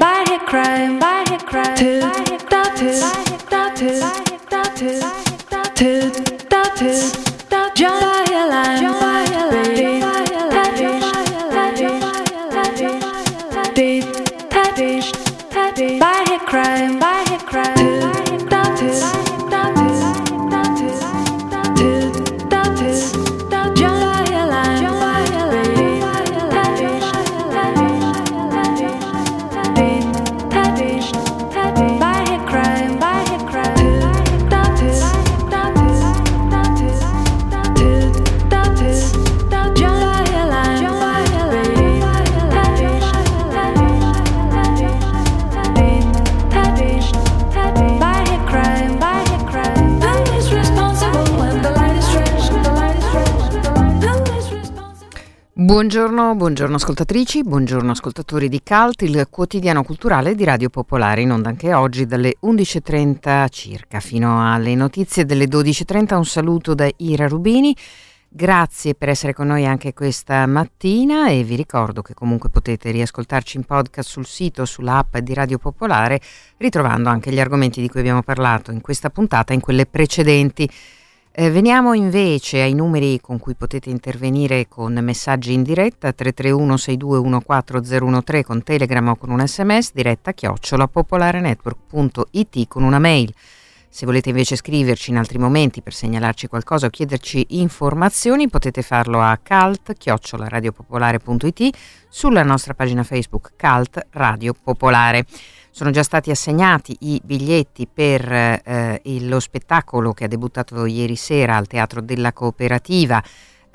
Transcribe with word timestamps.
by 0.00 0.24
a 0.28 0.38
crime, 0.46 0.95
Buongiorno, 55.86 56.34
buongiorno 56.34 56.74
ascoltatrici, 56.74 57.44
buongiorno 57.44 57.92
ascoltatori 57.92 58.48
di 58.48 58.60
CALT, 58.60 59.02
il 59.02 59.28
quotidiano 59.30 59.84
culturale 59.84 60.34
di 60.34 60.42
Radio 60.42 60.68
Popolare, 60.68 61.20
in 61.20 61.30
onda 61.30 61.50
anche 61.50 61.72
oggi 61.72 62.06
dalle 62.06 62.38
11.30 62.42 63.46
circa 63.50 64.00
fino 64.00 64.52
alle 64.52 64.74
notizie 64.74 65.24
delle 65.24 65.44
12.30. 65.44 66.16
Un 66.16 66.24
saluto 66.24 66.74
da 66.74 66.90
Ira 66.96 67.28
Rubini. 67.28 67.72
Grazie 68.28 68.96
per 68.96 69.10
essere 69.10 69.32
con 69.32 69.46
noi 69.46 69.64
anche 69.64 69.94
questa 69.94 70.44
mattina 70.46 71.28
e 71.28 71.44
vi 71.44 71.54
ricordo 71.54 72.02
che 72.02 72.14
comunque 72.14 72.50
potete 72.50 72.90
riascoltarci 72.90 73.56
in 73.56 73.62
podcast 73.62 74.08
sul 74.08 74.26
sito, 74.26 74.64
sull'app 74.64 75.18
di 75.18 75.34
Radio 75.34 75.58
Popolare, 75.58 76.20
ritrovando 76.56 77.10
anche 77.10 77.30
gli 77.30 77.38
argomenti 77.38 77.80
di 77.80 77.88
cui 77.88 78.00
abbiamo 78.00 78.24
parlato 78.24 78.72
in 78.72 78.80
questa 78.80 79.08
puntata 79.08 79.52
e 79.52 79.54
in 79.54 79.60
quelle 79.60 79.86
precedenti. 79.86 80.68
Eh, 81.38 81.50
veniamo 81.50 81.92
invece 81.92 82.62
ai 82.62 82.72
numeri 82.72 83.20
con 83.20 83.38
cui 83.38 83.54
potete 83.54 83.90
intervenire 83.90 84.68
con 84.68 84.94
messaggi 85.02 85.52
in 85.52 85.62
diretta 85.62 86.10
331 86.10 86.74
6214013 86.76 88.42
con 88.42 88.62
Telegram 88.62 89.08
o 89.08 89.16
con 89.16 89.28
un 89.28 89.46
sms 89.46 89.90
diretta 89.92 90.32
chiocciola 90.32 90.88
popolarenetwork.it 90.88 92.68
con 92.68 92.84
una 92.84 92.98
mail. 92.98 93.34
Se 93.96 94.04
volete 94.04 94.28
invece 94.28 94.56
scriverci 94.56 95.08
in 95.08 95.16
altri 95.16 95.38
momenti 95.38 95.80
per 95.80 95.94
segnalarci 95.94 96.48
qualcosa 96.48 96.84
o 96.84 96.90
chiederci 96.90 97.46
informazioni 97.60 98.46
potete 98.46 98.82
farlo 98.82 99.22
a 99.22 99.38
calt-radiopopolare.it 99.42 101.76
sulla 102.06 102.42
nostra 102.42 102.74
pagina 102.74 103.04
Facebook 103.04 103.52
Calt 103.56 104.08
Radio 104.10 104.52
Popolare. 104.52 105.24
Sono 105.70 105.92
già 105.92 106.02
stati 106.02 106.30
assegnati 106.30 106.94
i 107.00 107.18
biglietti 107.24 107.88
per 107.90 108.30
eh, 108.30 109.00
il- 109.04 109.30
lo 109.30 109.40
spettacolo 109.40 110.12
che 110.12 110.24
ha 110.24 110.28
debuttato 110.28 110.84
ieri 110.84 111.16
sera 111.16 111.56
al 111.56 111.66
Teatro 111.66 112.02
della 112.02 112.34
Cooperativa, 112.34 113.24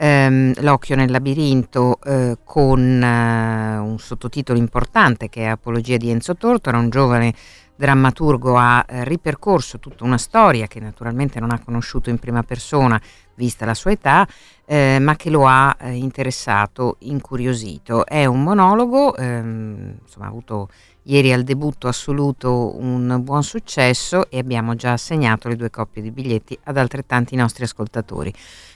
ehm, 0.02 0.54
L'occhio 0.62 0.96
nel 0.96 1.12
labirinto, 1.12 2.00
eh, 2.04 2.38
con 2.44 2.80
eh, 3.04 3.78
un 3.78 4.00
sottotitolo 4.00 4.58
importante 4.58 5.30
che 5.30 5.42
è 5.42 5.46
Apologia 5.46 5.98
di 5.98 6.10
Enzo 6.10 6.36
Tortora, 6.36 6.78
un 6.78 6.90
giovane 6.90 7.34
drammaturgo 7.76 8.58
ha 8.58 8.86
eh, 8.88 9.04
ripercorso 9.06 9.80
tutta 9.80 10.04
una 10.04 10.20
storia 10.20 10.68
che 10.68 10.80
naturalmente 10.80 11.40
non 11.40 11.52
ha 11.52 11.60
conosciuto 11.60 12.10
in 12.10 12.20
prima 12.20 12.44
persona, 12.44 13.02
vista 13.36 13.66
la 13.66 13.74
sua 13.74 13.92
età, 13.92 14.28
eh, 14.66 15.00
ma 15.00 15.16
che 15.16 15.32
lo 15.32 15.48
ha 15.48 15.76
eh, 15.80 15.94
interessato, 15.94 16.98
incuriosito. 17.00 18.06
È 18.06 18.26
un 18.26 18.44
monologo, 18.44 19.16
ehm, 19.16 19.98
insomma 20.02 20.26
ha 20.26 20.30
avuto 20.30 20.70
ieri 21.04 21.34
al 21.34 21.42
debutto 21.42 21.88
assoluto 21.88 22.78
un 22.80 23.20
buon 23.24 23.44
successo 23.44 24.30
e 24.30 24.38
abbiamo 24.38 24.76
già 24.76 24.94
assegnato 24.94 25.48
le 25.48 25.56
due 25.56 25.72
coppie 25.72 26.04
di 26.04 26.12
biglietti 26.12 26.58
ad 26.66 26.78
altrettanti 26.78 27.36
nostri 27.36 27.64
ascoltatori. 27.64 28.32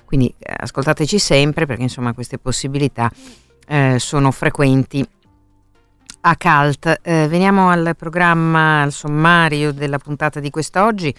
Quindi 0.06 0.34
eh, 0.38 0.54
ascoltateci 0.56 1.20
sempre 1.20 1.66
perché 1.66 1.84
insomma 1.84 2.14
queste 2.14 2.38
possibilità 2.38 3.12
eh, 3.68 3.98
sono 4.00 4.32
frequenti 4.32 5.06
a 6.22 6.36
Calt. 6.36 7.00
Eh, 7.02 7.28
veniamo 7.28 7.70
al 7.70 7.96
programma, 7.98 8.82
al 8.82 8.92
sommario 8.92 9.72
della 9.72 9.98
puntata 9.98 10.40
di 10.40 10.50
quest'oggi. 10.50 11.14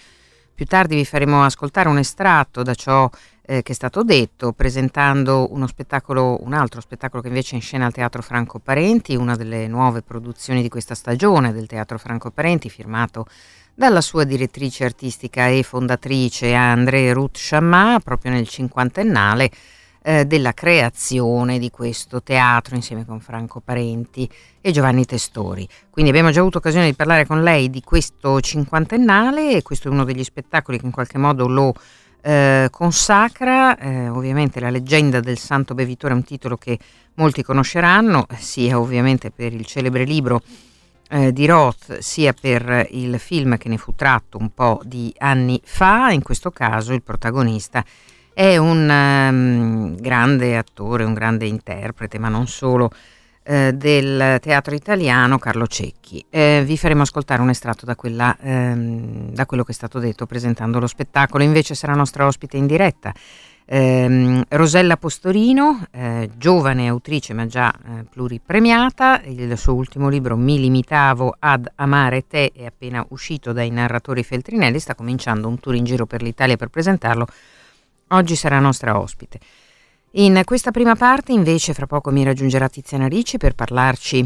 Più 0.53 0.65
tardi 0.65 0.95
vi 0.95 1.05
faremo 1.05 1.43
ascoltare 1.43 1.87
un 1.87 1.99
estratto 1.99 2.63
da 2.63 2.73
ciò 2.73 3.07
eh, 3.49 3.61
che 3.61 3.71
è 3.71 3.75
stato 3.75 4.03
detto, 4.03 4.51
presentando 4.51 5.53
uno 5.53 5.67
spettacolo, 5.67 6.43
un 6.43 6.53
altro 6.53 6.81
spettacolo 6.81 7.21
che 7.21 7.29
invece 7.29 7.51
è 7.51 7.55
in 7.55 7.61
scena 7.61 7.85
al 7.85 7.93
Teatro 7.93 8.21
Franco 8.21 8.59
Parenti, 8.59 9.15
una 9.15 9.35
delle 9.35 9.67
nuove 9.67 10.01
produzioni 10.01 10.61
di 10.61 10.67
questa 10.67 10.95
stagione 10.95 11.53
del 11.53 11.67
Teatro 11.67 11.97
Franco 11.97 12.31
Parenti, 12.31 12.69
firmato 12.69 13.25
dalla 13.77 14.01
sua 14.01 14.23
direttrice 14.23 14.85
artistica 14.85 15.49
e 15.49 15.61
fondatrice 15.61 16.55
André 16.55 17.13
Ruth 17.13 17.37
Chammat, 17.37 18.01
proprio 18.01 18.31
nel 18.31 18.47
cinquantennale 18.47 19.51
eh, 20.01 20.25
della 20.25 20.51
creazione 20.53 21.59
di 21.59 21.69
questo 21.69 22.23
teatro 22.23 22.73
insieme 22.73 23.05
con 23.05 23.19
Franco 23.19 23.59
Parenti 23.59 24.27
e 24.61 24.71
Giovanni 24.71 25.05
Testori. 25.05 25.67
Quindi 25.91 26.09
abbiamo 26.09 26.31
già 26.31 26.39
avuto 26.39 26.57
occasione 26.57 26.87
di 26.87 26.95
parlare 26.95 27.27
con 27.27 27.43
lei 27.43 27.69
di 27.69 27.83
questo 27.83 28.41
cinquantennale 28.41 29.51
e 29.51 29.61
questo 29.61 29.89
è 29.89 29.91
uno 29.91 30.05
degli 30.05 30.23
spettacoli 30.23 30.79
che 30.79 30.85
in 30.87 30.91
qualche 30.91 31.19
modo 31.19 31.47
lo 31.47 31.75
eh, 32.21 32.69
consacra. 32.71 33.77
Eh, 33.77 34.09
ovviamente 34.09 34.59
la 34.59 34.71
leggenda 34.71 35.19
del 35.19 35.37
Santo 35.37 35.75
Bevitore 35.75 36.13
è 36.13 36.15
un 36.15 36.23
titolo 36.23 36.57
che 36.57 36.79
molti 37.13 37.43
conosceranno, 37.43 38.25
sia 38.39 38.79
ovviamente 38.79 39.29
per 39.29 39.53
il 39.53 39.67
celebre 39.67 40.03
libro 40.03 40.41
eh, 41.09 41.31
di 41.33 41.45
Roth, 41.45 41.99
sia 41.99 42.33
per 42.33 42.87
il 42.91 43.19
film 43.19 43.57
che 43.57 43.69
ne 43.69 43.77
fu 43.77 43.93
tratto 43.95 44.37
un 44.37 44.53
po' 44.53 44.81
di 44.83 45.13
anni 45.17 45.61
fa. 45.63 46.11
In 46.11 46.21
questo 46.21 46.51
caso 46.51 46.93
il 46.93 47.03
protagonista 47.03 47.83
è 48.33 48.57
un 48.57 48.89
ehm, 48.89 49.95
grande 49.99 50.57
attore, 50.57 51.03
un 51.03 51.13
grande 51.13 51.47
interprete, 51.47 52.19
ma 52.19 52.29
non 52.29 52.47
solo, 52.47 52.91
eh, 53.43 53.73
del 53.73 54.37
teatro 54.41 54.75
italiano, 54.75 55.39
Carlo 55.39 55.65
Cecchi. 55.65 56.23
Eh, 56.29 56.63
vi 56.65 56.77
faremo 56.77 57.01
ascoltare 57.01 57.41
un 57.41 57.49
estratto 57.49 57.85
da, 57.85 57.95
quella, 57.95 58.37
ehm, 58.39 59.31
da 59.31 59.45
quello 59.45 59.63
che 59.63 59.71
è 59.71 59.75
stato 59.75 59.99
detto 59.99 60.25
presentando 60.25 60.79
lo 60.79 60.87
spettacolo. 60.87 61.43
Invece 61.43 61.73
sarà 61.73 61.93
nostra 61.93 62.25
ospite 62.25 62.57
in 62.57 62.67
diretta. 62.67 63.13
Ehm, 63.67 64.43
Rosella 64.49 64.97
Postorino, 64.97 65.85
eh, 65.91 66.29
giovane 66.37 66.87
autrice 66.87 67.33
ma 67.33 67.45
già 67.45 67.71
eh, 67.71 68.05
pluripremiata, 68.09 69.21
il 69.25 69.57
suo 69.57 69.73
ultimo 69.75 70.09
libro 70.09 70.35
Mi 70.35 70.59
limitavo 70.59 71.35
ad 71.37 71.69
amare 71.75 72.25
te 72.27 72.51
è 72.55 72.65
appena 72.65 73.05
uscito 73.09 73.53
dai 73.53 73.69
narratori 73.69 74.23
Feltrinelli, 74.23 74.79
sta 74.79 74.95
cominciando 74.95 75.47
un 75.47 75.59
tour 75.59 75.75
in 75.75 75.83
giro 75.83 76.05
per 76.05 76.21
l'Italia 76.21 76.57
per 76.57 76.69
presentarlo 76.69 77.27
Oggi 78.11 78.37
sarà 78.37 78.59
nostra 78.59 78.97
ospite. 78.97 79.39
In 80.11 80.41
questa 80.45 80.71
prima 80.71 80.95
parte 80.95 81.33
invece 81.33 81.73
fra 81.73 81.87
poco 81.87 82.09
mi 82.09 82.23
raggiungerà 82.23 82.69
Tiziana 82.69 83.07
Ricci 83.07 83.37
per 83.37 83.53
parlarci 83.53 84.25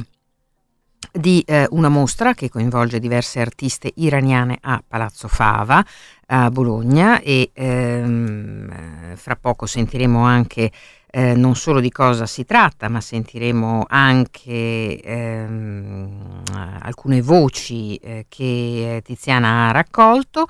di 1.12 1.44
eh, 1.46 1.68
una 1.72 1.90
mostra 1.90 2.34
che 2.34 2.50
coinvolge 2.50 3.00
diverse 3.00 3.40
artiste 3.40 3.92
iraniane 3.96 4.58
a 4.62 4.84
Palazzo 4.86 5.28
Fava 5.28 5.84
a 6.28 6.50
Bologna 6.50 7.20
e 7.20 7.52
ehm, 7.54 9.12
eh, 9.12 9.16
fra 9.16 9.36
poco 9.36 9.66
sentiremo 9.66 10.24
anche 10.24 10.72
eh, 11.14 11.34
non 11.36 11.56
solo 11.56 11.82
di 11.82 11.92
cosa 11.92 12.26
si 12.26 12.46
tratta, 12.46 12.88
ma 12.88 13.02
sentiremo 13.02 13.86
anche 13.90 15.02
ehm, 15.02 16.44
alcune 16.80 17.22
voci 17.22 17.98
eh, 17.98 18.26
che 18.30 19.02
Tiziana 19.04 19.68
ha 19.68 19.72
raccolto. 19.72 20.46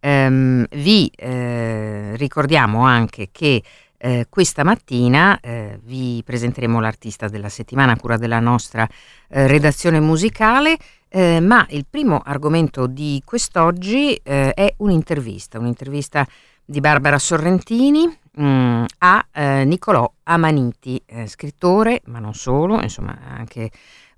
Ehm, 0.00 0.66
vi 0.70 1.12
eh, 1.14 2.16
ricordiamo 2.16 2.84
anche 2.86 3.28
che 3.30 3.62
eh, 4.02 4.26
questa 4.30 4.64
mattina 4.64 5.38
eh, 5.40 5.78
vi 5.82 6.22
presenteremo 6.24 6.80
l'artista 6.80 7.28
della 7.28 7.50
settimana 7.50 7.92
a 7.92 7.96
cura 7.98 8.16
della 8.16 8.40
nostra 8.40 8.88
eh, 9.28 9.46
redazione 9.46 10.00
musicale, 10.00 10.78
eh, 11.08 11.38
ma 11.40 11.66
il 11.68 11.84
primo 11.88 12.22
argomento 12.24 12.86
di 12.86 13.20
quest'oggi 13.22 14.14
eh, 14.14 14.54
è 14.54 14.72
un'intervista, 14.78 15.58
un'intervista 15.58 16.26
di 16.64 16.80
Barbara 16.80 17.18
Sorrentini 17.18 18.06
mh, 18.32 18.84
a 18.98 19.26
eh, 19.32 19.64
Nicolò 19.64 20.10
Amaniti, 20.22 21.02
scrittore, 21.26 22.00
ma 22.06 22.20
non 22.20 22.32
solo, 22.32 22.80
insomma 22.80 23.18
anche 23.28 23.70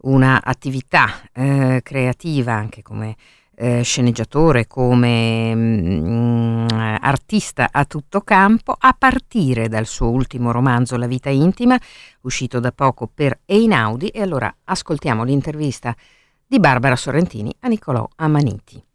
una 0.03 0.43
attività 0.45 1.23
creativa 1.33 2.53
anche 2.53 2.83
come 2.83 3.17
eh, 3.63 3.83
sceneggiatore, 3.83 4.67
come 4.67 5.55
mh, 5.55 6.09
mm, 6.09 6.67
artista 7.01 7.69
a 7.71 7.85
tutto 7.85 8.23
campo, 8.23 8.75
a 8.77 8.93
partire 8.99 9.69
dal 9.69 9.87
suo 9.87 10.11
ultimo 10.11 10.51
romanzo 10.51 10.97
La 10.97 11.07
vita 11.07 11.31
intima, 11.31 11.79
uscito 12.23 12.59
da 12.59 12.73
poco 12.73 13.09
per 13.13 13.39
Einaudi. 13.45 14.09
E 14.09 14.21
allora 14.21 14.53
ascoltiamo 14.65 15.23
l'intervista 15.23 15.95
di 16.45 16.59
Barbara 16.59 16.97
Sorrentini 16.97 17.55
a 17.61 17.69
Niccolò 17.69 18.09
Amaniti. 18.17 18.92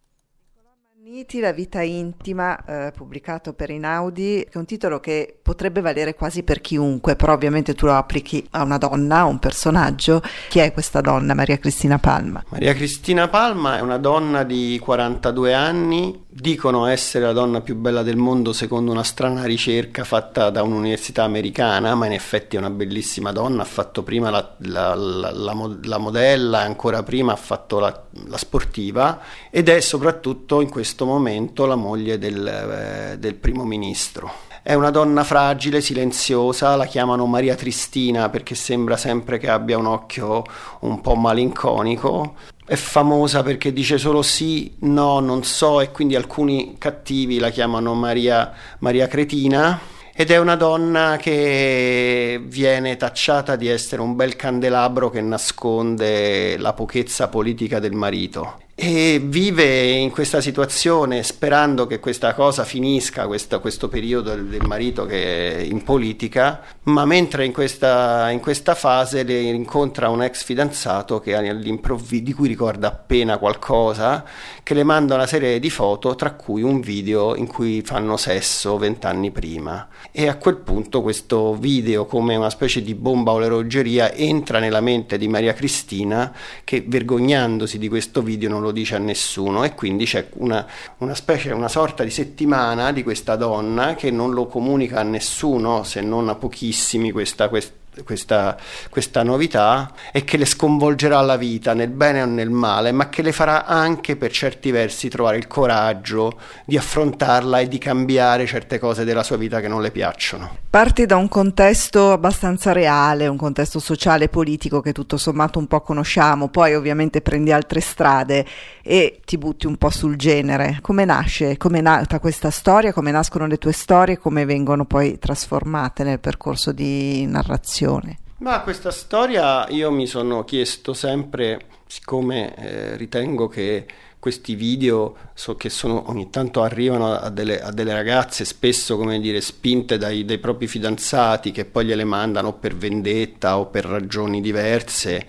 Amaniti, 1.18 1.40
La 1.40 1.52
vita 1.52 1.82
intima, 1.82 2.64
eh, 2.64 2.92
pubblicato 2.92 3.54
per 3.54 3.72
Inaudi, 3.72 4.44
che 4.44 4.52
è 4.52 4.58
un 4.60 4.66
titolo 4.66 5.00
che 5.00 5.36
potrebbe 5.42 5.82
valere 5.82 6.14
quasi 6.14 6.44
per 6.44 6.62
chiunque, 6.62 7.16
però 7.16 7.34
ovviamente 7.34 7.74
tu 7.74 7.88
lo 7.88 7.96
applichi 7.96 8.46
a 8.52 8.62
una 8.62 8.78
donna, 8.78 9.20
a 9.20 9.26
un 9.26 9.40
personaggio. 9.40 10.22
Chi 10.48 10.60
è 10.60 10.72
questa 10.72 11.02
donna, 11.02 11.34
Maria 11.34 11.58
Cristina 11.58 11.98
Palma? 11.98 12.44
Maria 12.50 12.76
Cristina 12.76 13.28
Palma 13.30 13.80
è 13.80 13.82
una 13.82 13.98
donna 13.98 14.44
di 14.44 14.80
42 14.80 15.56
anni, 15.56 16.26
dicono 16.40 16.86
essere 16.86 17.26
la 17.26 17.32
donna 17.32 17.62
più 17.62 17.76
bella 17.76 18.04
del 18.04 18.16
mondo 18.16 18.54
secondo 18.54 18.92
una 18.92 19.04
strana 19.04 19.44
ricerca 19.44 20.04
fatta 20.04 20.52
da 20.52 20.62
un'università 20.62 21.24
americana, 21.24 21.96
ma 21.96 22.06
in 22.06 22.12
effetti 22.12 22.56
è 22.56 22.60
una 22.60 22.70
bellissima 22.70 23.32
donna, 23.32 23.64
ha 23.64 23.66
fatto 23.66 24.04
prima 24.04 24.30
la, 24.30 24.56
la, 24.60 24.94
la, 24.94 25.78
la 25.84 25.98
modella, 25.98 26.60
ancora 26.60 27.02
prima 27.02 27.34
ha 27.34 27.38
fatto 27.38 27.80
la, 27.80 28.04
sportiva 28.36 29.20
ed 29.50 29.68
è 29.68 29.80
soprattutto 29.80 30.62
in 30.62 30.70
questo 30.70 31.06
momento 31.06 31.66
la 31.66 31.76
moglie 31.76 32.20
del, 32.20 32.46
eh, 32.48 33.18
del 33.18 33.34
primo 33.34 33.64
ministro. 33.66 34.46
È 34.62 34.74
una 34.74 34.92
donna 34.92 35.24
fragile, 35.24 35.82
silenziosa, 35.82 36.76
la 36.76 36.86
chiamano 36.86 37.26
Maria 37.26 37.56
Tristina 37.56 38.30
perché 38.30 38.54
sembra 38.54 38.96
sempre 38.96 39.40
che 39.40 39.50
abbia 39.50 39.78
un 39.78 39.88
occhio 39.88 40.44
un 40.82 41.02
po' 41.02 41.16
malinconico. 41.16 42.36
È 42.70 42.76
famosa 42.76 43.44
perché 43.44 43.72
dice 43.72 43.98
solo 43.98 44.22
sì, 44.22 44.76
no, 44.80 45.22
non 45.22 45.46
so 45.46 45.80
e 45.80 45.90
quindi 45.92 46.18
alcuni 46.18 46.76
cattivi 46.78 47.40
la 47.40 47.50
chiamano 47.50 47.94
Maria, 47.94 48.54
Maria 48.80 49.08
Cretina. 49.08 49.80
Ed 50.14 50.32
è 50.32 50.38
una 50.38 50.58
donna 50.58 51.16
che 51.16 52.42
viene 52.44 52.98
tacciata 52.98 53.56
di 53.56 53.70
essere 53.70 54.02
un 54.02 54.18
bel 54.18 54.36
candelabro 54.36 55.10
che 55.10 55.22
nasconde 55.22 56.58
la 56.58 56.74
pochezza 56.74 57.30
politica 57.30 57.80
del 57.80 57.94
marito 57.94 58.66
e 58.80 59.20
vive 59.20 59.88
in 59.88 60.12
questa 60.12 60.40
situazione 60.40 61.24
sperando 61.24 61.88
che 61.88 62.00
questa 62.00 62.36
cosa 62.36 62.64
finisca, 62.64 63.26
questo, 63.26 63.60
questo 63.60 63.88
periodo 63.88 64.36
del, 64.36 64.62
marito 64.68 65.08
che 65.08 65.58
è 65.58 65.62
in 65.62 65.84
politica, 65.84 66.62
ma 66.84 67.04
mentre 67.04 67.44
in 67.44 67.54
questa, 67.54 68.30
in 68.30 68.40
questa 68.40 68.76
fase 68.76 69.24
le 69.24 69.40
incontra 69.40 70.10
un 70.10 70.22
ex 70.22 70.44
fidanzato 70.44 71.24
di 71.26 72.34
cui 72.34 72.48
ricorda 72.48 72.90
appena 72.90 73.40
qualcosa, 73.40 74.24
che 74.62 74.76
le 74.76 74.84
manda 74.84 75.16
una 75.16 75.26
serie 75.26 75.58
di 75.58 75.72
foto, 75.72 76.14
tra 76.14 76.34
cui 76.34 76.62
un 76.62 76.80
video 76.80 77.36
in 77.36 77.48
cui 77.48 77.82
fanno 77.84 78.16
sesso 78.16 78.78
vent'anni 78.78 79.32
prima. 79.32 79.88
E 80.12 80.28
a 80.28 80.36
quel 80.36 80.58
punto 80.58 81.02
questo 81.02 81.56
video, 81.56 82.06
come 82.06 82.36
una 82.36 82.52
specie 82.52 82.84
di 82.84 82.94
bomba 82.94 83.32
orologeria, 83.32 84.14
entra 84.14 84.60
nella 84.60 84.82
mente 84.82 85.18
di 85.18 85.28
Maria 85.28 85.54
Cristina 85.54 86.32
che 86.64 86.84
vergognandosi 86.86 87.80
di 87.80 87.88
questo 87.88 88.22
video 88.22 88.50
non 88.50 88.62
lo 88.62 88.66
lo 88.68 88.72
dice 88.72 88.96
a 88.96 89.00
nessuno 89.00 89.64
e 89.64 89.74
quindi 89.74 90.06
c'è 90.06 90.28
una, 90.36 90.66
una 90.98 91.16
specie, 91.16 91.52
una 91.52 91.68
sorta 91.68 92.04
di 92.04 92.10
settimana 92.10 92.92
di 92.92 93.04
questa 93.04 93.36
donna 93.36 93.96
che 93.96 94.12
non 94.12 94.34
lo 94.34 94.46
comunica 94.48 95.00
a 95.00 95.04
nessuno 95.04 95.84
se 95.84 96.02
non 96.02 96.30
a 96.30 96.36
pochissimi 96.36 97.12
questa, 97.12 97.50
questa 97.50 97.87
questa, 98.04 98.58
questa, 98.90 99.24
novità 99.24 99.92
e 100.12 100.24
che 100.24 100.38
le 100.38 100.46
sconvolgerà 100.46 101.20
la 101.22 101.38
vita 101.38 101.74
nel 101.74 101.90
bene 101.90 102.22
o 102.22 102.26
nel 102.26 102.50
male, 102.50 102.92
ma 102.92 103.10
che 103.10 103.22
le 103.22 103.32
farà 103.32 103.66
anche 103.66 104.16
per 104.16 104.32
certi 104.32 104.72
versi 104.72 105.10
trovare 105.10 105.38
il 105.38 105.48
coraggio 105.48 106.40
di 106.66 106.78
affrontarla 106.78 107.60
e 107.60 107.68
di 107.68 107.78
cambiare 107.78 108.46
certe 108.46 108.80
cose 108.80 109.04
della 109.04 109.24
sua 109.24 109.38
vita 109.38 109.60
che 109.60 109.68
non 109.68 109.82
le 109.82 109.92
piacciono. 109.92 110.58
Parti 110.70 111.06
da 111.06 111.16
un 111.16 111.28
contesto 111.28 112.12
abbastanza 112.12 112.72
reale, 112.72 113.28
un 113.28 113.38
contesto 113.38 113.80
sociale 113.80 114.26
e 114.26 114.30
politico 114.30 114.82
che 114.82 114.92
tutto 114.92 115.18
sommato 115.18 115.60
un 115.60 115.68
po' 115.68 115.82
conosciamo, 115.82 116.50
poi 116.50 116.76
ovviamente 116.76 117.22
prendi 117.22 117.52
altre 117.52 117.80
strade 117.80 118.46
e 118.84 119.22
ti 119.26 119.38
butti 119.38 119.66
un 119.68 119.76
po' 119.78 119.90
sul 119.90 120.16
genere. 120.16 120.80
Come 120.82 121.06
nasce, 121.06 121.58
come 121.58 121.80
è 121.80 121.82
nata 121.82 122.20
questa 122.20 122.52
storia, 122.52 122.94
come 122.94 123.12
nascono 123.12 123.48
le 123.48 123.58
tue 123.58 123.72
storie, 123.72 124.18
come 124.18 124.46
vengono 124.46 124.86
poi 124.86 125.18
trasformate 125.18 126.04
nel 126.04 126.20
percorso 126.20 126.72
di 126.72 127.26
narrazione? 127.26 127.87
Passione? 127.88 128.18
Ma 128.40 128.62
questa 128.62 128.92
storia 128.92 129.68
io 129.70 129.90
mi 129.90 130.06
sono 130.06 130.44
chiesto 130.44 130.94
sempre, 130.94 131.62
siccome 131.88 132.56
eh, 132.56 132.98
ritengo 132.98 133.48
che 133.48 133.86
questi 134.20 134.56
video 134.56 135.16
so 135.34 135.56
che 135.56 135.70
sono, 135.70 136.10
ogni 136.10 136.30
tanto 136.30 136.62
arrivano 136.62 137.14
a 137.14 137.30
delle, 137.30 137.62
a 137.62 137.72
delle, 137.72 137.94
ragazze 137.94 138.46
spesso 138.46 138.98
come 138.98 139.20
dire 139.20 139.42
spinte 139.42 139.98
dai, 139.98 140.26
dai, 140.26 140.38
propri 140.38 140.68
fidanzati 140.68 141.52
che 141.52 141.66
poi 141.66 141.86
gliele 141.86 142.04
mandano 142.04 142.54
per 142.54 142.76
vendetta 142.76 143.58
o 143.58 143.68
per 143.68 143.86
ragioni 143.86 144.42
diverse 144.42 145.26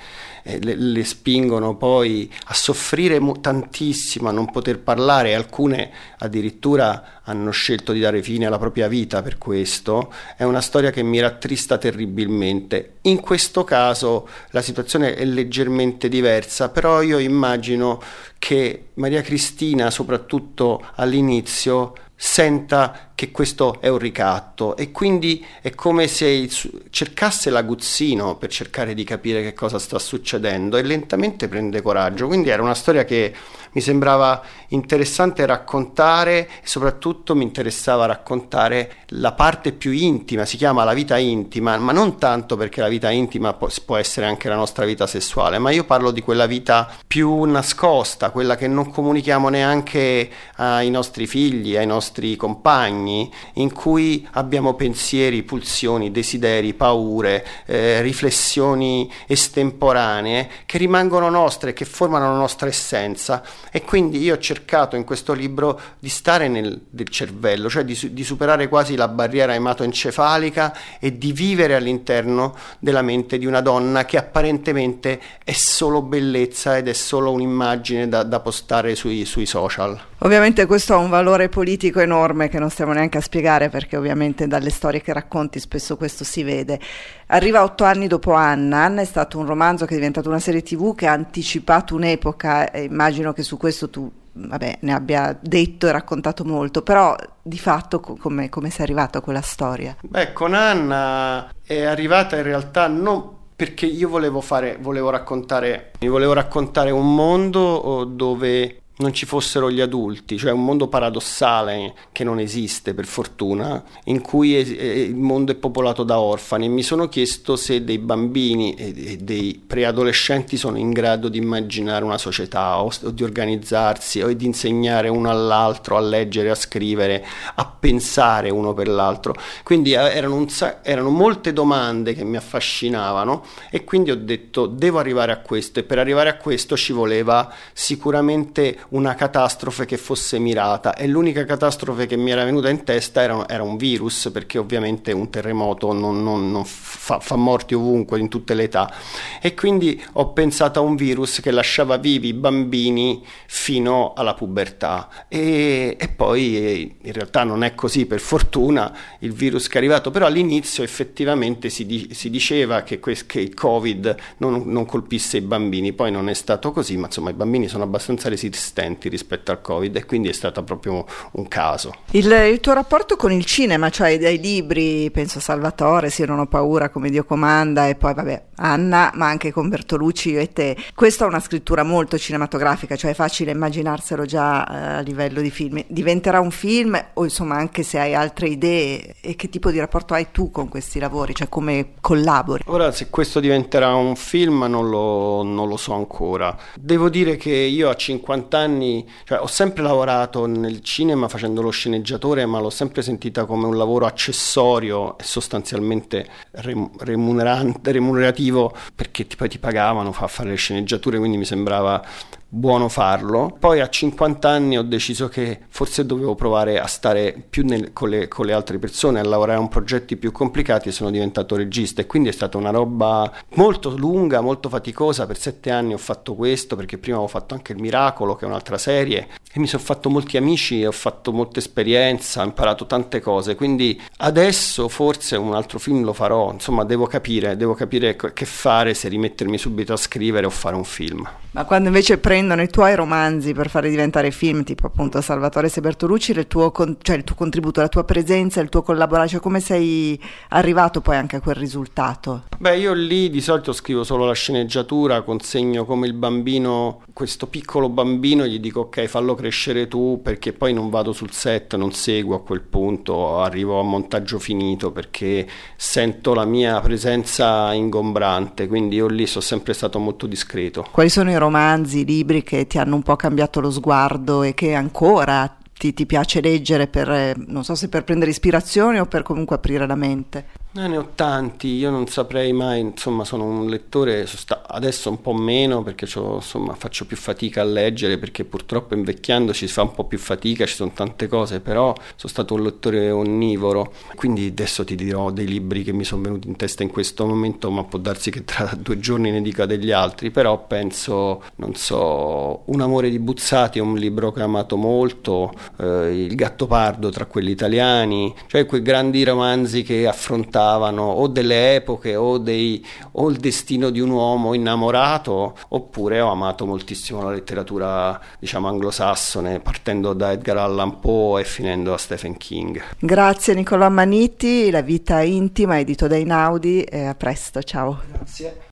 le, 0.60 0.74
le, 0.74 1.04
spingono 1.04 1.76
poi 1.76 2.32
a 2.46 2.54
soffrire 2.54 3.18
mo- 3.18 3.40
tantissimo 3.40 4.28
a 4.28 4.32
non 4.32 4.50
poter 4.50 4.78
parlare. 4.78 5.34
Alcune 5.34 5.90
addirittura 6.18 7.20
hanno 7.24 7.50
scelto 7.50 7.92
di 7.92 8.00
dare 8.00 8.22
fine 8.22 8.46
alla 8.46 8.58
propria 8.58 8.88
vita 8.88 9.20
per 9.20 9.36
questo. 9.36 10.12
È 10.36 10.44
una 10.44 10.62
storia 10.62 10.90
che 10.90 11.02
mi 11.02 11.20
rattrista 11.20 11.76
terribilmente. 11.76 12.94
In 13.02 13.20
questo 13.20 13.64
caso 13.64 14.28
la 14.50 14.62
situazione 14.62 15.14
è 15.14 15.24
leggermente 15.24 16.08
diversa 16.08 16.70
però 16.70 17.02
io 17.02 17.18
immagino 17.18 18.00
che 18.38 18.90
Maria 18.94 19.20
Cristina, 19.20 19.90
soprattutto 19.90 20.84
all'inizio, 20.94 21.92
senta 22.20 23.10
che 23.14 23.30
questo 23.30 23.80
è 23.80 23.86
un 23.86 23.98
ricatto 23.98 24.76
e 24.76 24.90
quindi 24.90 25.46
è 25.62 25.72
come 25.76 26.08
se 26.08 26.50
cercasse 26.90 27.48
l'aguzzino 27.48 28.36
per 28.36 28.50
cercare 28.50 28.92
di 28.92 29.04
capire 29.04 29.40
che 29.40 29.54
cosa 29.54 29.78
sta 29.78 30.00
succedendo 30.00 30.76
e 30.76 30.82
lentamente 30.82 31.46
prende 31.46 31.80
coraggio. 31.80 32.26
Quindi 32.26 32.48
era 32.48 32.60
una 32.60 32.74
storia 32.74 33.04
che 33.04 33.32
mi 33.70 33.80
sembrava 33.80 34.42
interessante 34.68 35.46
raccontare 35.46 36.46
e 36.46 36.48
soprattutto 36.64 37.34
mi 37.34 37.44
interessava 37.44 38.06
raccontare 38.06 38.96
la 39.12 39.32
parte 39.32 39.72
più 39.72 39.92
intima, 39.92 40.44
si 40.44 40.56
chiama 40.56 40.84
la 40.84 40.92
vita 40.92 41.16
intima, 41.16 41.76
ma 41.78 41.92
non 41.92 42.18
tanto 42.18 42.56
perché 42.56 42.80
la 42.80 42.88
vita 42.88 43.10
intima 43.10 43.54
può, 43.54 43.68
può 43.84 43.96
essere 43.96 44.26
anche 44.26 44.48
la 44.48 44.56
nostra 44.56 44.84
vita 44.84 45.06
sessuale, 45.06 45.58
ma 45.58 45.70
io 45.70 45.84
parlo 45.84 46.10
di 46.10 46.20
quella 46.20 46.46
vita 46.46 46.90
più 47.06 47.44
nascosta, 47.44 48.30
quella 48.30 48.56
che 48.56 48.68
non 48.68 48.90
comunichiamo 48.90 49.48
neanche 49.48 50.30
ai 50.56 50.90
nostri 50.90 51.26
figli, 51.26 51.76
ai 51.76 51.86
nostri 51.86 52.36
compagni, 52.36 53.32
in 53.54 53.72
cui 53.72 54.26
abbiamo 54.32 54.74
pensieri, 54.74 55.42
pulsioni, 55.42 56.10
desideri, 56.10 56.74
paure, 56.74 57.46
eh, 57.66 58.02
riflessioni 58.02 59.10
estemporanee 59.26 60.48
che 60.66 60.78
rimangono 60.78 61.30
nostre, 61.30 61.72
che 61.72 61.84
formano 61.84 62.30
la 62.30 62.38
nostra 62.38 62.68
essenza. 62.68 63.42
E 63.70 63.82
quindi 63.82 64.18
io 64.18 64.34
ho 64.34 64.38
cercato 64.58 64.96
in 64.96 65.04
questo 65.04 65.32
libro 65.32 65.80
di 65.98 66.08
stare 66.08 66.48
nel 66.48 66.80
cervello, 67.08 67.70
cioè 67.70 67.84
di, 67.84 67.96
di 68.12 68.24
superare 68.24 68.68
quasi 68.68 68.96
la 68.96 69.08
barriera 69.08 69.54
ematoencefalica 69.54 70.76
e 70.98 71.16
di 71.16 71.32
vivere 71.32 71.74
all'interno 71.74 72.56
della 72.80 73.02
mente 73.02 73.38
di 73.38 73.46
una 73.46 73.60
donna 73.60 74.04
che 74.04 74.16
apparentemente 74.16 75.20
è 75.44 75.52
solo 75.52 76.02
bellezza 76.02 76.76
ed 76.76 76.88
è 76.88 76.92
solo 76.92 77.30
un'immagine 77.30 78.08
da, 78.08 78.24
da 78.24 78.40
postare 78.40 78.94
sui, 78.96 79.24
sui 79.24 79.46
social. 79.46 79.98
Ovviamente 80.22 80.66
questo 80.66 80.94
ha 80.94 80.96
un 80.96 81.08
valore 81.08 81.48
politico 81.48 82.00
enorme 82.00 82.48
che 82.48 82.58
non 82.58 82.70
stiamo 82.70 82.92
neanche 82.92 83.18
a 83.18 83.20
spiegare 83.20 83.68
perché 83.68 83.96
ovviamente 83.96 84.48
dalle 84.48 84.70
storie 84.70 85.00
che 85.00 85.12
racconti 85.12 85.60
spesso 85.60 85.96
questo 85.96 86.24
si 86.24 86.42
vede. 86.42 86.80
Arriva 87.28 87.62
otto 87.62 87.84
anni 87.84 88.08
dopo 88.08 88.32
Anna. 88.32 88.82
Anna 88.82 89.02
è 89.02 89.04
stato 89.04 89.38
un 89.38 89.46
romanzo 89.46 89.84
che 89.84 89.92
è 89.92 89.96
diventato 89.96 90.28
una 90.28 90.40
serie 90.40 90.62
tv 90.62 90.96
che 90.96 91.06
ha 91.06 91.12
anticipato 91.12 91.94
un'epoca 91.94 92.72
e 92.72 92.82
immagino 92.82 93.32
che 93.32 93.44
su 93.44 93.56
questo 93.56 93.88
tu 93.88 94.10
vabbè, 94.46 94.78
ne 94.82 94.92
abbia 94.92 95.36
detto 95.40 95.86
e 95.86 95.92
raccontato 95.92 96.44
molto, 96.44 96.82
però 96.82 97.16
di 97.42 97.58
fatto 97.58 98.00
come, 98.00 98.48
come 98.48 98.70
sei 98.70 98.84
arrivato 98.84 99.18
a 99.18 99.20
quella 99.20 99.40
storia? 99.40 99.96
Beh, 100.00 100.32
con 100.32 100.54
Anna 100.54 101.50
è 101.62 101.82
arrivata 101.82 102.36
in 102.36 102.42
realtà 102.44 102.86
non 102.86 103.36
perché 103.58 103.86
io 103.86 104.08
volevo 104.08 104.40
fare, 104.40 104.78
volevo 104.80 105.10
raccontare, 105.10 105.90
volevo 105.98 106.32
raccontare 106.32 106.92
un 106.92 107.12
mondo 107.12 108.04
dove 108.08 108.82
non 108.98 109.12
ci 109.12 109.26
fossero 109.26 109.70
gli 109.70 109.80
adulti, 109.80 110.38
cioè 110.38 110.50
un 110.50 110.64
mondo 110.64 110.88
paradossale 110.88 111.94
che 112.12 112.24
non 112.24 112.40
esiste 112.40 112.94
per 112.94 113.06
fortuna, 113.06 113.82
in 114.04 114.20
cui 114.20 114.54
il 114.54 115.14
mondo 115.14 115.52
è 115.52 115.54
popolato 115.54 116.02
da 116.02 116.18
orfani 116.18 116.66
e 116.66 116.68
mi 116.68 116.82
sono 116.82 117.08
chiesto 117.08 117.56
se 117.56 117.84
dei 117.84 117.98
bambini 117.98 118.74
e 118.74 119.18
dei 119.20 119.62
preadolescenti 119.64 120.56
sono 120.56 120.78
in 120.78 120.90
grado 120.90 121.28
di 121.28 121.38
immaginare 121.38 122.04
una 122.04 122.18
società 122.18 122.80
o 122.82 122.90
di 123.12 123.22
organizzarsi 123.22 124.20
o 124.20 124.32
di 124.32 124.46
insegnare 124.46 125.08
uno 125.08 125.30
all'altro 125.30 125.96
a 125.96 126.00
leggere, 126.00 126.50
a 126.50 126.54
scrivere, 126.56 127.24
a 127.54 127.66
pensare 127.66 128.50
uno 128.50 128.74
per 128.74 128.88
l'altro. 128.88 129.34
Quindi 129.62 129.92
eh, 129.92 129.96
erano, 129.96 130.48
sa- 130.48 130.82
erano 130.82 131.10
molte 131.10 131.52
domande 131.52 132.14
che 132.14 132.24
mi 132.24 132.36
affascinavano 132.36 133.44
e 133.70 133.84
quindi 133.84 134.10
ho 134.10 134.16
detto 134.16 134.66
devo 134.66 134.98
arrivare 134.98 135.30
a 135.30 135.38
questo 135.38 135.78
e 135.78 135.84
per 135.84 135.98
arrivare 135.98 136.30
a 136.30 136.36
questo 136.36 136.76
ci 136.76 136.92
voleva 136.92 137.52
sicuramente 137.72 138.86
una 138.90 139.14
catastrofe 139.14 139.84
che 139.84 139.96
fosse 139.96 140.38
mirata. 140.38 140.94
E 140.94 141.06
l'unica 141.06 141.44
catastrofe 141.44 142.06
che 142.06 142.16
mi 142.16 142.30
era 142.30 142.44
venuta 142.44 142.70
in 142.70 142.84
testa 142.84 143.22
era, 143.22 143.48
era 143.48 143.62
un 143.62 143.76
virus 143.76 144.30
perché 144.32 144.58
ovviamente 144.58 145.12
un 145.12 145.28
terremoto 145.30 145.92
non, 145.92 146.22
non, 146.22 146.50
non 146.50 146.64
fa, 146.64 147.20
fa, 147.20 147.36
morti 147.36 147.74
ovunque 147.74 148.18
in 148.18 148.28
tutte 148.28 148.54
le 148.54 148.64
età. 148.64 148.92
E 149.40 149.54
quindi 149.54 150.02
ho 150.12 150.32
pensato 150.32 150.78
a 150.78 150.82
un 150.82 150.96
virus 150.96 151.40
che 151.40 151.50
lasciava 151.50 151.96
vivi 151.96 152.28
i 152.28 152.32
bambini 152.32 153.22
fino 153.46 154.12
alla 154.14 154.34
pubertà. 154.34 155.26
E, 155.28 155.96
e 155.98 156.08
poi 156.08 156.96
in 157.02 157.12
realtà 157.12 157.44
non 157.44 157.64
è 157.64 157.74
così 157.74 158.06
per 158.06 158.20
fortuna 158.20 158.96
il 159.20 159.32
virus 159.32 159.68
che 159.68 159.74
è 159.74 159.78
arrivato. 159.78 160.10
Però 160.10 160.26
all'inizio 160.26 160.82
effettivamente 160.82 161.68
si, 161.68 161.84
di, 161.84 162.10
si 162.12 162.30
diceva 162.30 162.82
che, 162.82 162.98
que- 163.00 163.26
che, 163.26 163.40
il 163.40 163.54
covid 163.54 164.16
non, 164.38 164.62
non 164.66 164.86
colpisse 164.86 165.36
i 165.36 165.42
bambini. 165.42 165.92
Poi 165.92 166.10
non 166.10 166.28
è 166.28 166.34
stato 166.34 166.72
così 166.72 166.96
ma 166.96 167.06
insomma 167.06 167.30
i 167.30 167.34
bambini 167.34 167.68
sono 167.68 167.84
abbastanza 167.84 168.28
resistenti 168.28 168.77
resistenti 168.78 169.08
rispetto 169.08 169.50
al 169.50 169.60
Covid 169.60 169.96
e 169.96 170.04
quindi 170.04 170.28
è 170.28 170.32
stato 170.32 170.62
proprio 170.62 171.04
un 171.32 171.48
caso. 171.48 171.94
Il, 172.12 172.30
il 172.30 172.60
tuo 172.60 172.74
rapporto 172.74 173.16
con 173.16 173.32
il 173.32 173.44
cinema, 173.44 173.90
cioè 173.90 174.18
dai 174.18 174.38
libri, 174.38 175.10
penso 175.10 175.38
a 175.38 175.40
Salvatore, 175.40 176.10
Si 176.10 176.24
non 176.24 176.38
ho 176.38 176.46
paura, 176.46 176.88
come 176.88 177.10
Dio 177.10 177.24
comanda 177.24 177.88
e 177.88 177.94
poi 177.96 178.14
vabbè 178.14 178.42
Anna, 178.56 179.10
ma 179.14 179.26
anche 179.26 179.52
con 179.52 179.68
Bertolucci, 179.68 180.30
io 180.30 180.40
e 180.40 180.52
te, 180.52 180.76
questa 180.94 181.24
è 181.24 181.28
una 181.28 181.40
scrittura 181.40 181.82
molto 181.82 182.18
cinematografica, 182.18 182.96
cioè 182.96 183.12
è 183.12 183.14
facile 183.14 183.52
immaginarselo 183.52 184.24
già 184.24 184.66
eh, 184.66 184.98
a 184.98 185.00
livello 185.00 185.40
di 185.40 185.50
film. 185.50 185.82
Diventerà 185.86 186.40
un 186.40 186.50
film 186.50 187.00
o 187.14 187.24
insomma 187.24 187.56
anche 187.56 187.82
se 187.82 187.98
hai 187.98 188.14
altre 188.14 188.48
idee 188.48 189.14
e 189.20 189.36
che 189.36 189.48
tipo 189.48 189.70
di 189.70 189.78
rapporto 189.78 190.14
hai 190.14 190.28
tu 190.32 190.50
con 190.50 190.68
questi 190.68 190.98
lavori, 190.98 191.34
cioè 191.34 191.48
come 191.48 191.92
collabori? 192.00 192.64
Ora 192.66 192.90
se 192.90 193.10
questo 193.10 193.40
diventerà 193.40 193.94
un 193.94 194.16
film 194.16 194.64
non 194.68 194.88
lo, 194.88 195.42
non 195.42 195.68
lo 195.68 195.76
so 195.76 195.94
ancora. 195.94 196.56
Devo 196.74 197.08
dire 197.08 197.36
che 197.36 197.52
io 197.52 197.88
a 197.88 197.94
50 197.94 198.58
anni 198.58 198.67
anni, 198.68 199.08
cioè, 199.24 199.40
ho 199.40 199.46
sempre 199.46 199.82
lavorato 199.82 200.44
nel 200.46 200.82
cinema 200.82 201.28
facendo 201.28 201.62
lo 201.62 201.70
sceneggiatore, 201.70 202.44
ma 202.46 202.60
l'ho 202.60 202.70
sempre 202.70 203.02
sentita 203.02 203.46
come 203.46 203.66
un 203.66 203.76
lavoro 203.76 204.06
accessorio 204.06 205.18
e 205.18 205.24
sostanzialmente 205.24 206.26
remunerativo 206.52 208.72
perché 208.94 209.26
poi 209.36 209.48
ti 209.48 209.58
pagavano 209.58 210.14
a 210.16 210.26
fare 210.26 210.50
le 210.50 210.56
sceneggiature, 210.56 211.18
quindi 211.18 211.38
mi 211.38 211.44
sembrava 211.44 212.04
buono 212.48 212.88
farlo. 212.88 213.54
Poi 213.58 213.80
a 213.80 213.88
50 213.88 214.48
anni 214.48 214.78
ho 214.78 214.82
deciso 214.82 215.28
che 215.28 215.60
forse 215.68 216.06
dovevo 216.06 216.34
provare 216.34 216.80
a 216.80 216.86
stare 216.86 217.44
più 217.48 217.64
nel, 217.64 217.92
con, 217.92 218.08
le, 218.08 218.28
con, 218.28 218.46
le, 218.46 218.52
altre 218.52 218.78
persone, 218.78 219.20
a 219.20 219.24
lavorare 219.24 219.62
a 219.62 219.68
progetti 219.68 220.16
più 220.16 220.32
complicati 220.32 220.88
e 220.88 220.92
sono 220.92 221.10
diventato 221.10 221.56
regista 221.56 222.00
e 222.00 222.06
quindi 222.06 222.30
è 222.30 222.32
stata 222.32 222.56
una 222.56 222.70
roba 222.70 223.30
molto 223.54 223.94
lunga, 223.96 224.40
molto 224.40 224.68
faticosa. 224.68 225.26
Per 225.26 225.38
sette 225.38 225.70
anni 225.70 225.92
ho 225.92 225.98
fatto 225.98 226.34
questo 226.34 226.74
perché 226.74 226.96
prima 226.96 227.16
avevo 227.16 227.30
fatto 227.30 227.54
anche 227.54 227.72
Il 227.72 227.80
Miracolo, 227.80 228.34
che 228.34 228.46
è 228.46 228.48
un'altra 228.48 228.78
serie, 228.78 229.28
e 229.52 229.60
mi 229.60 229.66
sono 229.66 229.82
fatto 229.82 230.08
molti 230.08 230.36
amici, 230.36 230.84
ho 230.84 230.92
fatto 230.92 231.32
molta 231.32 231.58
esperienza, 231.58 232.42
ho 232.42 232.44
imparato 232.44 232.86
tante 232.86 233.20
cose. 233.20 233.54
Quindi 233.54 234.00
adesso 234.18 234.88
forse 234.88 235.36
un 235.36 235.54
altro 235.54 235.78
film 235.78 236.02
lo 236.02 236.12
farò, 236.14 236.52
insomma 236.52 236.84
devo 236.84 237.06
capire, 237.06 237.56
devo 237.56 237.74
capire 237.74 238.16
che 238.16 238.44
fare, 238.46 238.94
se 238.94 239.08
rimettermi 239.08 239.58
subito 239.58 239.92
a 239.92 239.96
scrivere 239.96 240.46
o 240.46 240.50
fare 240.50 240.76
un 240.76 240.84
film. 240.84 241.28
Ma 241.58 241.64
quando 241.64 241.88
invece 241.88 242.18
prendono 242.18 242.62
i 242.62 242.68
tuoi 242.68 242.94
romanzi 242.94 243.52
per 243.52 243.68
fare 243.68 243.90
diventare 243.90 244.30
film, 244.30 244.62
tipo 244.62 244.86
appunto 244.86 245.20
Salvatore 245.20 245.68
Sebertolucci, 245.68 246.30
il 246.30 246.46
tuo, 246.46 246.70
con- 246.70 246.98
cioè 247.02 247.16
il 247.16 247.24
tuo 247.24 247.34
contributo, 247.34 247.80
la 247.80 247.88
tua 247.88 248.04
presenza, 248.04 248.60
il 248.60 248.68
tuo 248.68 248.82
collaborare, 248.82 249.26
cioè 249.26 249.40
come 249.40 249.58
sei 249.58 250.16
arrivato 250.50 251.00
poi 251.00 251.16
anche 251.16 251.34
a 251.34 251.40
quel 251.40 251.56
risultato? 251.56 252.44
Beh, 252.58 252.78
io 252.78 252.92
lì 252.92 253.28
di 253.28 253.40
solito 253.40 253.72
scrivo 253.72 254.04
solo 254.04 254.24
la 254.24 254.34
sceneggiatura, 254.34 255.22
consegno 255.22 255.84
come 255.84 256.06
il 256.06 256.12
bambino, 256.12 257.02
questo 257.18 257.48
piccolo 257.48 257.88
bambino, 257.88 258.46
gli 258.46 258.60
dico 258.60 258.82
ok, 258.82 259.06
fallo 259.06 259.34
crescere 259.34 259.88
tu, 259.88 260.20
perché 260.22 260.52
poi 260.52 260.72
non 260.72 260.88
vado 260.88 261.12
sul 261.12 261.32
set, 261.32 261.74
non 261.74 261.90
seguo 261.90 262.36
a 262.36 262.42
quel 262.42 262.60
punto, 262.60 263.40
arrivo 263.40 263.80
a 263.80 263.82
montaggio 263.82 264.38
finito 264.38 264.92
perché 264.92 265.44
sento 265.74 266.32
la 266.32 266.44
mia 266.44 266.78
presenza 266.80 267.72
ingombrante, 267.72 268.68
quindi 268.68 268.94
io 268.94 269.08
lì 269.08 269.26
sono 269.26 269.42
sempre 269.42 269.72
stato 269.72 269.98
molto 269.98 270.28
discreto. 270.28 270.86
Quali 270.92 271.08
sono 271.08 271.32
i 271.32 271.36
romanzi, 271.38 272.02
i 272.02 272.04
libri 272.04 272.44
che 272.44 272.68
ti 272.68 272.78
hanno 272.78 272.94
un 272.94 273.02
po' 273.02 273.16
cambiato 273.16 273.58
lo 273.58 273.72
sguardo 273.72 274.44
e 274.44 274.54
che 274.54 274.74
ancora 274.74 275.56
ti, 275.76 275.92
ti 275.92 276.06
piace 276.06 276.40
leggere 276.40 276.86
per, 276.86 277.34
non 277.48 277.64
so 277.64 277.74
se 277.74 277.88
per 277.88 278.04
prendere 278.04 278.30
ispirazione 278.30 279.00
o 279.00 279.06
per 279.06 279.24
comunque 279.24 279.56
aprire 279.56 279.88
la 279.88 279.96
mente? 279.96 280.46
Eh, 280.78 280.86
ne 280.86 280.96
ho 280.96 281.08
tanti, 281.16 281.74
io 281.74 281.90
non 281.90 282.06
saprei 282.06 282.52
mai, 282.52 282.78
insomma 282.78 283.24
sono 283.24 283.42
un 283.42 283.66
lettore, 283.68 284.28
adesso 284.68 285.10
un 285.10 285.20
po' 285.20 285.32
meno 285.32 285.82
perché 285.82 286.04
insomma, 286.04 286.74
faccio 286.76 287.04
più 287.04 287.16
fatica 287.16 287.62
a 287.62 287.64
leggere 287.64 288.16
perché 288.16 288.44
purtroppo 288.44 288.94
invecchiando 288.94 289.52
ci 289.52 289.66
si 289.66 289.72
fa 289.72 289.82
un 289.82 289.92
po' 289.92 290.04
più 290.04 290.18
fatica, 290.18 290.66
ci 290.66 290.76
sono 290.76 290.92
tante 290.94 291.26
cose, 291.26 291.58
però 291.58 291.92
sono 292.14 292.32
stato 292.32 292.54
un 292.54 292.62
lettore 292.62 293.10
onnivoro, 293.10 293.92
quindi 294.14 294.46
adesso 294.46 294.84
ti 294.84 294.94
dirò 294.94 295.32
dei 295.32 295.48
libri 295.48 295.82
che 295.82 295.92
mi 295.92 296.04
sono 296.04 296.22
venuti 296.22 296.46
in 296.46 296.54
testa 296.54 296.84
in 296.84 296.90
questo 296.90 297.26
momento, 297.26 297.72
ma 297.72 297.82
può 297.82 297.98
darsi 297.98 298.30
che 298.30 298.44
tra 298.44 298.70
due 298.78 299.00
giorni 299.00 299.32
ne 299.32 299.42
dica 299.42 299.66
degli 299.66 299.90
altri, 299.90 300.30
però 300.30 300.64
penso, 300.64 301.42
non 301.56 301.74
so, 301.74 302.62
Un 302.66 302.80
amore 302.82 303.10
di 303.10 303.18
Buzzati 303.18 303.80
è 303.80 303.82
un 303.82 303.96
libro 303.96 304.30
che 304.30 304.42
ho 304.42 304.44
amato 304.44 304.76
molto, 304.76 305.52
eh, 305.80 306.24
Il 306.26 306.36
gatto 306.36 306.68
pardo 306.68 307.08
tra 307.08 307.26
quelli 307.26 307.50
italiani, 307.50 308.32
cioè 308.46 308.64
quei 308.64 308.82
grandi 308.82 309.24
romanzi 309.24 309.82
che 309.82 310.06
affrontano 310.06 310.66
raccontavano 310.68 311.02
o 311.02 311.26
delle 311.26 311.76
epoche 311.76 312.14
o, 312.14 312.38
dei, 312.38 312.84
o, 313.12 313.30
il 313.30 313.38
destino 313.38 313.90
di 313.90 314.00
un 314.00 314.10
uomo 314.10 314.54
innamorato, 314.54 315.56
oppure 315.68 316.20
ho 316.20 316.30
amato 316.30 316.66
moltissimo 316.66 317.22
la 317.22 317.30
letteratura 317.30 318.20
diciamo 318.38 318.68
anglosassone, 318.68 319.60
partendo 319.60 320.12
da 320.12 320.32
Edgar 320.32 320.58
Allan 320.58 321.00
Poe 321.00 321.40
e 321.40 321.44
finendo 321.44 321.94
a 321.94 321.98
Stephen 321.98 322.36
King. 322.36 322.82
Grazie 322.98 323.54
Nicolò 323.54 323.88
Maniti, 323.88 324.70
La 324.70 324.82
vita 324.82 325.22
intima, 325.22 325.78
edito 325.78 326.06
dai 326.06 326.24
Naudi, 326.24 326.82
e 326.82 327.04
a 327.04 327.14
presto, 327.14 327.62
ciao. 327.62 328.00
Grazie. 328.12 328.67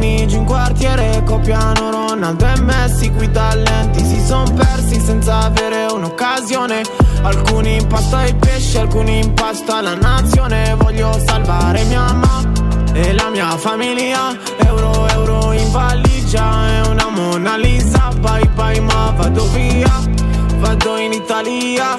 Giù 0.00 0.36
in 0.38 0.44
quartiere 0.44 1.22
Copiano 1.24 1.90
Ronaldo 1.90 2.46
e 2.46 2.60
Messi 2.60 3.10
Qui 3.10 3.30
talenti 3.30 4.02
si 4.02 4.18
son 4.24 4.50
persi 4.54 4.98
senza 4.98 5.40
avere 5.40 5.92
un'occasione. 5.92 6.80
Alcuni 7.22 7.76
in 7.76 7.86
pasto 7.86 8.16
ai 8.16 8.34
pesci, 8.34 8.78
alcuni 8.78 9.18
in 9.18 9.34
pasto 9.34 9.74
alla 9.74 9.94
nazione. 9.94 10.74
Voglio 10.78 11.12
salvare 11.26 11.84
mia 11.84 12.00
mamma 12.12 12.42
e 12.94 13.12
la 13.12 13.28
mia 13.28 13.56
famiglia. 13.58 14.34
Euro, 14.64 15.06
euro 15.08 15.52
in 15.52 15.70
valigia 15.70 16.68
e 16.68 16.88
una 16.88 17.08
Mona 17.10 17.56
Lisa. 17.58 18.08
Bye 18.20 18.48
bye 18.54 18.80
ma 18.80 19.12
vado 19.16 19.44
via, 19.50 19.92
vado 20.60 20.96
in 20.96 21.12
Italia. 21.12 21.98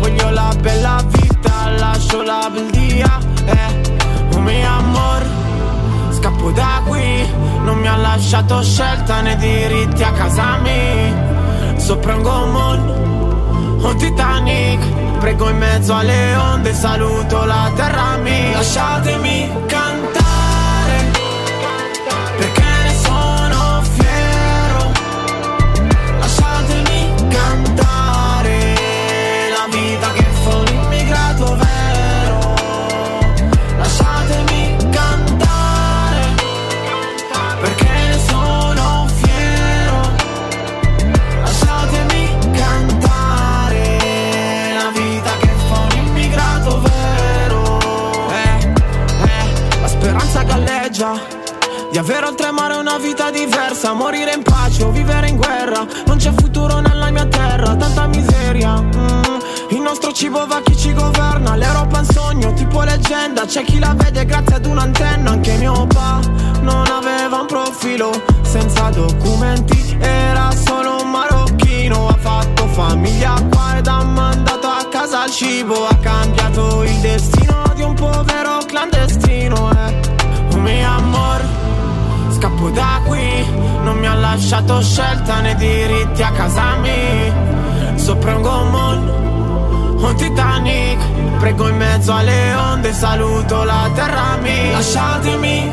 Voglio 0.00 0.28
la 0.30 0.54
bella 0.60 1.02
vita, 1.08 1.70
lascio 1.76 2.22
la 2.22 2.48
beldia 2.52 3.18
Eh, 3.46 4.34
oh 4.36 4.40
mio 4.40 4.68
amor 4.68 5.27
Scappo 6.18 6.50
da 6.50 6.82
qui, 6.84 7.32
non 7.62 7.78
mi 7.78 7.86
ha 7.86 7.94
lasciato 7.94 8.60
scelta 8.60 9.20
né 9.20 9.36
diritti 9.36 10.02
a 10.02 10.10
casa 10.10 10.58
mia. 10.60 11.76
Sopra 11.78 12.16
un 12.16 12.22
gommone, 12.22 12.92
un 13.86 13.96
Titanic. 13.96 14.80
Prego 15.20 15.48
in 15.48 15.58
mezzo 15.58 15.94
alle 15.94 16.34
onde, 16.34 16.74
saluto 16.74 17.44
la 17.44 17.70
terra 17.72 18.16
mia. 18.16 18.56
Lasciatemi 18.56 19.48
cantare 19.66 19.87
Morire 54.08 54.32
in 54.32 54.42
pace 54.42 54.84
o 54.84 54.90
vivere 54.90 55.28
in 55.28 55.36
guerra. 55.36 55.86
Non 56.06 56.16
c'è 56.16 56.32
futuro 56.32 56.80
nella 56.80 57.10
mia 57.10 57.26
terra 57.26 57.76
Tanta 57.76 58.06
miseria. 58.06 58.80
Mm. 58.80 59.22
Il 59.68 59.82
nostro 59.82 60.12
cibo 60.12 60.46
va 60.46 60.62
chi 60.62 60.74
ci 60.74 60.94
governa 60.94 61.54
L'Europa 61.56 61.96
è 61.96 61.98
un 61.98 62.04
sogno 62.06 62.54
tipo 62.54 62.82
leggenda. 62.84 63.44
C'è 63.44 63.64
chi 63.64 63.78
la 63.78 63.92
vede 63.94 64.24
grazie 64.24 64.54
ad 64.54 64.64
un'antenna 64.64 65.32
Anche 65.32 65.58
mio 65.58 65.86
papà 65.86 66.20
non 66.62 66.86
aveva 66.86 67.40
un 67.40 67.46
profilo. 67.46 68.10
Senza 68.40 68.88
documenti 68.88 69.98
Era 70.00 70.52
solo 70.52 71.02
un 71.02 71.10
marocchino. 71.10 72.08
Ha 72.08 72.16
fatto 72.18 72.66
famiglia 72.68 73.34
qua 73.50 73.76
ed 73.76 73.88
ha 73.88 74.02
mandato 74.04 74.68
a 74.68 74.86
casa 74.90 75.26
il 75.26 75.32
cibo. 75.32 75.86
Ha 75.86 75.96
cambiato 75.96 76.82
il 76.82 76.96
destino 77.00 77.72
di 77.74 77.82
un 77.82 77.92
povero 77.92 78.60
clandestino 78.66 79.70
eh. 79.70 80.00
Oh 80.54 80.56
mio 80.60 80.88
amor 80.88 81.57
Scappo 82.38 82.70
da 82.70 83.00
qui. 83.04 83.44
Non 83.82 83.98
mi 83.98 84.06
ha 84.06 84.14
lasciato 84.14 84.80
scelta 84.80 85.40
né 85.40 85.56
diritti 85.56 86.22
a 86.22 86.30
casa 86.30 86.76
mia. 86.76 87.96
Sopra 87.96 88.36
un 88.36 88.42
gommone 88.42 89.18
un 90.00 90.14
Titanic. 90.14 90.98
Prego 91.38 91.68
in 91.68 91.76
mezzo 91.76 92.12
alle 92.12 92.54
onde 92.54 92.92
Saluto 92.92 93.64
la 93.64 93.90
terra 93.92 94.36
mia. 94.40 94.70
Lasciatemi 94.70 95.72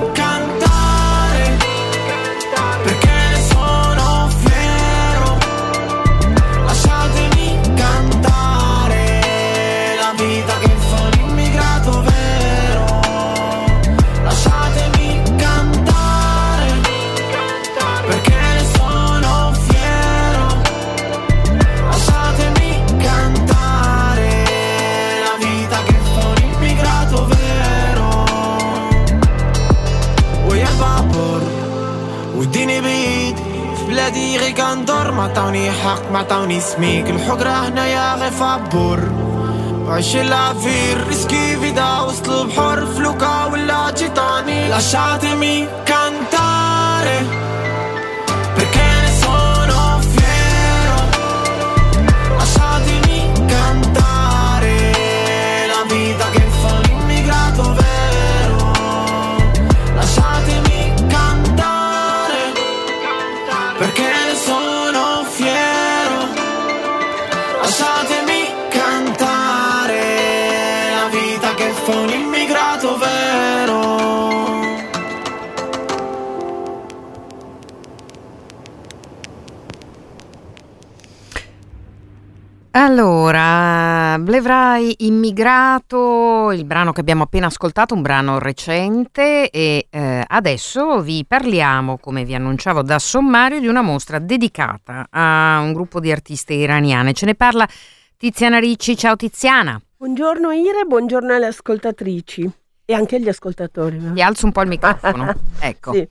غي 34.15 34.51
كندور 34.51 35.11
ما 35.11 35.23
عطاوني 35.23 35.71
حق 35.71 36.11
ما 36.11 36.19
عطاوني 36.19 36.59
سميك. 36.59 37.09
الحقرة 37.09 37.49
هنايا 37.49 38.15
غي 38.15 38.31
فابور. 38.31 38.99
عيش 39.87 40.15
العفير 40.15 41.07
ريسكي 41.07 41.57
فيدا 41.57 41.99
وسط 41.99 42.29
البحر 42.29 42.85
فلوكا 42.85 43.45
ولا 43.45 43.91
جيتاني 43.91 44.69
لا 44.69 44.79
شاتمي 44.79 45.67
كانتاري 45.85 47.34
Blevrai 84.45 84.93
immigrato, 84.99 86.51
il 86.51 86.65
brano 86.65 86.91
che 86.91 86.99
abbiamo 86.99 87.23
appena 87.23 87.47
ascoltato, 87.47 87.95
un 87.95 88.03
brano 88.03 88.37
recente 88.37 89.49
e 89.49 89.87
eh, 89.89 90.23
adesso 90.27 91.01
vi 91.01 91.25
parliamo, 91.27 91.97
come 91.97 92.23
vi 92.23 92.35
annunciavo 92.35 92.83
da 92.83 92.99
sommario, 92.99 93.59
di 93.59 93.65
una 93.65 93.81
mostra 93.81 94.19
dedicata 94.19 95.07
a 95.09 95.61
un 95.61 95.73
gruppo 95.73 95.99
di 95.99 96.11
artiste 96.11 96.53
iraniane. 96.53 97.13
Ce 97.13 97.25
ne 97.25 97.33
parla 97.33 97.67
Tiziana 98.17 98.59
Ricci. 98.59 98.95
Ciao 98.95 99.15
Tiziana. 99.15 99.81
Buongiorno 99.97 100.51
Ire, 100.51 100.83
buongiorno 100.85 101.33
alle 101.33 101.47
ascoltatrici 101.47 102.47
e 102.85 102.93
anche 102.93 103.15
agli 103.15 103.29
ascoltatori. 103.29 104.13
Ti 104.13 104.21
alzo 104.21 104.45
un 104.45 104.51
po' 104.51 104.61
il 104.61 104.67
microfono. 104.67 105.33
Ecco. 105.57 105.91
Sì. 105.91 106.07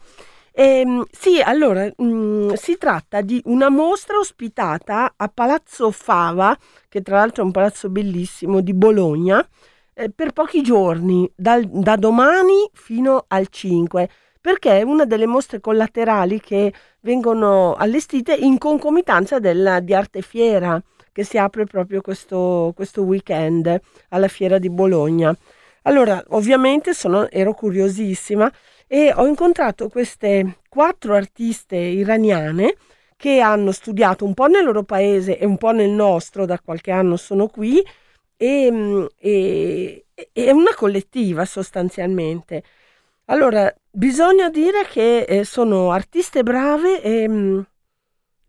Ehm, 0.57 1.05
sì, 1.11 1.41
allora 1.41 1.91
mh, 1.97 2.53
si 2.55 2.79
tratta 2.79 3.21
di 3.23 3.41
una 3.47 3.69
mostra 3.71 4.19
ospitata 4.19 5.15
a 5.17 5.29
Palazzo 5.29 5.91
Fava, 5.91 6.57
che 6.89 7.03
tra 7.03 7.17
l'altro 7.19 7.43
è 7.43 7.47
un 7.47 7.51
palazzo 7.53 7.89
bellissimo 7.89 8.61
di 8.61 8.73
Bologna, 8.73 9.47
eh, 9.95 10.11
per 10.11 10.33
pochi 10.33 10.63
giorni, 10.63 11.29
dal- 11.35 11.67
da 11.69 11.97
domani 11.97 12.69
fino 12.73 13.25
al 13.29 13.49
5, 13.49 14.09
perché 14.41 14.79
è 14.79 14.83
una 14.83 15.05
delle 15.07 15.27
mostre 15.27 15.59
collaterali 15.61 16.41
che 16.41 16.73
vengono 17.01 17.75
allestite 17.75 18.35
in 18.35 18.57
concomitanza 18.59 19.39
della, 19.41 19.81
di 19.81 19.93
Arte 19.95 20.23
Fiera, 20.23 20.81
che 21.11 21.25
si 21.25 21.37
apre 21.39 21.65
proprio 21.65 22.01
questo, 22.01 22.73
questo 22.77 23.03
weekend 23.03 23.81
alla 24.11 24.29
Fiera 24.29 24.59
di 24.59 24.71
Bologna. 24.71 25.37
Allora, 25.83 26.23
ovviamente 26.29 26.95
sono, 26.95 27.29
ero 27.31 27.55
curiosissima 27.55 28.51
e 28.87 29.13
ho 29.15 29.27
incontrato 29.27 29.89
queste 29.89 30.59
quattro 30.69 31.15
artiste 31.15 31.77
iraniane 31.77 32.77
che 33.17 33.41
hanno 33.41 33.73
studiato 33.73 34.25
un 34.25 34.35
po' 34.35 34.47
nel 34.47 34.65
loro 34.65 34.83
paese 34.83 35.39
e 35.39 35.47
un 35.47 35.57
po' 35.57 35.71
nel 35.73 35.91
nostro, 35.91 36.45
da 36.47 36.59
qualche 36.59 36.91
anno 36.91 37.17
sono 37.17 37.47
qui, 37.47 37.83
e, 38.37 38.71
mm, 38.71 39.05
e- 39.17 40.07
è 40.33 40.51
una 40.51 40.75
collettiva 40.75 41.45
sostanzialmente. 41.45 42.63
Allora, 43.27 43.73
bisogna 43.91 44.51
dire 44.51 44.85
che 44.87 45.21
eh, 45.23 45.45
sono 45.45 45.91
artiste 45.91 46.43
brave 46.43 47.01
e 47.03 47.29
mm, 47.29 47.61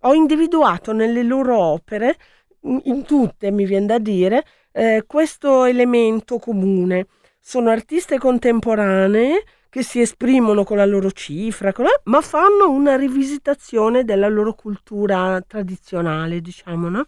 ho 0.02 0.14
individuato 0.14 0.92
nelle 0.94 1.24
loro 1.24 1.58
opere, 1.58 2.18
in, 2.62 2.82
in 2.86 3.04
tutte 3.04 3.52
mi 3.52 3.66
viene 3.66 3.86
da 3.86 4.00
dire, 4.00 4.44
eh, 4.72 5.04
questo 5.08 5.64
elemento 5.66 6.38
comune. 6.40 7.08
Sono 7.40 7.70
artiste 7.70 8.18
contemporanee 8.18 9.44
che 9.76 9.84
si 9.84 10.00
esprimono 10.00 10.64
con 10.64 10.78
la 10.78 10.86
loro 10.86 11.12
cifra, 11.12 11.74
ma 12.06 12.22
fanno 12.22 12.70
una 12.72 12.96
rivisitazione 12.96 14.06
della 14.06 14.30
loro 14.30 14.54
cultura 14.54 15.42
tradizionale, 15.46 16.40
diciamo, 16.40 16.88
no? 16.88 17.08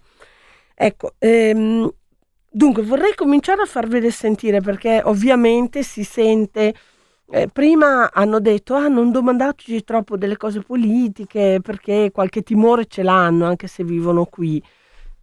Ecco, 0.75 1.13
ehm, 1.17 1.89
dunque 2.51 2.84
vorrei 2.84 3.15
cominciare 3.15 3.62
a 3.62 3.65
farvele 3.65 4.12
sentire 4.12 4.60
perché 4.60 5.01
ovviamente 5.06 5.82
si 5.82 6.03
sente, 6.03 6.73
eh, 7.32 7.47
prima 7.47 8.12
hanno 8.12 8.41
detto, 8.41 8.73
ah, 8.75 8.89
non 8.89 9.12
domandateci 9.12 9.86
troppo 9.86 10.17
delle 10.17 10.36
cose 10.36 10.60
politiche 10.62 11.60
perché 11.62 12.12
qualche 12.12 12.41
timore 12.41 12.86
ce 12.88 13.01
l'hanno 13.01 13.45
anche 13.45 13.67
se 13.67 13.84
vivono 13.86 14.25
qui, 14.25 14.62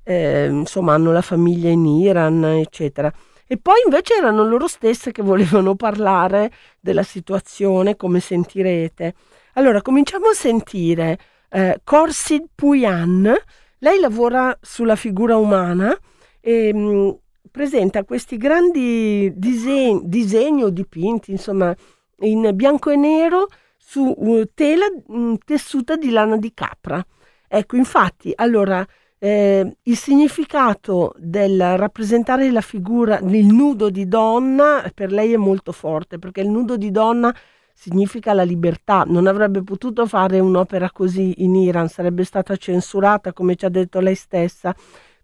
Eh, 0.07 0.47
insomma 0.47 0.95
hanno 0.95 1.13
la 1.13 1.23
famiglia 1.23 1.69
in 1.71 1.85
Iran, 1.87 2.45
eccetera. 2.45 3.13
E 3.47 3.59
poi 3.59 3.77
invece 3.85 4.15
erano 4.15 4.45
loro 4.45 4.67
stesse 4.67 5.13
che 5.13 5.23
volevano 5.23 5.75
parlare 5.75 6.51
della 6.81 7.03
situazione, 7.03 7.97
come 7.97 8.21
sentirete. 8.21 9.15
Allora, 9.55 9.83
cominciamo 9.83 10.29
a 10.29 10.35
sentire 10.35 11.19
eh, 11.51 11.81
Corsid 11.85 12.47
Puyan. 12.55 13.33
Lei 13.79 14.01
lavora 14.01 14.57
sulla 14.63 14.97
figura 14.97 15.37
umana 15.37 15.97
e 16.41 16.73
mh, 16.73 17.19
presenta 17.51 18.03
questi 18.05 18.39
grandi 18.39 19.31
disegni, 19.37 20.01
disegni 20.05 20.63
o 20.65 20.71
dipinti, 20.71 21.31
insomma, 21.31 21.75
in 22.21 22.51
bianco 22.55 22.91
e 22.91 22.97
nero 22.97 23.49
su 23.77 24.01
uh, 24.17 24.49
tela 24.55 24.87
mh, 25.07 25.35
tessuta 25.45 25.97
di 25.97 26.11
lana 26.11 26.39
di 26.39 26.53
capra. 26.55 27.05
Ecco, 27.47 27.77
infatti, 27.77 28.33
allora 28.35 28.85
eh, 29.25 29.77
il 29.85 29.97
significato 29.97 31.15
del 31.17 31.79
rappresentare 31.79 32.51
la 32.51 32.61
figura, 32.61 33.19
il 33.21 33.47
nudo 33.47 33.89
di 33.89 34.07
donna, 34.07 34.85
per 34.95 35.11
lei 35.11 35.33
è 35.33 35.39
molto 35.39 35.73
forte, 35.73 36.19
perché 36.19 36.43
il 36.43 36.51
nudo 36.51 36.77
di 36.77 36.91
donna 36.91 37.35
significa 37.73 38.35
la 38.35 38.43
libertà. 38.43 39.05
Non 39.07 39.27
avrebbe 39.27 39.63
potuto 39.63 40.05
fare 40.07 40.41
un'opera 40.41 40.91
così 40.91 41.43
in 41.43 41.55
Iran, 41.55 41.89
sarebbe 41.89 42.23
stata 42.25 42.55
censurata, 42.57 43.33
come 43.33 43.57
ci 43.57 43.65
ha 43.65 43.71
detto 43.71 43.99
lei 44.01 44.15
stessa. 44.15 44.75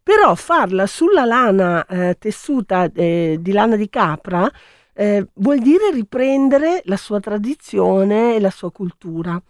Però 0.02 0.34
farla 0.34 0.86
sulla 0.86 1.26
lana 1.26 1.84
eh, 1.84 2.16
tessuta 2.18 2.90
eh, 2.94 3.36
di 3.38 3.52
lana 3.52 3.76
di 3.76 3.90
capra 3.90 4.50
eh, 4.94 5.26
vuol 5.34 5.58
dire 5.60 5.90
riprendere 5.92 6.80
la 6.86 6.96
sua 6.96 7.20
tradizione 7.20 8.34
e 8.36 8.40
la 8.40 8.50
sua 8.50 8.72
cultura. 8.72 9.40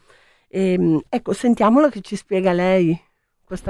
Ehm, 0.48 1.00
ecco, 1.08 1.32
sentiamola 1.32 1.88
che 1.88 2.00
ci 2.00 2.16
spiega 2.16 2.52
lei. 2.52 3.00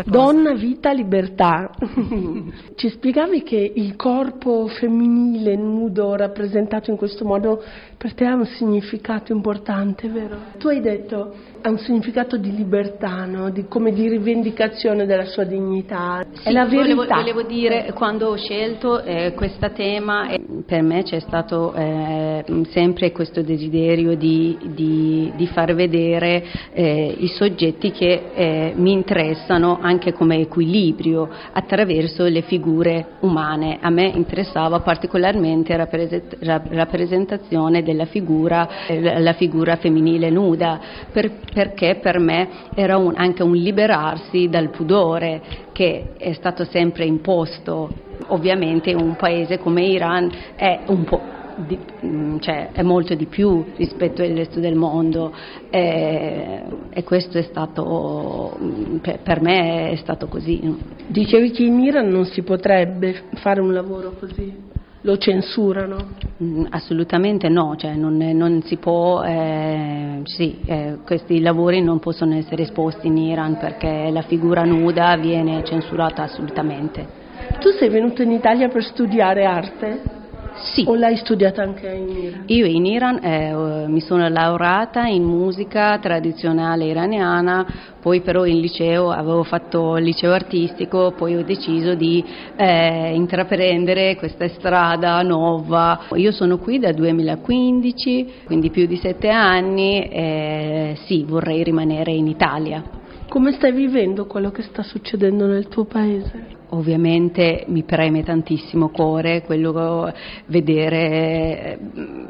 Donna, 0.04 0.52
vita, 0.52 0.92
libertà. 0.92 1.70
Ci 2.76 2.90
spiegavi 2.90 3.42
che 3.42 3.72
il 3.74 3.96
corpo 3.96 4.66
femminile 4.66 5.56
nudo 5.56 6.14
rappresentato 6.16 6.90
in 6.90 6.98
questo 6.98 7.24
modo 7.24 7.62
per 7.96 8.12
te 8.12 8.26
ha 8.26 8.34
un 8.34 8.44
significato 8.44 9.32
importante, 9.32 10.08
vero? 10.08 10.36
Tu 10.58 10.68
hai 10.68 10.82
detto 10.82 11.34
ha 11.62 11.68
un 11.68 11.78
significato 11.78 12.36
di 12.36 12.54
libertà, 12.54 13.24
no? 13.24 13.50
di, 13.50 13.66
come 13.68 13.92
di 13.92 14.08
rivendicazione 14.08 15.04
della 15.06 15.26
sua 15.26 15.44
dignità. 15.44 16.24
Sì, 16.32 16.48
È 16.48 16.52
la 16.52 16.64
verità. 16.64 16.94
Volevo, 16.94 17.14
volevo 17.14 17.42
dire, 17.42 17.92
quando 17.94 18.28
ho 18.28 18.36
scelto 18.36 19.02
eh, 19.02 19.32
questo 19.34 19.70
tema, 19.72 20.30
eh, 20.30 20.40
per 20.66 20.82
me 20.82 21.02
c'è 21.02 21.20
stato 21.20 21.74
eh, 21.74 22.44
sempre 22.70 23.12
questo 23.12 23.42
desiderio 23.42 24.16
di, 24.16 24.56
di, 24.74 25.32
di 25.36 25.46
far 25.48 25.74
vedere 25.74 26.44
eh, 26.72 27.14
i 27.18 27.28
soggetti 27.28 27.90
che 27.90 28.30
eh, 28.34 28.72
mi 28.74 28.92
interessano 28.92 29.78
anche 29.80 30.12
come 30.12 30.40
equilibrio 30.40 31.28
attraverso 31.52 32.24
le 32.24 32.42
figure 32.42 33.16
umane. 33.20 33.78
A 33.80 33.90
me 33.90 34.06
interessava 34.06 34.80
particolarmente 34.80 35.76
la 35.76 36.62
rappresentazione 36.70 37.82
della 37.82 38.06
figura, 38.06 38.86
eh, 38.86 39.20
la 39.20 39.32
figura 39.34 39.76
femminile 39.76 40.30
nuda. 40.30 40.80
Per, 41.12 41.30
perché 41.52 41.98
per 42.00 42.18
me 42.18 42.48
era 42.74 42.96
un, 42.96 43.14
anche 43.16 43.42
un 43.42 43.54
liberarsi 43.54 44.48
dal 44.48 44.70
pudore 44.70 45.40
che 45.72 46.12
è 46.16 46.32
stato 46.32 46.64
sempre 46.64 47.04
imposto. 47.04 48.08
Ovviamente 48.28 48.94
un 48.94 49.16
paese 49.16 49.58
come 49.58 49.82
Iran 49.82 50.30
è 50.54 50.80
un 50.86 51.04
po' 51.04 51.38
di, 51.66 51.78
mm, 52.04 52.38
cioè, 52.38 52.70
è 52.72 52.82
molto 52.82 53.14
di 53.14 53.26
più 53.26 53.64
rispetto 53.76 54.22
al 54.22 54.30
resto 54.30 54.60
del 54.60 54.74
mondo 54.74 55.32
e, 55.68 56.62
e 56.90 57.04
questo 57.04 57.38
è 57.38 57.42
stato, 57.42 58.56
mm, 58.60 58.96
per, 58.96 59.20
per, 59.20 59.40
me 59.40 59.90
è 59.90 59.96
stato 59.96 60.26
così. 60.26 60.76
Dicevi 61.06 61.50
che 61.50 61.64
in 61.64 61.80
Iran 61.80 62.08
non 62.08 62.24
si 62.26 62.42
potrebbe 62.42 63.22
fare 63.34 63.60
un 63.60 63.72
lavoro 63.72 64.14
così? 64.18 64.68
Lo 65.02 65.16
censurano? 65.16 66.12
Mm, 66.42 66.66
assolutamente 66.70 67.48
no, 67.48 67.74
cioè 67.76 67.94
non, 67.94 68.16
non, 68.16 68.62
si 68.62 68.76
può, 68.76 69.22
eh, 69.22 70.20
sì, 70.24 70.60
eh, 70.64 70.98
questi 71.04 71.40
lavori 71.40 71.82
non 71.82 71.98
possono 71.98 72.34
essere 72.34 72.62
esposti 72.62 73.06
in 73.06 73.16
Iran 73.16 73.56
perché 73.56 74.10
la 74.10 74.22
figura 74.22 74.62
nuda 74.64 75.16
viene 75.16 75.64
censurata 75.64 76.22
assolutamente. 76.22 77.18
Tu 77.60 77.70
sei 77.70 77.88
venuto 77.88 78.22
in 78.22 78.32
Italia 78.32 78.68
per 78.68 78.84
studiare 78.84 79.44
arte? 79.44 80.19
Sì. 80.62 80.84
O 80.86 80.94
l'hai 80.94 81.16
studiata 81.16 81.62
anche 81.62 81.88
in 81.88 82.08
Iran? 82.08 82.42
Io 82.46 82.66
in 82.66 82.86
Iran 82.86 83.24
eh, 83.24 83.86
mi 83.88 84.00
sono 84.00 84.28
laureata 84.28 85.06
in 85.06 85.24
musica 85.24 85.98
tradizionale 85.98 86.84
iraniana, 86.84 87.66
poi 88.00 88.20
però 88.20 88.44
in 88.44 88.60
liceo 88.60 89.10
avevo 89.10 89.42
fatto 89.42 89.96
il 89.96 90.04
liceo 90.04 90.32
artistico, 90.32 91.12
poi 91.16 91.36
ho 91.36 91.42
deciso 91.44 91.94
di 91.94 92.24
eh, 92.56 93.14
intraprendere 93.14 94.16
questa 94.16 94.48
strada 94.48 95.20
nuova. 95.22 96.06
Io 96.14 96.32
sono 96.32 96.58
qui 96.58 96.78
dal 96.78 96.94
2015, 96.94 98.32
quindi 98.44 98.70
più 98.70 98.86
di 98.86 98.96
sette 98.96 99.28
anni, 99.28 100.08
e 100.08 100.96
sì, 101.06 101.24
vorrei 101.24 101.62
rimanere 101.62 102.12
in 102.12 102.26
Italia. 102.26 102.82
Come 103.28 103.52
stai 103.52 103.72
vivendo 103.72 104.26
quello 104.26 104.50
che 104.50 104.62
sta 104.62 104.82
succedendo 104.82 105.46
nel 105.46 105.68
tuo 105.68 105.84
paese? 105.84 106.58
Ovviamente 106.72 107.64
mi 107.66 107.82
preme 107.82 108.22
tantissimo 108.22 108.90
cuore 108.90 109.42
quello 109.42 110.12
vedere, 110.46 111.78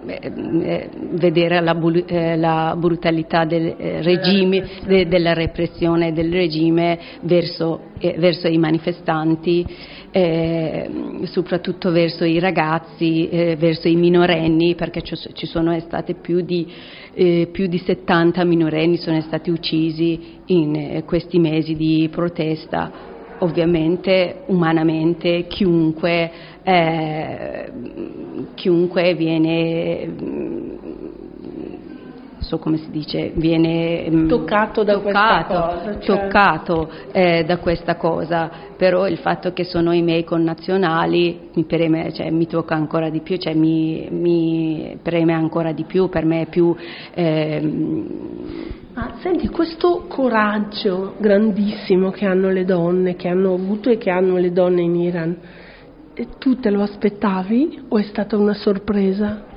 eh, 0.07 0.89
vedere 1.11 1.61
la, 1.61 1.77
eh, 2.07 2.37
la, 2.37 2.75
brutalità 2.79 3.45
del 3.45 3.75
eh, 3.77 4.03
regime, 4.03 4.67
de, 4.87 5.07
della 5.09 5.35
repressione 5.35 6.15
del 6.15 6.33
regime 6.33 6.99
verso, 7.21 7.89
verso 8.17 8.49
i 8.49 8.57
manifestanti, 8.57 9.67
eh, 10.11 10.89
soprattutto 11.25 11.91
verso 11.91 12.25
i 12.25 12.39
ragazzi, 12.39 13.29
eh, 13.29 13.57
verso 13.57 13.89
i 13.89 13.97
minorenni, 13.97 14.75
perché 14.75 15.03
ci 15.03 15.47
sono 15.47 15.79
state 15.81 16.15
più 16.15 16.41
di, 16.41 16.67
eh, 17.13 17.49
più 17.53 17.67
di 17.67 17.77
70 17.77 18.43
minorenni 18.45 18.97
sono 18.97 19.21
stati 19.21 19.51
uccisi 19.51 20.39
in 20.47 21.03
questi 21.05 21.39
mesi 21.39 21.75
di 21.75 22.09
protesta 22.11 23.19
ovviamente 23.41 24.43
umanamente 24.47 25.47
chiunque, 25.47 26.31
eh, 26.63 27.73
chiunque 28.55 29.15
viene 29.15 30.09
so 32.51 32.59
come 32.59 32.79
si 32.79 32.91
dice, 32.91 33.31
viene 33.37 34.11
mm, 34.11 34.27
toccato 34.27 34.83
da 34.83 34.95
toccato, 34.95 35.05
questa 35.05 35.45
cosa, 35.45 36.01
cioè. 36.01 36.19
toccato 36.19 36.91
eh, 37.13 37.45
da 37.45 37.59
questa 37.59 37.95
cosa, 37.95 38.51
però 38.77 39.07
il 39.07 39.19
fatto 39.19 39.53
che 39.53 39.63
sono 39.63 39.93
i 39.93 40.03
miei 40.03 40.25
connazionali 40.25 41.51
mi, 41.55 41.65
preme, 41.65 42.13
cioè, 42.13 42.29
mi 42.31 42.49
tocca 42.49 42.75
ancora 42.75 43.09
di 43.09 43.21
più, 43.21 43.37
cioè, 43.37 43.55
mi, 43.55 44.09
mi, 44.11 44.99
preme 45.01 45.33
ancora 45.33 45.71
di 45.71 45.85
più, 45.85 46.09
per 46.09 46.25
me 46.25 46.43
è 46.43 46.47
più... 46.47 46.75
Eh, 47.15 47.61
ma 48.95 49.15
senti, 49.21 49.49
questo 49.49 50.07
coraggio 50.09 51.15
grandissimo 51.19 52.11
che 52.11 52.27
hanno 52.27 52.51
le 52.51 52.65
donne, 52.65 53.15
che 53.15 53.29
hanno 53.29 53.55
avuto 53.55 53.91
e 53.91 53.97
che 53.97 54.11
hanno 54.11 54.39
le 54.39 54.51
donne 54.51 54.83
in 54.83 54.97
Iran, 54.97 55.37
tu 56.41 56.59
te 56.59 56.71
lo 56.71 56.83
aspettavi 56.83 57.83
o 57.91 57.97
è 57.97 58.03
stata 58.03 58.37
una 58.37 58.55
sorpresa? 58.55 59.50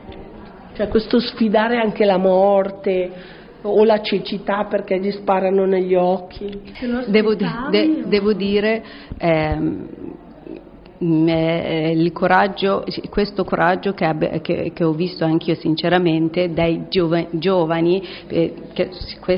Cioè 0.73 0.87
questo 0.87 1.19
sfidare 1.19 1.77
anche 1.77 2.05
la 2.05 2.17
morte 2.17 3.11
o 3.61 3.83
la 3.83 4.01
cecità 4.01 4.65
perché 4.65 4.99
gli 4.99 5.11
sparano 5.11 5.65
negli 5.65 5.95
occhi. 5.95 6.61
Devo, 7.07 7.35
di, 7.35 7.45
de, 7.69 8.03
devo 8.07 8.33
dire, 8.33 8.83
ehm, 9.17 9.87
eh, 11.03 12.09
coraggio, 12.13 12.85
questo 13.09 13.43
coraggio 13.43 13.93
che, 13.93 14.05
abbia, 14.05 14.39
che, 14.39 14.71
che, 14.73 14.83
ho 14.83 14.93
visto 14.93 15.25
anch'io 15.25 15.55
sinceramente 15.55 16.53
dai 16.53 16.85
giovani, 16.89 17.27
giovani 17.31 18.03
eh, 18.27 18.53
che 18.73 18.89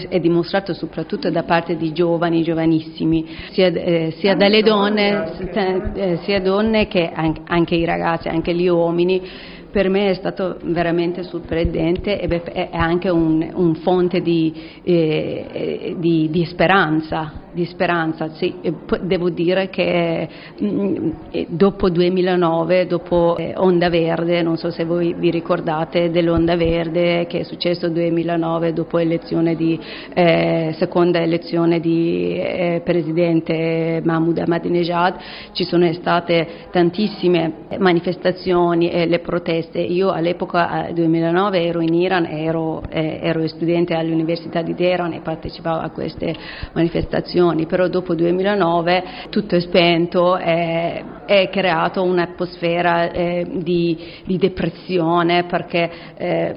è 0.09 0.19
dimostrato 0.19 0.73
soprattutto 0.73 1.29
da 1.31 1.43
parte 1.43 1.75
di 1.75 1.91
giovani, 1.91 2.43
giovanissimi, 2.43 3.25
sia, 3.51 3.67
eh, 3.67 4.13
sia 4.17 4.35
dalle 4.35 4.61
donne, 4.61 5.93
eh, 5.93 6.19
sia 6.23 6.39
donne 6.39 6.87
che 6.87 7.11
anche, 7.13 7.41
anche 7.45 7.75
i 7.75 7.85
ragazzi, 7.85 8.27
anche 8.27 8.53
gli 8.53 8.67
uomini 8.67 9.53
per 9.75 9.89
me 9.89 10.11
è 10.11 10.13
stato 10.13 10.55
veramente 10.63 11.23
sorprendente 11.23 12.17
e 12.17 12.41
è 12.43 12.69
anche 12.71 13.09
un, 13.09 13.45
un 13.55 13.75
fonte 13.75 14.21
di, 14.21 14.53
eh, 14.83 15.97
di, 15.99 16.29
di 16.29 16.45
speranza 16.45 17.43
di 17.55 17.65
speranza. 17.65 18.29
Sì, 18.33 18.53
devo 19.01 19.29
dire 19.29 19.69
che 19.69 20.27
mh, 20.59 20.67
mm, 20.67 21.09
dopo 21.47 21.89
2009, 21.89 22.85
dopo 22.85 23.37
eh, 23.37 23.53
Onda 23.55 23.89
Verde, 23.89 24.41
non 24.43 24.57
so 24.57 24.69
se 24.69 24.83
voi 24.83 25.15
vi 25.17 25.31
ricordate 25.31 26.11
dell'Onda 26.11 26.55
Verde 26.57 27.25
che 27.27 27.39
è 27.39 27.43
successo 27.43 27.85
nel 27.87 27.93
2009 28.11 28.73
dopo 28.73 28.97
elezione 28.99 29.55
di, 29.55 29.79
eh, 30.13 30.75
seconda 30.77 31.21
elezione 31.21 31.79
di 31.79 32.37
eh, 32.37 32.81
presidente 32.83 34.01
Mahmoud 34.03 34.37
Ahmadinejad, 34.37 35.15
ci 35.53 35.63
sono 35.63 35.91
state 35.93 36.67
tantissime 36.71 37.53
manifestazioni 37.79 38.91
e 38.91 39.07
le 39.07 39.19
proteste. 39.19 39.64
Io 39.73 40.11
all'epoca, 40.11 40.83
nel 40.83 40.93
2009, 40.93 41.63
ero 41.63 41.81
in 41.81 41.93
Iran, 41.93 42.25
ero, 42.25 42.81
eh, 42.89 43.19
ero 43.21 43.47
studente 43.47 43.93
all'Università 43.93 44.61
di 44.61 44.75
Teheran 44.75 45.13
e 45.13 45.19
partecipavo 45.19 45.81
a 45.81 45.89
queste 45.89 46.33
manifestazioni 46.73 47.65
però 47.65 47.87
dopo 47.87 48.15
2009 48.15 49.03
tutto 49.29 49.55
è 49.55 49.59
spento 49.59 50.37
e 50.37 51.03
è 51.25 51.49
creato 51.49 52.03
un'atmosfera 52.03 53.11
eh, 53.11 53.47
di, 53.51 53.97
di, 54.25 54.37
depressione 54.37 55.45
perché 55.45 55.89
eh, 56.15 56.53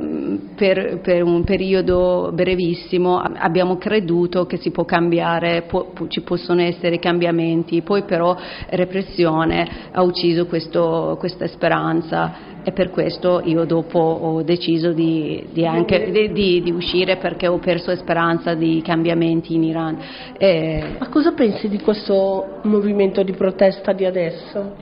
per, 0.55 1.01
per, 1.01 1.23
un 1.23 1.43
periodo 1.45 2.31
brevissimo 2.33 3.19
abbiamo 3.19 3.79
creduto 3.79 4.47
che 4.47 4.59
si 4.59 4.71
può 4.71 4.85
cambiare, 4.85 5.63
può, 5.63 5.93
ci 6.09 6.21
possono 6.21 6.61
essere 6.61 6.99
cambiamenti, 6.99 7.81
poi 7.83 8.03
però 8.03 8.37
repressione 8.71 9.67
ha 9.91 10.03
ucciso 10.03 10.47
questo, 10.47 11.17
questa 11.19 11.47
speranza. 11.47 12.57
E 12.65 12.73
per 12.73 12.91
questo 12.99 13.41
io 13.45 13.65
dopo 13.65 14.01
ho 14.01 14.43
deciso 14.43 14.91
di, 14.91 15.47
di, 15.53 15.65
anche, 15.65 16.11
di, 16.33 16.61
di 16.61 16.71
uscire 16.73 17.17
perché 17.17 17.47
ho 17.47 17.59
perso 17.59 17.95
speranza 17.95 18.55
di 18.55 18.83
cambiamenti 18.85 19.55
in 19.55 19.63
Iran. 19.63 19.99
E... 20.37 20.97
Ma 20.99 21.09
cosa 21.09 21.31
pensi 21.31 21.69
di 21.69 21.79
questo 21.79 22.59
movimento 22.63 23.23
di 23.23 23.31
protesta 23.35 23.93
di 23.93 24.05
adesso? 24.05 24.75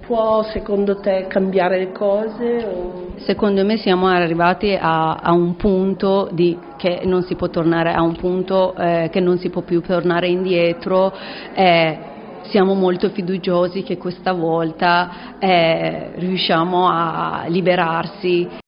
Può 0.00 0.42
secondo 0.44 0.98
te 1.00 1.26
cambiare 1.28 1.78
le 1.78 1.92
cose? 1.92 2.64
O... 2.64 3.08
Secondo 3.16 3.66
me 3.66 3.76
siamo 3.76 4.06
arrivati 4.06 4.74
a, 4.74 5.16
a 5.16 5.32
un 5.32 5.54
punto 5.56 6.30
di, 6.32 6.56
che 6.78 7.02
non 7.04 7.22
si 7.24 7.34
può 7.34 7.50
tornare 7.50 7.92
a 7.92 8.00
un 8.00 8.16
punto 8.16 8.74
eh, 8.76 9.10
che 9.12 9.20
non 9.20 9.36
si 9.36 9.50
può 9.50 9.60
più 9.60 9.82
tornare 9.82 10.26
indietro. 10.28 11.12
Eh, 11.52 12.11
siamo 12.50 12.74
molto 12.74 13.10
fiduciosi 13.10 13.82
che 13.82 13.96
questa 13.96 14.32
volta 14.32 15.38
eh, 15.38 16.12
riusciamo 16.16 16.88
a 16.88 17.44
liberarsi 17.48 18.60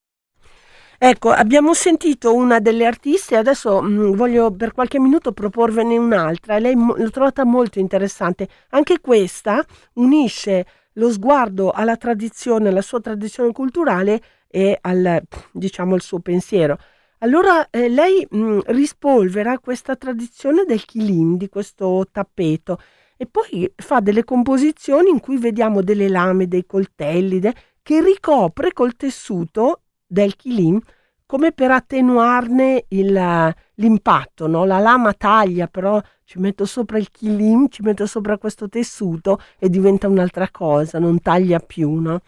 Ecco, 1.07 1.31
abbiamo 1.31 1.75
sentito 1.75 2.35
una 2.35 2.61
delle 2.61 2.87
artiste, 2.87 3.37
adesso 3.37 3.83
mh, 3.83 3.89
mm, 3.89 4.15
voglio 4.15 4.51
per 4.53 4.73
qualche 4.73 4.99
minuto 4.99 5.33
proporvene 5.33 5.99
un'altra. 5.99 6.59
Lei 6.59 6.75
mo- 6.77 6.95
l'ho 6.97 7.11
trovata 7.11 7.45
molto 7.45 7.79
interessante. 7.79 8.49
Anche 8.71 9.01
questa 9.01 9.63
unisce 9.95 10.65
lo 10.95 11.11
sguardo 11.11 11.73
alla 11.73 11.97
tradizione, 11.97 12.71
alla 12.71 12.81
sua 12.81 13.01
tradizione 13.01 13.53
culturale 13.53 14.19
e 14.49 14.79
al, 14.81 15.23
diciamo, 15.53 15.93
al 15.93 16.01
suo 16.01 16.21
pensiero. 16.21 16.79
Allora 17.19 17.69
eh, 17.69 17.89
lei 17.91 18.27
mh, 18.29 18.39
mm, 18.39 18.59
rispolvera 18.67 19.59
questa 19.59 19.97
tradizione 19.97 20.65
del 20.65 20.85
kilim, 20.87 21.37
di 21.37 21.49
questo 21.51 22.07
tappeto, 22.11 22.79
e 23.17 23.27
poi 23.27 23.71
fa 23.77 24.01
delle 24.01 24.25
composizioni 24.25 25.11
in 25.11 25.21
cui 25.21 25.37
vediamo 25.39 25.83
delle 25.83 26.09
lame, 26.09 26.49
dei 26.49 26.67
coltelli, 26.67 27.39
de- 27.39 27.55
che 27.83 28.03
ricopre 28.03 28.73
col 28.73 28.97
tessuto 28.97 29.83
del 30.07 30.37
kilim 30.37 30.81
come 31.27 31.53
per 31.53 31.71
attenuarne 31.71 32.85
il, 32.89 33.55
l'impatto, 33.75 34.47
no? 34.47 34.65
la 34.65 34.79
lama 34.79 35.15
taglia, 35.15 35.67
però 35.67 36.01
ci 36.25 36.39
metto 36.39 36.65
sopra 36.65 36.99
il 36.99 37.11
kilim, 37.11 37.69
ci 37.69 37.83
metto 37.83 38.07
sopra 38.07 38.39
questo 38.39 38.69
tessuto 38.69 39.41
e 39.59 39.69
diventa 39.69 40.07
un'altra 40.07 40.49
cosa, 40.51 40.99
non 40.99 41.21
taglia 41.21 41.59
più. 41.59 41.95
No? 41.95 42.21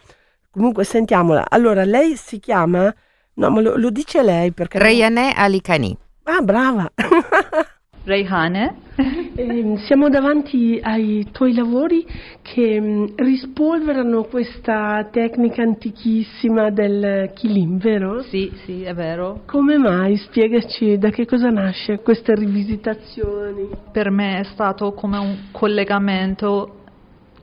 Comunque 0.49 0.83
sentiamola. 0.83 1.45
Allora, 1.47 1.83
lei 1.83 2.15
si 2.17 2.39
chiama, 2.39 2.93
no 3.35 3.49
ma 3.49 3.61
lo, 3.61 3.77
lo 3.77 3.89
dice 3.91 4.23
lei 4.23 4.51
perché... 4.51 4.79
Rayane 4.79 5.33
Alicani. 5.33 5.97
Ah, 6.23 6.41
brava! 6.41 6.91
Reihane. 8.07 8.85
Eh, 9.37 9.77
siamo 9.85 10.09
davanti 10.09 10.79
ai 10.81 11.27
tuoi 11.31 11.53
lavori 11.53 12.03
che 12.41 12.81
mh, 12.81 12.85
mm, 12.85 13.05
rispolverano 13.17 14.23
questa 14.23 15.07
tecnica 15.11 15.61
antichissima 15.61 16.71
del 16.71 17.29
kilim, 17.35 17.77
vero? 17.77 18.23
Sì, 18.23 18.51
sì, 18.65 18.81
è 18.81 18.95
vero. 18.95 19.41
Come 19.45 19.77
mai? 19.77 20.17
Spiegaci 20.17 20.97
da 20.97 21.11
che 21.11 21.27
cosa 21.27 21.49
nasce 21.49 21.99
queste 21.99 22.33
rivisitazioni. 22.33 23.69
Per 23.91 24.09
me 24.09 24.39
è 24.39 24.43
stato 24.45 24.93
come 24.93 25.19
un 25.19 25.37
collegamento 25.51 26.77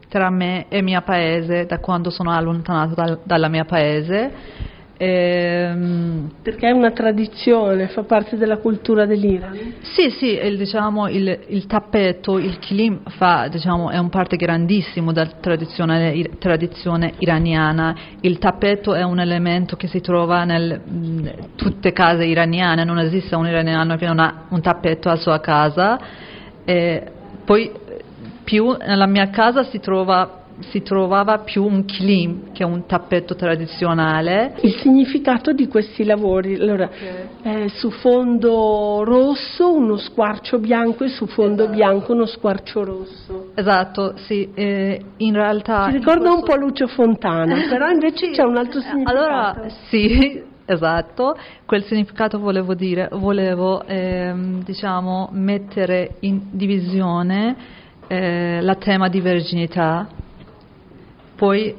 tra 0.09 0.31
me 0.31 0.67
e 0.69 0.83
mio 0.83 1.01
paese 1.03 1.67
da 1.67 1.79
quando 1.79 2.11
sono 2.11 2.33
allontanato 2.33 2.95
dal, 2.95 3.21
dalla 3.23 3.49
mia 3.49 3.65
paese 3.65 4.33
Ehm, 4.97 6.31
Perché 6.41 6.69
è 6.69 6.71
una 6.71 6.93
tradizione, 6.93 7.89
fa 7.89 8.05
parte 8.05 8.37
della 8.37 8.59
cultura 8.59 9.07
dell'Iran? 9.07 9.75
Sì, 9.81 10.11
sì, 10.11 10.39
il, 10.39 10.57
diciamo, 10.57 11.09
il, 11.09 11.41
il 11.49 11.67
tappeto, 11.67 12.39
il 12.39 12.59
kilim 12.59 13.01
fa, 13.09 13.49
diciamo, 13.49 13.91
è 13.91 13.99
un 13.99 14.09
parte 14.09 14.37
grandissimo 14.37 15.13
della 15.13 15.31
tradizione, 15.41 16.31
tradizione, 16.39 17.15
iraniana. 17.19 17.97
Il 18.21 18.39
tappeto 18.39 18.95
è 18.95 19.03
un 19.03 19.19
elemento 19.19 19.75
che 19.77 19.89
si 19.89 20.01
trova 20.01 20.43
in 20.45 21.33
tutte 21.57 21.89
le 21.89 21.93
case 21.93 22.25
iraniane, 22.25 22.85
non 22.85 22.99
esiste 22.99 23.35
un 23.35 23.47
iraniano 23.47 23.97
che 23.97 24.07
non 24.07 24.21
ha 24.21 24.45
un 24.51 24.61
tappeto 24.61 25.09
a 25.09 25.17
sua 25.17 25.41
casa. 25.41 25.99
E 26.65 27.03
poi 27.45 27.71
più 28.45 28.77
nella 28.79 29.07
mia 29.07 29.29
casa 29.31 29.65
si 29.65 29.81
trova 29.81 30.44
si 30.71 30.83
trovava 30.83 31.39
più 31.39 31.65
un 31.65 31.85
kilim 31.85 32.53
che 32.53 32.65
un 32.65 32.87
tappetto 32.87 33.35
tradizionale. 33.35 34.55
Il 34.61 34.77
significato 34.77 35.53
di 35.53 35.67
questi 35.67 36.05
lavori, 36.05 36.55
allora, 36.55 36.89
okay. 36.89 37.65
eh, 37.65 37.69
su 37.71 37.91
fondo 37.91 39.03
rosso 39.05 39.73
uno 39.73 39.97
squarcio 39.97 40.59
bianco 40.59 41.05
e 41.05 41.09
su 41.09 41.27
fondo 41.27 41.65
esatto. 41.65 41.77
bianco 41.77 42.13
uno 42.13 42.27
squarcio 42.27 42.85
rosso. 42.85 43.51
Esatto, 43.55 44.15
sì, 44.17 44.51
eh, 44.55 45.01
in 45.19 45.35
realtà... 45.35 45.87
Ti 45.87 45.97
ricorda 45.97 46.31
questo... 46.31 46.39
un 46.39 46.45
po' 46.45 46.55
Lucio 46.57 46.87
Fontana, 46.87 47.67
però 47.69 47.89
invece 47.91 48.31
c'è 48.31 48.43
un 48.43 48.57
altro 48.57 48.81
significato. 48.81 49.17
Allora, 49.17 49.69
sì, 49.89 50.53
Esatto, 50.67 51.37
quel 51.67 51.85
significato 51.85 52.39
volevo 52.39 52.73
dire, 52.73 53.11
volevo 53.13 53.85
ehm, 53.85 54.65
diciamo, 54.65 55.29
mettere 55.33 56.17
in 56.21 56.41
divisione 56.53 57.55
eh, 58.07 58.63
la 58.63 58.75
tema 58.77 59.09
di 59.09 59.21
verginità 59.21 60.09
poi 61.35 61.75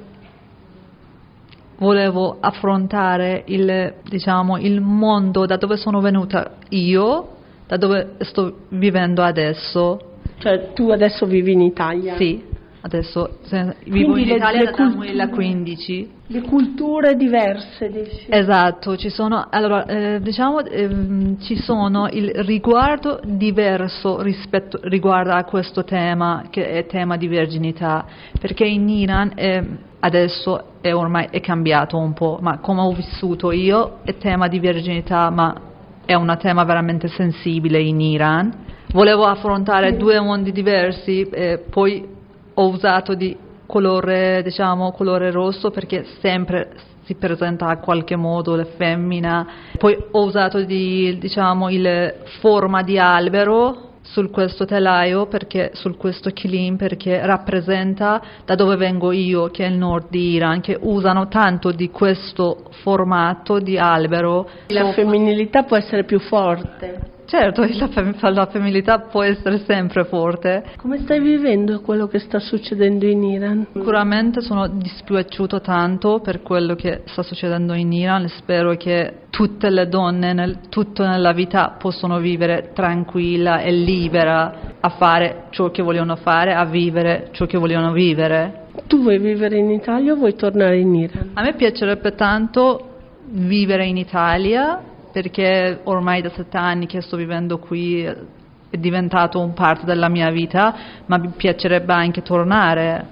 volevo 1.78 2.38
affrontare 2.40 3.44
il, 3.48 3.94
diciamo, 4.04 4.58
il 4.58 4.82
mondo 4.82 5.46
da 5.46 5.58
dove 5.58 5.78
sono 5.78 6.00
venuta 6.02 6.56
io, 6.70 7.28
da 7.68 7.78
dove 7.78 8.16
sto 8.20 8.60
vivendo 8.70 9.24
adesso. 9.24 10.00
Cioè 10.38 10.74
tu 10.74 10.90
adesso 10.90 11.26
vivi 11.26 11.54
in 11.54 11.62
Italia? 11.62 12.16
Sì, 12.16 12.44
adesso 12.86 13.40
vivo 13.86 14.12
Quindi 14.12 14.30
in 14.30 14.36
Italia 14.36 14.64
le, 14.64 14.72
dal 14.72 14.94
2015. 14.94 16.12
Le 16.28 16.42
culture 16.42 17.16
diverse, 17.16 17.90
dici? 17.90 18.28
Esatto, 18.30 18.96
ci 18.96 19.10
sono, 19.10 19.48
allora, 19.50 19.86
eh, 19.86 20.20
diciamo, 20.22 20.64
eh, 20.64 21.36
ci 21.42 21.56
sono 21.58 22.08
il 22.12 22.30
riguardo 22.46 23.20
diverso 23.24 24.22
rispetto 24.22 24.80
riguardo 24.84 25.32
a 25.32 25.44
questo 25.46 25.84
tema, 25.84 26.46
che 26.52 26.68
è 26.68 26.86
tema 26.86 27.18
di 27.18 27.28
verginità, 27.28 28.06
perché 28.40 28.66
in 28.66 28.88
Iran 28.88 29.32
eh, 29.34 29.64
adesso 30.00 30.74
è 30.82 30.94
ormai 30.94 31.30
è 31.32 31.42
cambiato 31.42 31.98
un 31.98 32.14
po', 32.14 32.38
ma 32.40 32.60
come 32.60 32.82
ho 32.82 32.92
vissuto 32.94 33.52
io 33.52 34.00
è 34.04 34.16
tema 34.18 34.48
di 34.48 34.60
verginità, 34.60 35.32
ma 35.32 35.60
è 36.06 36.14
un 36.14 36.38
tema 36.40 36.64
veramente 36.64 37.08
sensibile 37.08 37.82
in 37.82 38.00
Iran. 38.00 38.54
Volevo 38.92 39.24
affrontare 39.24 39.98
due 39.98 40.20
mondi 40.20 40.52
diversi, 40.52 41.22
eh, 41.24 41.66
poi 41.70 42.14
ho 42.56 42.68
usato 42.68 43.14
di 43.14 43.36
colore, 43.66 44.42
diciamo, 44.44 44.92
colore 44.92 45.32
rosso 45.32 45.72
perché 45.72 46.06
sempre 46.20 46.72
si 47.06 47.16
presenta 47.16 47.68
a 47.68 47.78
qualche 47.78 48.16
modo 48.16 48.56
la 48.56 48.66
femmina. 48.66 49.48
Poi 49.78 49.96
ho 50.12 50.24
usato 50.24 50.64
di, 50.64 51.18
diciamo, 51.20 51.70
il 51.70 52.14
forma 52.40 52.82
di 52.82 52.98
albero 52.98 53.94
su 54.02 54.30
questo 54.30 54.66
telaio, 54.66 55.26
perché, 55.26 55.72
su 55.74 55.96
questo 55.98 56.30
kilim, 56.30 56.78
perché 56.78 57.26
rappresenta 57.26 58.22
da 58.46 58.56
dove 58.56 58.76
vengo 58.76 59.12
io, 59.12 59.50
che 59.50 59.66
è 59.66 59.70
il 59.70 59.78
nord 59.78 60.08
di 60.10 60.32
Iran, 60.32 60.62
che 60.62 60.78
usano 60.80 61.28
tanto 61.28 61.72
di 61.72 61.90
questo 61.90 62.70
formato 62.82 63.60
di 63.60 63.78
albero. 63.78 64.48
La 64.68 64.92
femminilità 64.94 65.64
può 65.64 65.76
essere 65.76 66.04
più 66.04 66.20
forte. 66.20 67.14
Certo, 67.26 67.66
la, 67.68 67.88
fem- 67.88 68.16
la, 68.20 68.46
femminilità 68.46 69.00
può 69.00 69.24
essere 69.24 69.64
sempre 69.66 70.06
forte. 70.06 70.64
Come 70.78 71.00
stai 71.00 71.20
vivendo 71.20 71.82
quello 71.82 72.08
che 72.08 72.20
sta 72.20 72.40
succedendo 72.40 73.06
in 73.06 73.24
Iran? 73.24 73.68
Sicuramente 73.74 74.42
sono 74.42 74.68
dispiaciuto 74.68 75.60
tanto 75.62 76.20
per 76.20 76.42
quello 76.42 76.76
che 76.76 77.02
sta 77.06 77.24
succedendo 77.24 77.74
in 77.74 77.92
Iran 77.92 78.28
spero 78.30 78.76
che 78.76 79.24
tutte 79.30 79.70
le 79.70 79.88
donne 79.88 80.34
nel, 80.34 80.60
tutto 80.70 81.06
nella 81.06 81.34
vita 81.34 81.76
possano 81.78 82.20
vivere 82.20 82.72
tranquilla 82.74 83.60
e 83.60 83.72
libera 83.72 84.74
a 84.80 84.90
fare 84.90 85.46
ciò 85.50 85.72
che 85.72 85.82
vogliono 85.82 86.16
fare, 86.16 86.54
a 86.54 86.66
vivere 86.66 87.30
ciò 87.32 87.46
che 87.46 87.58
vogliono 87.58 87.92
vivere. 87.92 88.64
Tu 88.88 89.02
vuoi 89.02 89.20
vivere 89.20 89.58
in 89.58 89.72
Italia 89.72 90.14
o 90.14 90.16
vuoi 90.16 90.36
tornare 90.36 90.78
in 90.78 90.94
Iran? 90.94 91.32
A 91.34 91.42
me 91.42 91.54
piacerebbe 91.54 92.14
tanto 92.14 92.92
vivere 93.28 93.86
in 93.86 93.98
Italia 93.98 94.94
perché 95.16 95.80
ormai 95.84 96.22
da 96.22 96.30
sette 96.36 96.58
anni 96.58 96.88
che 96.88 97.00
sto 97.00 97.16
vivendo 97.16 97.58
qui 97.58 98.04
è 98.04 98.78
diventato 98.78 99.40
un 99.40 99.54
parte 99.54 99.86
della 99.86 100.10
mia 100.10 100.30
vita, 100.30 100.76
ma 101.06 101.18
mi 101.18 101.30
piacerebbe 101.30 101.94
anche 101.94 102.22
tornare. 102.22 103.08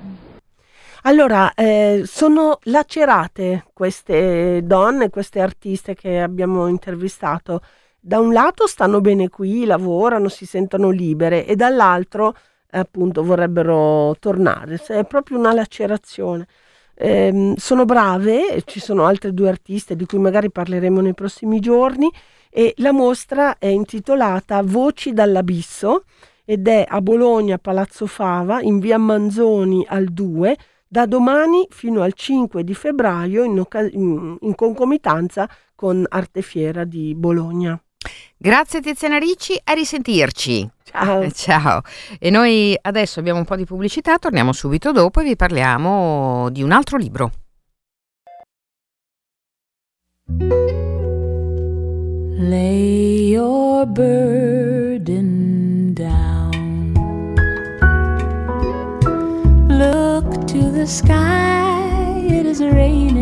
Allora, 1.04 1.54
eh, 1.54 2.02
sono 2.04 2.60
lacerate 2.64 3.68
queste 3.72 4.60
donne, 4.66 5.10
queste 5.10 5.40
artiste 5.40 5.96
che 5.96 6.20
abbiamo 6.20 6.68
intervistato. 6.68 7.62
Da 8.02 8.20
un 8.20 8.34
lato 8.34 8.68
stanno 8.68 9.00
bene 9.00 9.30
qui, 9.30 9.64
lavorano, 9.64 10.28
si 10.28 10.46
sentono 10.46 10.90
libere 10.90 11.46
e 11.46 11.56
dall'altro 11.56 12.36
appunto 12.70 13.24
vorrebbero 13.24 14.14
tornare. 14.20 14.78
È 14.86 15.06
proprio 15.06 15.38
una 15.38 15.54
lacerazione. 15.54 16.48
Eh, 17.06 17.56
sono 17.58 17.84
brave, 17.84 18.64
ci 18.64 18.80
sono 18.80 19.04
altre 19.04 19.34
due 19.34 19.50
artiste 19.50 19.98
di 19.98 20.06
cui 20.06 20.20
magari 20.20 20.50
parleremo 20.50 21.02
nei 21.02 21.14
prossimi 21.14 21.60
giorni 21.60 22.10
e 22.50 22.74
la 22.78 22.94
mostra 22.94 23.58
è 23.58 23.68
intitolata 23.68 24.62
Voci 24.64 25.12
dall'abisso 25.12 26.06
ed 26.46 26.66
è 26.66 26.86
a 26.88 27.02
Bologna, 27.02 27.58
Palazzo 27.58 28.08
Fava, 28.08 28.62
in 28.62 28.80
via 28.80 28.98
Manzoni 28.98 29.86
al 29.86 30.06
2, 30.14 30.56
da 30.88 31.06
domani 31.06 31.68
fino 31.70 32.04
al 32.04 32.14
5 32.14 32.64
di 32.64 32.74
febbraio 32.74 33.44
in, 33.44 33.62
in, 33.92 34.38
in 34.40 34.56
concomitanza 34.56 35.50
con 35.76 36.06
Artefiera 36.08 36.86
di 36.86 37.14
Bologna. 37.16 37.83
Grazie 38.38 38.82
Tiziana 38.82 39.18
Ricci, 39.18 39.60
a 39.64 39.74
risentirci. 39.74 40.70
Ciao. 40.84 41.30
Ciao. 41.32 41.82
E 42.20 42.30
noi 42.30 42.78
adesso 42.82 43.20
abbiamo 43.20 43.40
un 43.40 43.46
po' 43.46 43.56
di 43.56 43.66
pubblicità, 43.66 44.18
torniamo 44.18 44.54
subito 44.54 44.92
dopo 44.92 45.22
e 45.22 45.24
vi 45.24 45.36
parliamo 45.36 46.50
di 46.50 46.62
un 46.62 46.72
altro 46.72 46.98
libro. 46.98 47.32
Lay 52.38 53.30
your 53.30 53.86
burden 53.86 55.94
down. 55.94 56.94
Look 59.70 60.46
to 60.48 60.72
the 60.72 60.86
sky, 60.86 62.26
it 62.28 62.46
is 62.46 62.60
raining. 62.60 63.13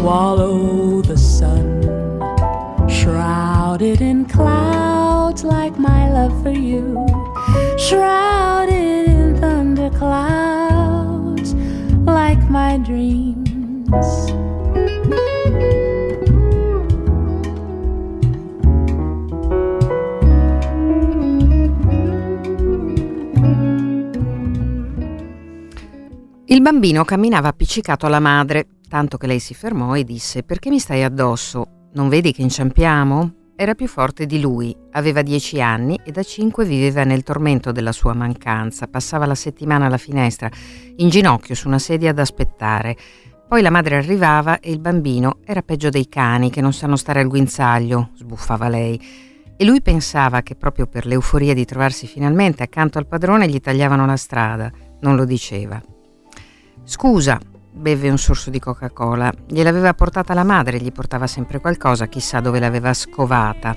Swallow 0.00 1.02
the 1.02 1.16
sun, 1.16 1.82
shrouded 2.88 4.00
in 4.00 4.24
clouds 4.24 5.44
like 5.44 5.78
my 5.78 6.10
love 6.10 6.32
for 6.42 6.48
you, 6.48 7.04
shrouded 7.76 9.08
in 9.08 9.36
thunderclouds 9.38 11.52
like 12.06 12.42
my 12.48 12.78
dreams. 12.78 14.32
Il 26.46 26.62
bambino 26.62 27.04
camminava 27.04 27.48
appiccicato 27.48 28.06
alla 28.06 28.18
madre, 28.18 28.66
tanto 28.90 29.16
che 29.16 29.28
lei 29.28 29.38
si 29.38 29.54
fermò 29.54 29.94
e 29.94 30.02
disse 30.02 30.42
Perché 30.42 30.68
mi 30.68 30.80
stai 30.80 31.04
addosso? 31.04 31.88
Non 31.92 32.08
vedi 32.08 32.32
che 32.32 32.42
inciampiamo? 32.42 33.34
Era 33.54 33.74
più 33.74 33.86
forte 33.86 34.26
di 34.26 34.40
lui, 34.40 34.74
aveva 34.92 35.22
dieci 35.22 35.60
anni 35.60 36.00
e 36.04 36.10
da 36.10 36.24
cinque 36.24 36.64
viveva 36.64 37.04
nel 37.04 37.22
tormento 37.22 37.70
della 37.72 37.92
sua 37.92 38.14
mancanza, 38.14 38.88
passava 38.88 39.26
la 39.26 39.34
settimana 39.34 39.86
alla 39.86 39.96
finestra, 39.96 40.50
in 40.96 41.08
ginocchio 41.08 41.54
su 41.54 41.68
una 41.68 41.78
sedia 41.78 42.10
ad 42.10 42.18
aspettare. 42.18 42.96
Poi 43.46 43.62
la 43.62 43.70
madre 43.70 43.96
arrivava 43.96 44.58
e 44.58 44.72
il 44.72 44.80
bambino 44.80 45.38
era 45.44 45.62
peggio 45.62 45.88
dei 45.88 46.08
cani 46.08 46.50
che 46.50 46.60
non 46.60 46.72
sanno 46.72 46.96
stare 46.96 47.20
al 47.20 47.28
guinzaglio, 47.28 48.10
sbuffava 48.16 48.68
lei. 48.68 49.00
E 49.56 49.64
lui 49.64 49.82
pensava 49.82 50.42
che 50.42 50.56
proprio 50.56 50.86
per 50.86 51.06
l'euforia 51.06 51.54
di 51.54 51.64
trovarsi 51.64 52.06
finalmente 52.06 52.64
accanto 52.64 52.98
al 52.98 53.06
padrone 53.06 53.46
gli 53.46 53.60
tagliavano 53.60 54.06
la 54.06 54.16
strada. 54.16 54.72
Non 55.00 55.14
lo 55.14 55.24
diceva. 55.24 55.80
Scusa, 56.82 57.38
beve 57.80 58.10
un 58.10 58.18
sorso 58.18 58.50
di 58.50 58.58
Coca-Cola. 58.58 59.32
Gliel'aveva 59.46 59.94
portata 59.94 60.34
la 60.34 60.44
madre, 60.44 60.78
gli 60.78 60.92
portava 60.92 61.26
sempre 61.26 61.60
qualcosa, 61.60 62.06
chissà 62.06 62.40
dove 62.40 62.60
l'aveva 62.60 62.92
scovata. 62.92 63.74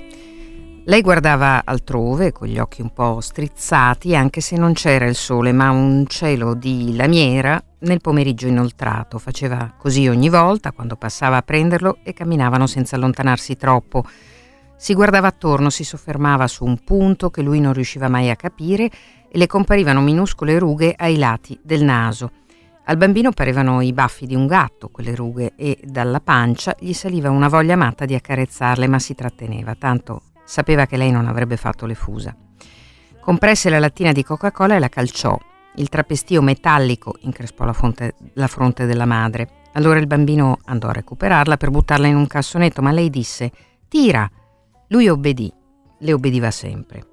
Lei 0.86 1.00
guardava 1.00 1.62
altrove, 1.64 2.30
con 2.30 2.46
gli 2.46 2.58
occhi 2.58 2.82
un 2.82 2.92
po' 2.92 3.20
strizzati, 3.20 4.14
anche 4.14 4.42
se 4.42 4.56
non 4.56 4.74
c'era 4.74 5.06
il 5.06 5.14
sole, 5.14 5.50
ma 5.52 5.70
un 5.70 6.04
cielo 6.06 6.52
di 6.54 6.94
lamiera 6.94 7.60
nel 7.80 8.02
pomeriggio 8.02 8.46
inoltrato. 8.46 9.18
Faceva 9.18 9.72
così 9.78 10.06
ogni 10.08 10.28
volta, 10.28 10.72
quando 10.72 10.96
passava 10.96 11.38
a 11.38 11.42
prenderlo, 11.42 11.98
e 12.02 12.12
camminavano 12.12 12.66
senza 12.66 12.96
allontanarsi 12.96 13.56
troppo. 13.56 14.04
Si 14.76 14.92
guardava 14.92 15.28
attorno, 15.28 15.70
si 15.70 15.84
soffermava 15.84 16.46
su 16.46 16.66
un 16.66 16.76
punto 16.84 17.30
che 17.30 17.40
lui 17.40 17.60
non 17.60 17.72
riusciva 17.72 18.08
mai 18.08 18.28
a 18.28 18.36
capire 18.36 18.90
e 19.30 19.38
le 19.38 19.46
comparivano 19.46 20.02
minuscole 20.02 20.58
rughe 20.58 20.94
ai 20.94 21.16
lati 21.16 21.58
del 21.62 21.82
naso. 21.82 22.30
Al 22.86 22.98
bambino 22.98 23.30
parevano 23.32 23.80
i 23.80 23.94
baffi 23.94 24.26
di 24.26 24.34
un 24.34 24.46
gatto, 24.46 24.90
quelle 24.90 25.14
rughe, 25.14 25.54
e 25.56 25.78
dalla 25.82 26.20
pancia 26.20 26.76
gli 26.78 26.92
saliva 26.92 27.30
una 27.30 27.48
voglia 27.48 27.76
matta 27.76 28.04
di 28.04 28.14
accarezzarle, 28.14 28.86
ma 28.86 28.98
si 28.98 29.14
tratteneva, 29.14 29.74
tanto 29.74 30.22
sapeva 30.44 30.84
che 30.84 30.98
lei 30.98 31.10
non 31.10 31.26
avrebbe 31.26 31.56
fatto 31.56 31.86
le 31.86 31.94
fusa. 31.94 32.36
Compresse 33.20 33.70
la 33.70 33.78
lattina 33.78 34.12
di 34.12 34.22
Coca-Cola 34.22 34.76
e 34.76 34.78
la 34.78 34.90
calciò. 34.90 35.34
Il 35.76 35.88
trapestio 35.88 36.42
metallico 36.42 37.16
increspò 37.20 37.64
la, 37.64 37.72
fonte, 37.72 38.16
la 38.34 38.48
fronte 38.48 38.84
della 38.84 39.06
madre. 39.06 39.62
Allora 39.72 39.98
il 39.98 40.06
bambino 40.06 40.58
andò 40.66 40.88
a 40.88 40.92
recuperarla 40.92 41.56
per 41.56 41.70
buttarla 41.70 42.06
in 42.06 42.16
un 42.16 42.26
cassonetto, 42.26 42.82
ma 42.82 42.92
lei 42.92 43.08
disse: 43.08 43.50
Tira! 43.88 44.30
Lui 44.88 45.08
obbedì. 45.08 45.50
Le 46.00 46.12
obbediva 46.12 46.50
sempre. 46.50 47.06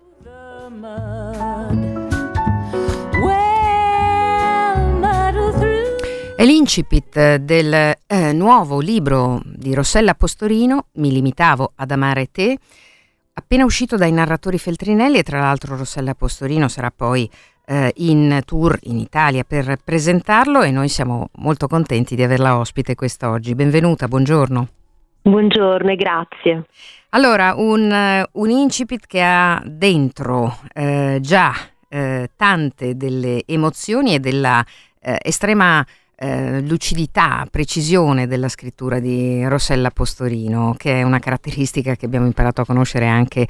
È 6.41 6.43
l'incipit 6.43 7.35
del 7.35 7.71
eh, 7.71 8.33
nuovo 8.33 8.79
libro 8.79 9.43
di 9.45 9.75
Rossella 9.75 10.15
Postorino, 10.15 10.87
Mi 10.93 11.11
limitavo 11.11 11.73
ad 11.75 11.91
amare 11.91 12.31
te, 12.31 12.57
appena 13.33 13.63
uscito 13.63 13.95
dai 13.95 14.11
narratori 14.11 14.57
Feltrinelli 14.57 15.19
e 15.19 15.21
tra 15.21 15.39
l'altro 15.39 15.75
Rossella 15.75 16.15
Postorino 16.15 16.67
sarà 16.67 16.89
poi 16.89 17.29
eh, 17.67 17.91
in 17.97 18.41
tour 18.43 18.75
in 18.85 18.97
Italia 18.97 19.43
per 19.43 19.77
presentarlo 19.85 20.63
e 20.63 20.71
noi 20.71 20.87
siamo 20.87 21.29
molto 21.33 21.67
contenti 21.67 22.15
di 22.15 22.23
averla 22.23 22.57
ospite 22.57 22.95
quest'oggi. 22.95 23.53
Benvenuta, 23.53 24.07
buongiorno. 24.07 24.67
Buongiorno 25.21 25.91
e 25.91 25.95
grazie. 25.95 26.65
Allora, 27.09 27.53
un, 27.55 28.25
un 28.31 28.49
incipit 28.49 29.05
che 29.05 29.21
ha 29.21 29.61
dentro 29.63 30.57
eh, 30.73 31.19
già 31.21 31.53
eh, 31.87 32.31
tante 32.35 32.97
delle 32.97 33.43
emozioni 33.45 34.15
e 34.15 34.19
della 34.19 34.65
eh, 35.01 35.17
estrema 35.21 35.85
eh, 36.21 36.61
lucidità, 36.61 37.47
precisione 37.49 38.27
della 38.27 38.47
scrittura 38.47 38.99
di 38.99 39.43
Rossella 39.47 39.89
Postorino, 39.89 40.75
che 40.77 40.99
è 40.99 41.01
una 41.01 41.17
caratteristica 41.17 41.95
che 41.95 42.05
abbiamo 42.05 42.27
imparato 42.27 42.61
a 42.61 42.65
conoscere 42.65 43.07
anche 43.07 43.47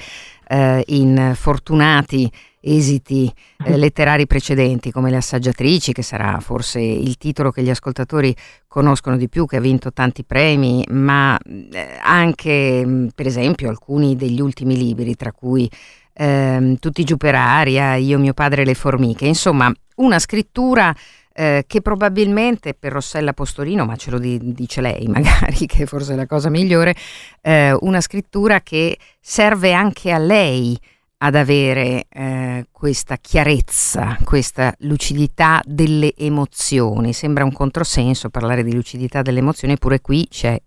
eh, 0.47 0.81
in 0.87 1.33
fortunati 1.35 2.31
esiti 2.61 3.29
eh, 3.65 3.75
letterari 3.75 4.25
precedenti 4.25 4.89
come 4.89 5.09
Le 5.09 5.17
assaggiatrici, 5.17 5.91
che 5.91 6.01
sarà 6.01 6.39
forse 6.39 6.79
il 6.79 7.17
titolo 7.17 7.51
che 7.51 7.61
gli 7.61 7.69
ascoltatori 7.69 8.33
conoscono 8.69 9.17
di 9.17 9.27
più, 9.27 9.45
che 9.45 9.57
ha 9.57 9.61
vinto 9.61 9.91
tanti 9.91 10.23
premi, 10.23 10.85
ma 10.91 11.37
eh, 11.43 11.99
anche 12.01 12.85
mm, 12.85 13.07
per 13.13 13.27
esempio 13.27 13.67
alcuni 13.67 14.15
degli 14.15 14.39
ultimi 14.39 14.77
libri, 14.77 15.15
tra 15.15 15.33
cui 15.33 15.69
ehm, 16.13 16.77
Tutti 16.77 17.03
giù 17.03 17.17
per 17.17 17.35
aria, 17.35 17.95
Io, 17.95 18.17
mio 18.17 18.33
padre 18.33 18.61
e 18.61 18.65
le 18.65 18.75
formiche, 18.75 19.25
insomma 19.25 19.69
una 19.95 20.19
scrittura 20.19 20.95
eh, 21.33 21.65
che 21.67 21.81
probabilmente 21.81 22.73
per 22.73 22.91
Rossella 22.91 23.33
Postorino, 23.33 23.85
ma 23.85 23.95
ce 23.95 24.11
lo 24.11 24.19
di, 24.19 24.53
dice 24.53 24.81
lei 24.81 25.07
magari, 25.09 25.65
che 25.65 25.83
è 25.83 25.85
forse 25.85 26.15
la 26.15 26.25
cosa 26.25 26.49
migliore, 26.49 26.95
eh, 27.41 27.75
una 27.81 28.01
scrittura 28.01 28.61
che 28.61 28.97
serve 29.19 29.73
anche 29.73 30.11
a 30.11 30.17
lei 30.17 30.79
ad 31.23 31.35
avere 31.35 32.05
eh, 32.09 32.65
questa 32.71 33.17
chiarezza, 33.17 34.17
questa 34.23 34.73
lucidità 34.79 35.61
delle 35.65 36.13
emozioni. 36.15 37.13
Sembra 37.13 37.43
un 37.43 37.51
controsenso 37.51 38.29
parlare 38.29 38.63
di 38.63 38.73
lucidità 38.73 39.21
delle 39.21 39.39
emozioni, 39.39 39.73
eppure 39.73 40.01
qui 40.01 40.27
c'è 40.27 40.59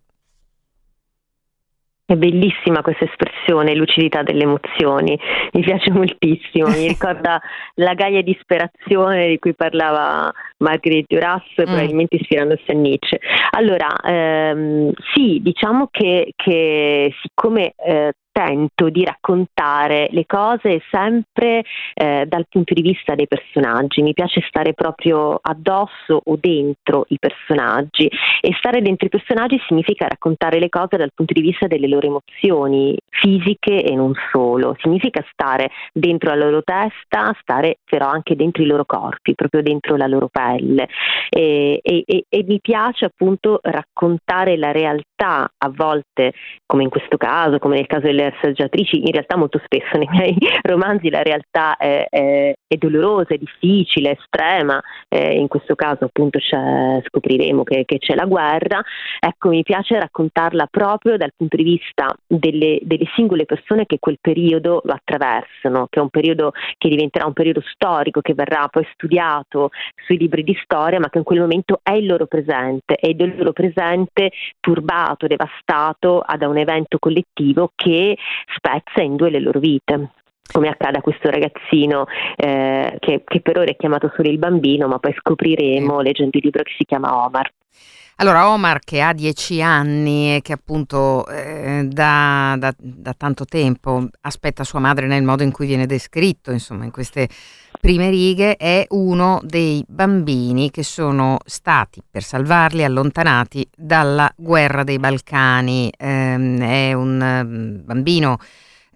è 2.07 2.17
bellissima 2.17 2.83
questa 2.83 3.05
espressione, 3.05 3.75
lucidità 3.75 4.23
delle 4.23 4.43
emozioni, 4.43 5.19
mi 5.53 5.63
piace 5.63 5.91
moltissimo, 5.91 6.69
mi 6.69 6.87
ricorda 6.89 7.41
la 7.77 7.95
gaia 7.95 8.23
disperazione 8.23 9.29
di 9.29 9.39
cui 9.39 9.55
parlava 9.55 10.31
Margherita 10.59 11.15
Duras, 11.15 11.43
mm. 11.61 11.65
probabilmente 11.65 12.17
ispirandosi 12.17 12.71
a 12.71 12.75
Nietzsche. 12.75 13.21
Allora, 13.51 13.89
ehm, 14.03 14.93
sì, 15.15 15.41
diciamo 15.43 15.89
che, 15.91 16.33
che 16.37 17.15
siccome 17.23 17.73
eh, 17.77 18.13
tento 18.35 18.91
di 18.91 19.05
raccontare 19.05 20.09
le 20.11 20.27
cose 20.27 20.83
sempre 20.91 21.63
eh, 21.95 22.27
dal 22.27 22.47
punto 22.49 22.75
di 22.75 22.83
vista 22.83 23.15
dei 23.15 23.29
personaggi, 23.29 24.03
mi 24.03 24.13
piace 24.13 24.43
stare 24.49 24.75
proprio 24.75 25.39
addosso 25.41 26.21
o 26.25 26.37
dentro 26.41 27.05
i 27.09 27.19
personaggi. 27.21 28.11
E 28.41 28.53
stare 28.59 28.83
dentro 28.83 29.07
i 29.07 29.09
personaggi 29.09 29.63
significa 29.69 30.09
raccontare 30.09 30.59
le 30.59 30.69
cose 30.69 30.97
dal 30.97 31.13
punto 31.15 31.33
di 31.33 31.43
vista 31.43 31.69
delle 31.69 31.87
loro 31.87 32.09
emozioni 32.09 32.97
fisiche 33.09 33.85
e 33.85 33.95
non 33.95 34.13
solo, 34.33 34.77
significa 34.81 35.25
stare 35.31 35.71
dentro 35.93 36.31
la 36.31 36.45
loro 36.45 36.63
testa, 36.65 37.33
stare 37.41 37.79
però 37.85 38.09
anche 38.09 38.35
dentro 38.35 38.65
i 38.65 38.67
loro 38.67 38.85
corpi, 38.85 39.37
proprio 39.37 39.63
dentro 39.63 39.95
la 39.95 40.09
loro 40.09 40.29
pelle. 40.29 40.89
E, 41.29 41.79
e, 41.81 42.03
e, 42.05 42.25
e 42.29 42.45
mi 42.45 42.59
piace 42.61 43.05
appunto 43.05 43.61
raccontare 43.63 44.57
la 44.57 44.73
realtà 44.73 45.14
a 45.25 45.69
volte 45.71 46.33
come 46.67 46.83
in 46.83 46.89
questo 46.89 47.17
caso, 47.17 47.59
come 47.59 47.77
nel 47.77 47.87
caso 47.87 48.07
delle 48.07 48.25
delle 48.25 48.33
assaggiatrici, 48.37 49.01
in 49.01 49.13
realtà 49.13 49.37
molto 49.37 49.61
spesso 49.65 49.97
nei 49.99 50.09
miei 50.11 50.37
romanzi 50.63 51.11
la 51.11 51.23
realtà 51.23 51.77
è, 51.77 52.07
è, 52.09 52.55
è 52.67 52.77
dolorosa, 52.77 53.35
è 53.35 53.39
difficile, 53.39 54.11
è 54.11 54.17
estrema, 54.19 54.81
eh, 55.09 55.35
in 55.35 55.49
questo 55.49 55.75
caso 55.75 56.05
appunto 56.05 56.39
scopriremo 56.39 57.63
che, 57.65 57.85
che, 57.85 57.99
c'è 57.99 58.15
la 58.15 58.25
guerra, 58.25 58.83
ecco 59.19 59.49
mi 59.51 59.63
piace 59.63 59.99
raccontarla 59.99 60.67
proprio 60.71 61.17
dal 61.17 61.33
punto 61.37 61.57
di 61.57 61.65
vista 61.65 62.15
delle, 62.27 62.79
delle 62.83 63.07
singole 63.15 63.45
persone 63.45 63.87
che 63.87 63.99
quel 63.99 64.19
periodo 64.21 64.81
lo 64.85 64.93
attraversano, 64.93 65.87
che 65.91 65.99
è 65.99 66.03
un 66.03 66.11
periodo 66.11 66.53
che 66.79 66.89
diventerà 66.89 67.27
un 67.27 67.33
periodo 67.33 67.63
storico, 67.65 68.21
che 68.21 68.35
verrà 68.35 68.69
poi 68.71 68.87
studiato 68.93 69.71
sui 70.05 70.19
libri 70.19 70.43
di 70.43 70.57
storia, 70.63 70.99
ma 70.99 71.09
che 71.09 71.19
in 71.19 71.25
quel 71.25 71.41
momento 71.41 71.81
è 71.83 71.93
il 71.93 72.07
loro 72.07 72.27
presente, 72.27 72.95
è 72.95 73.09
il 73.09 73.37
loro 73.37 73.53
presente 73.53 74.31
turbato, 74.61 75.14
devastato 75.27 76.25
da 76.37 76.49
un 76.49 76.59
evento 76.59 76.99
collettivo 76.99 77.73
che 77.75 78.17
spezza 78.55 79.03
in 79.03 79.17
due 79.17 79.31
le 79.31 79.41
loro 79.41 79.59
vite 79.59 80.11
come 80.53 80.69
accade 80.69 80.99
a 80.99 81.01
questo 81.01 81.31
ragazzino 81.31 82.07
eh, 82.37 82.97
che, 83.01 83.23
che, 83.25 83.41
per 83.41 83.59
ora 83.59 83.71
è 83.71 83.77
chiamato 83.77 84.13
solo 84.15 84.29
il 84.29 84.39
bambino, 84.39 84.87
ma 84.87 84.99
poi 84.99 85.15
scopriremo 85.19 86.01
leggendo 86.01 86.37
il 86.37 86.45
libro 86.45 86.63
che 86.63 86.73
si 86.77 86.85
chiama 86.85 87.25
Omar. 87.25 87.51
Allora, 88.17 88.49
Omar 88.49 88.79
che 88.79 89.01
ha 89.01 89.13
dieci 89.13 89.61
anni 89.61 90.37
e 90.37 90.41
che 90.41 90.53
appunto 90.53 91.27
eh, 91.27 91.89
da, 91.91 92.55
da, 92.57 92.73
da, 92.79 93.13
tanto 93.13 93.45
tempo 93.45 94.07
aspetta 94.21 94.63
sua 94.63 94.79
madre 94.79 95.09
nel 95.09 95.25
modo 95.25 95.43
in 95.43 95.51
cui 95.51 95.67
viene 95.67 95.87
descritto, 95.87 96.53
insomma, 96.53 96.85
in 96.85 96.93
queste 96.93 97.29
prime 97.85 98.09
righe, 98.09 98.57
è 98.57 98.87
uno 98.93 99.43
dei 99.45 99.85
bambini 99.87 100.71
che 100.71 100.83
sono 100.83 101.37
stati, 101.45 102.03
per 102.11 102.23
salvarli, 102.23 102.83
allontanati 102.83 103.69
dalla 103.77 104.33
guerra 104.35 104.85
dei 104.85 104.99
Balcani. 104.99 105.93
Eh, 105.95 106.57
è 106.89 106.93
un 106.95 107.21
um, 107.21 107.85
bambino 107.85 108.39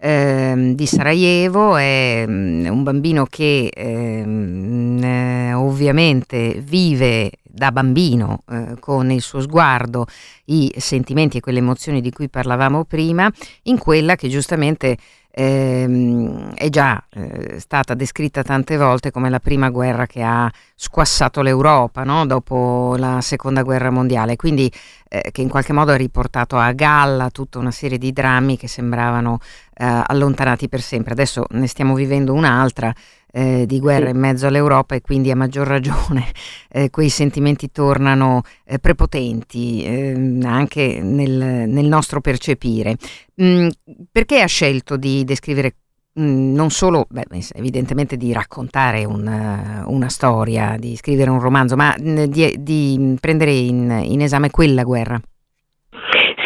eh, 0.01 0.73
di 0.75 0.87
Sarajevo, 0.87 1.77
è 1.77 2.25
um, 2.27 2.67
un 2.67 2.83
bambino 2.83 3.27
che 3.29 3.71
ehm, 3.71 5.03
eh, 5.03 5.53
ovviamente 5.53 6.63
vive 6.65 7.33
da 7.43 7.71
bambino 7.71 8.43
eh, 8.51 8.77
con 8.81 9.11
il 9.11 9.21
suo 9.21 9.43
sguardo 9.43 10.07
i 10.47 10.73
sentimenti 10.79 11.37
e 11.37 11.41
quelle 11.41 11.59
emozioni 11.59 12.01
di 12.01 12.11
cui 12.11 12.31
parlavamo 12.31 12.85
prima, 12.85 13.31
in 13.65 13.77
quella 13.77 14.17
che 14.17 14.31
giustamente 14.31 14.97
ehm, 15.39 16.55
è 16.55 16.69
già 16.69 17.01
eh, 17.11 17.61
stata 17.61 17.95
descritta 17.95 18.43
tante 18.43 18.77
volte 18.77 19.13
come 19.13 19.31
la 19.31 19.39
prima 19.39 19.71
guerra 19.71 20.07
che 20.07 20.23
ha 20.23 20.51
squassato 20.75 21.43
l'Europa 21.43 22.03
no? 22.03 22.27
dopo 22.27 22.97
la 22.99 23.21
seconda 23.21 23.63
guerra 23.63 23.91
mondiale, 23.91 24.35
quindi 24.35 24.71
eh, 25.09 25.31
che 25.31 25.41
in 25.41 25.49
qualche 25.49 25.73
modo 25.73 25.93
ha 25.93 25.97
riportato 25.97 26.57
a 26.57 26.73
galla 26.73 27.31
tutta 27.31 27.59
una 27.59 27.71
serie 27.71 27.99
di 27.99 28.13
drammi 28.13 28.57
che 28.57 28.67
sembravano 28.67 29.39
eh, 29.75 30.03
allontanati 30.07 30.69
per 30.69 30.81
sempre. 30.81 31.13
Adesso 31.13 31.45
ne 31.51 31.69
stiamo 31.69 31.95
vivendo 31.95 32.33
un'altra 32.33 32.93
eh, 33.31 33.67
di 33.67 33.79
guerra 33.79 34.09
in 34.09 34.19
mezzo 34.19 34.47
all'Europa 34.47 34.95
e 34.95 35.01
quindi 35.01 35.31
a 35.31 35.37
maggior 35.37 35.67
ragione 35.67 36.27
eh, 36.71 36.91
quei 36.91 37.09
sentimenti 37.09 37.71
tornano 37.71 38.43
eh, 38.65 38.79
prepotenti 38.79 39.85
ehm, 39.85 40.43
anche 40.45 41.01
nel, 41.03 41.69
nel, 41.69 41.87
nostro 41.87 42.21
percepire. 42.21 42.97
Mm, 43.43 43.69
perché 44.11 44.41
ha 44.41 44.47
scelto 44.47 44.97
di 44.97 45.25
descrivere 45.25 45.77
mm, 46.19 46.55
non 46.55 46.71
solo, 46.71 47.07
beh, 47.09 47.27
evidentemente 47.55 48.17
di 48.17 48.33
raccontare 48.33 49.05
un, 49.05 49.85
una 49.87 50.09
storia, 50.09 50.77
di 50.79 50.97
scrivere 50.97 51.31
un 51.31 51.41
romanzo, 51.41 51.77
ma 51.77 51.95
mm, 52.01 52.25
di, 52.25 52.57
di 52.59 53.17
prendere 53.21 53.53
in, 53.53 54.03
in 54.05 54.23
esame 54.23 54.51
quella 54.51 54.85
guerra? 54.85 55.21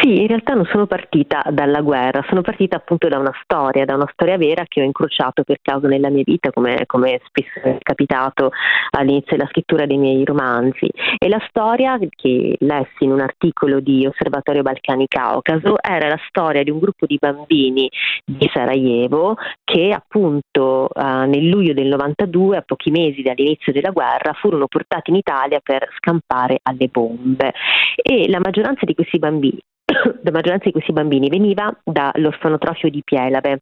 Sì, 0.03 0.19
in 0.19 0.27
realtà 0.27 0.53
non 0.53 0.65
sono 0.65 0.85
partita 0.85 1.45
dalla 1.49 1.79
guerra, 1.79 2.25
sono 2.27 2.41
partita 2.41 2.75
appunto 2.75 3.07
da 3.07 3.19
una 3.19 3.31
storia, 3.41 3.85
da 3.85 3.95
una 3.95 4.09
storia 4.11 4.35
vera 4.35 4.65
che 4.67 4.81
ho 4.81 4.83
incrociato 4.83 5.43
per 5.43 5.59
caso 5.61 5.87
nella 5.87 6.09
mia 6.09 6.23
vita, 6.25 6.51
come, 6.51 6.83
come 6.87 7.21
spesso 7.25 7.61
è 7.61 7.77
capitato 7.81 8.51
all'inizio 8.89 9.37
della 9.37 9.47
scrittura 9.47 9.85
dei 9.85 9.95
miei 9.95 10.25
romanzi. 10.25 10.89
E 11.17 11.29
la 11.29 11.41
storia 11.47 11.97
che 12.09 12.57
lessi 12.59 13.05
in 13.05 13.13
un 13.13 13.21
articolo 13.21 13.79
di 13.79 14.05
Osservatorio 14.05 14.61
Balcani 14.61 15.07
Caucaso 15.07 15.81
era 15.81 16.09
la 16.09 16.19
storia 16.27 16.63
di 16.63 16.69
un 16.69 16.79
gruppo 16.79 17.05
di 17.05 17.17
bambini 17.17 17.89
di 18.25 18.49
Sarajevo 18.53 19.37
che 19.63 19.91
appunto 19.91 20.89
uh, 20.93 21.01
nel 21.01 21.47
luglio 21.47 21.71
del 21.71 21.87
92, 21.87 22.57
a 22.57 22.61
pochi 22.61 22.91
mesi 22.91 23.21
dall'inizio 23.21 23.71
della 23.71 23.91
guerra, 23.91 24.33
furono 24.33 24.67
portati 24.67 25.11
in 25.11 25.15
Italia 25.15 25.61
per 25.63 25.87
scampare 25.95 26.59
alle 26.61 26.89
bombe. 26.89 27.53
E 27.95 28.29
la 28.29 28.41
maggioranza 28.43 28.83
di 28.83 28.95
questi 28.95 29.17
bambini 29.17 29.61
la 30.23 30.31
maggioranza 30.31 30.65
di 30.65 30.71
questi 30.71 30.93
bambini 30.93 31.29
veniva 31.29 31.75
dall'orfanotrofio 31.83 32.89
di 32.89 33.01
Pielave 33.03 33.59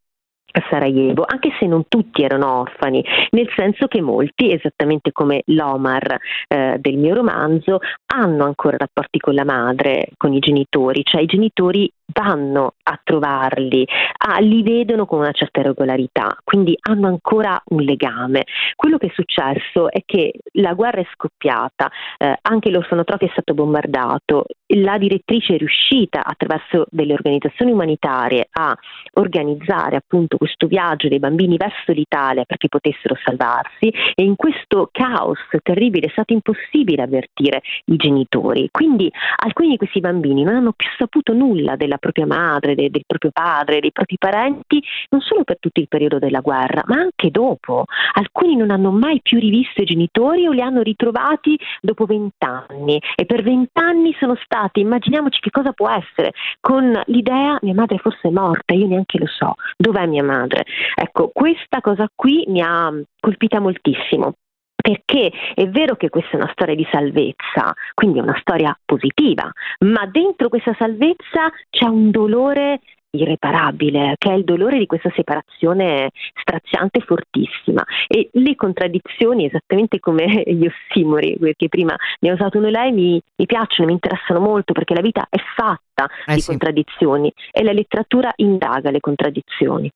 a 0.53 0.63
Sarajevo, 0.69 1.23
anche 1.25 1.49
se 1.59 1.65
non 1.65 1.85
tutti 1.87 2.23
erano 2.23 2.59
orfani, 2.61 3.03
nel 3.31 3.49
senso 3.55 3.87
che 3.87 4.01
molti, 4.01 4.51
esattamente 4.51 5.11
come 5.11 5.43
l'Omar 5.45 6.17
eh, 6.47 6.77
del 6.79 6.97
mio 6.97 7.15
romanzo, 7.15 7.79
hanno 8.13 8.43
ancora 8.43 8.77
rapporti 8.77 9.19
con 9.19 9.33
la 9.33 9.45
madre, 9.45 10.09
con 10.17 10.33
i 10.33 10.39
genitori, 10.39 11.03
cioè 11.03 11.21
i 11.21 11.25
genitori 11.25 11.89
vanno 12.13 12.73
a 12.83 12.99
trovarli, 13.03 13.85
ah, 14.27 14.39
li 14.39 14.63
vedono 14.63 15.05
con 15.05 15.19
una 15.19 15.31
certa 15.31 15.61
regolarità, 15.61 16.37
quindi 16.43 16.77
hanno 16.81 17.07
ancora 17.07 17.61
un 17.67 17.81
legame. 17.81 18.45
Quello 18.75 18.97
che 18.97 19.07
è 19.07 19.11
successo 19.13 19.91
è 19.91 20.03
che 20.05 20.33
la 20.53 20.73
guerra 20.73 21.01
è 21.01 21.07
scoppiata, 21.13 21.89
eh, 22.17 22.37
anche 22.41 22.69
l'orfanotrofio 22.69 23.27
è 23.27 23.31
stato 23.31 23.53
bombardato, 23.53 24.45
la 24.75 24.97
direttrice 24.97 25.55
è 25.55 25.57
riuscita 25.57 26.23
attraverso 26.23 26.85
delle 26.89 27.13
organizzazioni 27.13 27.71
umanitarie 27.71 28.47
a 28.51 28.75
organizzare 29.13 29.97
appunto 29.97 30.37
questo 30.37 30.67
viaggio 30.67 31.07
dei 31.07 31.19
bambini 31.19 31.57
verso 31.57 31.91
l'Italia 31.91 32.45
perché 32.45 32.67
potessero 32.69 33.15
salvarsi 33.23 33.89
e 34.15 34.23
in 34.23 34.35
questo 34.35 34.89
caos 34.91 35.39
terribile 35.61 36.07
è 36.07 36.11
stato 36.11 36.33
impossibile 36.33 37.03
avvertire 37.03 37.61
i 37.85 37.95
genitori. 37.97 38.69
Quindi 38.71 39.11
alcuni 39.37 39.69
di 39.69 39.77
questi 39.77 39.99
bambini 39.99 40.43
non 40.43 40.55
hanno 40.55 40.73
più 40.73 40.87
saputo 40.97 41.33
nulla 41.33 41.75
della 41.75 41.97
propria 42.01 42.25
madre, 42.25 42.75
de, 42.75 42.89
del 42.89 43.03
proprio 43.07 43.31
padre, 43.31 43.79
dei 43.79 43.93
propri 43.93 44.17
parenti, 44.17 44.83
non 45.09 45.21
solo 45.21 45.45
per 45.45 45.57
tutto 45.59 45.79
il 45.79 45.87
periodo 45.87 46.19
della 46.19 46.41
guerra, 46.41 46.83
ma 46.87 46.97
anche 46.97 47.31
dopo. 47.31 47.85
Alcuni 48.15 48.57
non 48.57 48.71
hanno 48.71 48.91
mai 48.91 49.21
più 49.21 49.39
rivisto 49.39 49.81
i 49.81 49.85
genitori 49.85 50.47
o 50.47 50.51
li 50.51 50.59
hanno 50.59 50.81
ritrovati 50.81 51.57
dopo 51.79 52.05
vent'anni 52.05 53.01
e 53.15 53.25
per 53.25 53.43
vent'anni 53.43 54.13
sono 54.19 54.35
stati, 54.43 54.81
immaginiamoci 54.81 55.39
che 55.39 55.51
cosa 55.51 55.71
può 55.71 55.89
essere, 55.89 56.33
con 56.59 57.01
l'idea 57.05 57.57
mia 57.61 57.73
madre 57.73 57.99
forse 57.99 58.27
è 58.27 58.31
morta, 58.31 58.73
io 58.73 58.87
neanche 58.87 59.17
lo 59.17 59.27
so, 59.27 59.53
dov'è 59.77 60.05
mia 60.07 60.23
madre? 60.23 60.65
Ecco, 60.95 61.29
questa 61.31 61.79
cosa 61.79 62.09
qui 62.13 62.43
mi 62.47 62.61
ha 62.61 62.91
colpita 63.19 63.59
moltissimo 63.59 64.33
perché 64.81 65.31
è 65.53 65.67
vero 65.67 65.95
che 65.95 66.09
questa 66.09 66.31
è 66.31 66.35
una 66.35 66.51
storia 66.51 66.75
di 66.75 66.87
salvezza, 66.91 67.73
quindi 67.93 68.19
è 68.19 68.21
una 68.21 68.37
storia 68.39 68.77
positiva, 68.83 69.49
ma 69.85 70.05
dentro 70.07 70.49
questa 70.49 70.75
salvezza 70.77 71.51
c'è 71.69 71.85
un 71.85 72.11
dolore 72.11 72.79
irreparabile, 73.11 74.15
che 74.17 74.31
è 74.31 74.35
il 74.35 74.43
dolore 74.43 74.77
di 74.77 74.85
questa 74.85 75.11
separazione 75.13 76.11
straziante 76.33 76.99
e 76.99 77.01
fortissima. 77.01 77.83
E 78.07 78.29
le 78.33 78.55
contraddizioni, 78.55 79.45
esattamente 79.45 79.99
come 79.99 80.43
gli 80.47 80.65
ossimori, 80.65 81.37
perché 81.37 81.67
prima 81.67 81.95
ne 82.19 82.29
ha 82.29 82.33
usato 82.33 82.57
uno 82.57 82.69
lei, 82.69 82.91
mi, 82.91 83.21
mi 83.35 83.45
piacciono, 83.45 83.87
mi 83.87 83.93
interessano 83.93 84.39
molto, 84.39 84.73
perché 84.73 84.93
la 84.93 85.01
vita 85.01 85.27
è 85.29 85.37
fatta 85.55 86.09
eh 86.25 86.35
di 86.35 86.41
sì. 86.41 86.47
contraddizioni 86.47 87.31
e 87.51 87.63
la 87.63 87.73
letteratura 87.73 88.31
indaga 88.37 88.91
le 88.91 88.99
contraddizioni. 88.99 89.91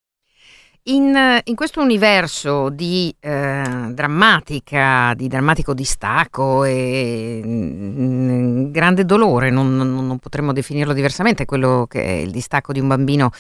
In, 0.87 1.41
in, 1.45 1.55
questo 1.55 1.81
universo 1.81 2.69
di 2.69 3.11
eh, 3.19 3.89
drammatica, 3.89 5.15
di 5.15 5.27
drammatico 5.27 5.73
distacco 5.73 6.63
e 6.63 7.41
mh, 7.43 7.49
mm, 7.49 8.71
grande 8.71 9.03
dolore, 9.03 9.49
non, 9.49 9.75
non, 9.75 9.95
non, 9.95 10.19
potremmo 10.19 10.53
definirlo 10.53 10.93
diversamente, 10.93 11.45
quello 11.45 11.87
che 11.89 12.03
è 12.03 12.11
il 12.11 12.29
distacco 12.29 12.71
di 12.71 12.79
un 12.79 12.87
bambino 12.87 13.31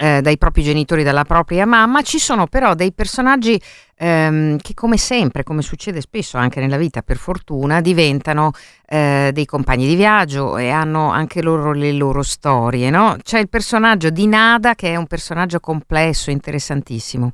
eh, 0.00 0.20
dai 0.22 0.38
propri 0.38 0.62
genitori, 0.62 1.02
dalla 1.02 1.24
propria 1.24 1.66
mamma, 1.66 2.02
ci 2.02 2.18
sono 2.18 2.46
però 2.46 2.74
dei 2.74 2.92
personaggi 2.92 3.60
ehm, 3.96 4.56
che 4.58 4.74
come 4.74 4.96
sempre, 4.96 5.42
come 5.42 5.62
succede 5.62 6.00
spesso 6.00 6.38
anche 6.38 6.60
nella 6.60 6.76
vita 6.76 7.02
per 7.02 7.16
fortuna, 7.16 7.80
diventano 7.80 8.52
eh, 8.86 9.30
dei 9.32 9.44
compagni 9.44 9.86
di 9.86 9.94
viaggio 9.94 10.56
e 10.56 10.70
hanno 10.70 11.10
anche 11.10 11.42
loro 11.42 11.72
le 11.72 11.92
loro 11.92 12.22
storie. 12.22 12.90
No? 12.90 13.16
C'è 13.22 13.38
il 13.38 13.48
personaggio 13.48 14.10
di 14.10 14.26
Nada 14.26 14.74
che 14.74 14.90
è 14.92 14.96
un 14.96 15.06
personaggio 15.06 15.60
complesso, 15.60 16.30
interessantissimo. 16.30 17.30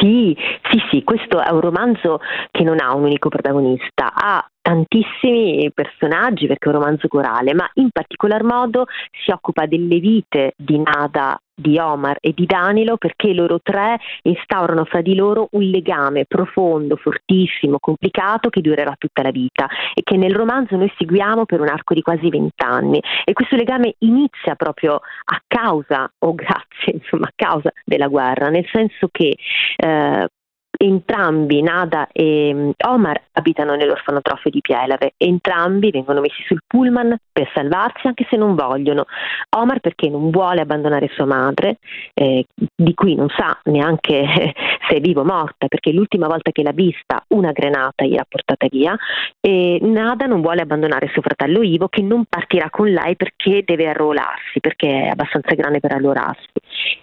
Sì, 0.00 0.36
sì, 0.70 0.78
sì, 0.90 1.04
questo 1.04 1.40
è 1.40 1.50
un 1.50 1.60
romanzo 1.60 2.18
che 2.50 2.64
non 2.64 2.80
ha 2.80 2.94
un 2.94 3.04
unico 3.04 3.28
protagonista, 3.28 4.12
ha 4.12 4.44
tantissimi 4.60 5.70
personaggi 5.72 6.48
perché 6.48 6.68
è 6.68 6.72
un 6.74 6.80
romanzo 6.80 7.06
corale, 7.06 7.54
ma 7.54 7.68
in 7.74 7.90
particolar 7.92 8.42
modo 8.42 8.86
si 9.24 9.30
occupa 9.30 9.66
delle 9.66 10.00
vite 10.00 10.54
di 10.56 10.78
Nada, 10.82 11.40
di 11.58 11.78
Omar 11.78 12.18
e 12.20 12.32
di 12.34 12.46
Danilo 12.46 12.96
perché 12.96 13.34
loro 13.34 13.58
tre 13.60 13.98
instaurano 14.22 14.84
fra 14.84 15.00
di 15.00 15.14
loro 15.14 15.48
un 15.52 15.62
legame 15.62 16.24
profondo, 16.24 16.96
fortissimo, 16.96 17.78
complicato 17.80 18.48
che 18.48 18.60
durerà 18.60 18.94
tutta 18.96 19.22
la 19.22 19.30
vita 19.30 19.66
e 19.94 20.02
che 20.02 20.16
nel 20.16 20.34
romanzo 20.34 20.76
noi 20.76 20.92
seguiamo 20.96 21.44
per 21.44 21.60
un 21.60 21.68
arco 21.68 21.94
di 21.94 22.02
quasi 22.02 22.28
vent'anni. 22.28 23.02
E 23.24 23.32
questo 23.32 23.56
legame 23.56 23.94
inizia 23.98 24.54
proprio 24.54 24.94
a 24.94 25.42
causa 25.46 26.10
o 26.18 26.34
grazie 26.34 26.92
insomma 26.92 27.26
a 27.26 27.32
causa 27.34 27.72
della 27.84 28.08
guerra, 28.08 28.48
nel 28.48 28.66
senso 28.70 29.08
che 29.10 29.36
eh, 29.76 30.28
Entrambi, 30.80 31.60
Nada 31.60 32.06
e 32.12 32.52
mm, 32.54 32.70
Omar, 32.86 33.20
abitano 33.32 33.74
nell'orfanotrofio 33.74 34.48
di 34.48 34.60
Pielave. 34.60 35.14
Entrambi 35.16 35.90
vengono 35.90 36.20
messi 36.20 36.44
sul 36.46 36.60
pullman 36.64 37.16
per 37.32 37.50
salvarsi, 37.52 38.06
anche 38.06 38.24
se 38.30 38.36
non 38.36 38.54
vogliono. 38.54 39.06
Omar 39.56 39.80
perché 39.80 40.08
non 40.08 40.30
vuole 40.30 40.60
abbandonare 40.60 41.10
sua 41.12 41.24
madre, 41.24 41.78
eh, 42.14 42.46
di 42.54 42.94
cui 42.94 43.16
non 43.16 43.28
sa 43.36 43.58
neanche 43.64 44.24
se 44.88 44.94
è 44.94 45.00
viva 45.00 45.22
o 45.22 45.24
morta, 45.24 45.66
perché 45.66 45.90
l'ultima 45.90 46.28
volta 46.28 46.52
che 46.52 46.62
l'ha 46.62 46.70
vista 46.70 47.24
una 47.34 47.50
granata 47.50 48.04
gliel'ha 48.04 48.26
portata 48.28 48.68
via. 48.70 48.96
E 49.40 49.80
Nada 49.82 50.26
non 50.26 50.40
vuole 50.40 50.62
abbandonare 50.62 51.08
suo 51.08 51.22
fratello 51.22 51.60
Ivo, 51.62 51.88
che 51.88 52.02
non 52.02 52.24
partirà 52.28 52.70
con 52.70 52.86
lei 52.86 53.16
perché 53.16 53.64
deve 53.64 53.88
arruolarsi, 53.88 54.60
perché 54.60 55.06
è 55.06 55.08
abbastanza 55.08 55.54
grande 55.54 55.80
per 55.80 55.94
arruolarsi. 55.94 56.46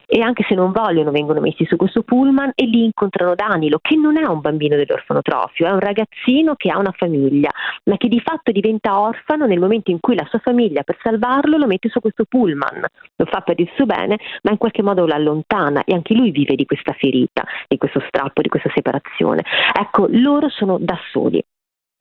E 0.07 0.21
anche 0.21 0.45
se 0.47 0.55
non 0.55 0.71
vogliono, 0.71 1.11
vengono 1.11 1.41
messi 1.41 1.65
su 1.65 1.75
questo 1.75 2.03
pullman 2.03 2.51
e 2.55 2.65
lì 2.65 2.85
incontrano 2.85 3.35
Dani 3.35 3.64
Danilo, 3.65 3.79
che 3.81 3.95
non 3.95 4.17
è 4.17 4.25
un 4.25 4.39
bambino 4.41 4.75
dell'orfanotrofio, 4.75 5.65
è 5.65 5.71
un 5.71 5.79
ragazzino 5.79 6.55
che 6.55 6.69
ha 6.69 6.77
una 6.77 6.93
famiglia 6.95 7.49
ma 7.85 7.97
che 7.97 8.07
di 8.07 8.19
fatto 8.19 8.51
diventa 8.51 8.99
orfano 8.99 9.45
nel 9.45 9.59
momento 9.59 9.91
in 9.91 9.99
cui 9.99 10.15
la 10.15 10.25
sua 10.29 10.39
famiglia 10.39 10.83
per 10.83 10.97
salvarlo 11.01 11.57
lo 11.57 11.67
mette 11.67 11.89
su 11.89 11.99
questo 11.99 12.25
pullman, 12.25 12.83
lo 13.15 13.25
fa 13.25 13.41
per 13.41 13.59
il 13.59 13.69
suo 13.75 13.85
bene, 13.85 14.17
ma 14.43 14.51
in 14.51 14.57
qualche 14.57 14.81
modo 14.81 15.05
lo 15.05 15.13
allontana 15.13 15.83
e 15.83 15.93
anche 15.93 16.13
lui 16.13 16.31
vive 16.31 16.55
di 16.55 16.65
questa 16.65 16.93
ferita, 16.93 17.43
di 17.67 17.77
questo 17.77 18.01
strappo, 18.07 18.41
di 18.41 18.49
questa 18.49 18.71
separazione. 18.73 19.43
Ecco, 19.73 20.07
loro 20.09 20.49
sono 20.49 20.77
da 20.79 20.97
soli. 21.11 21.43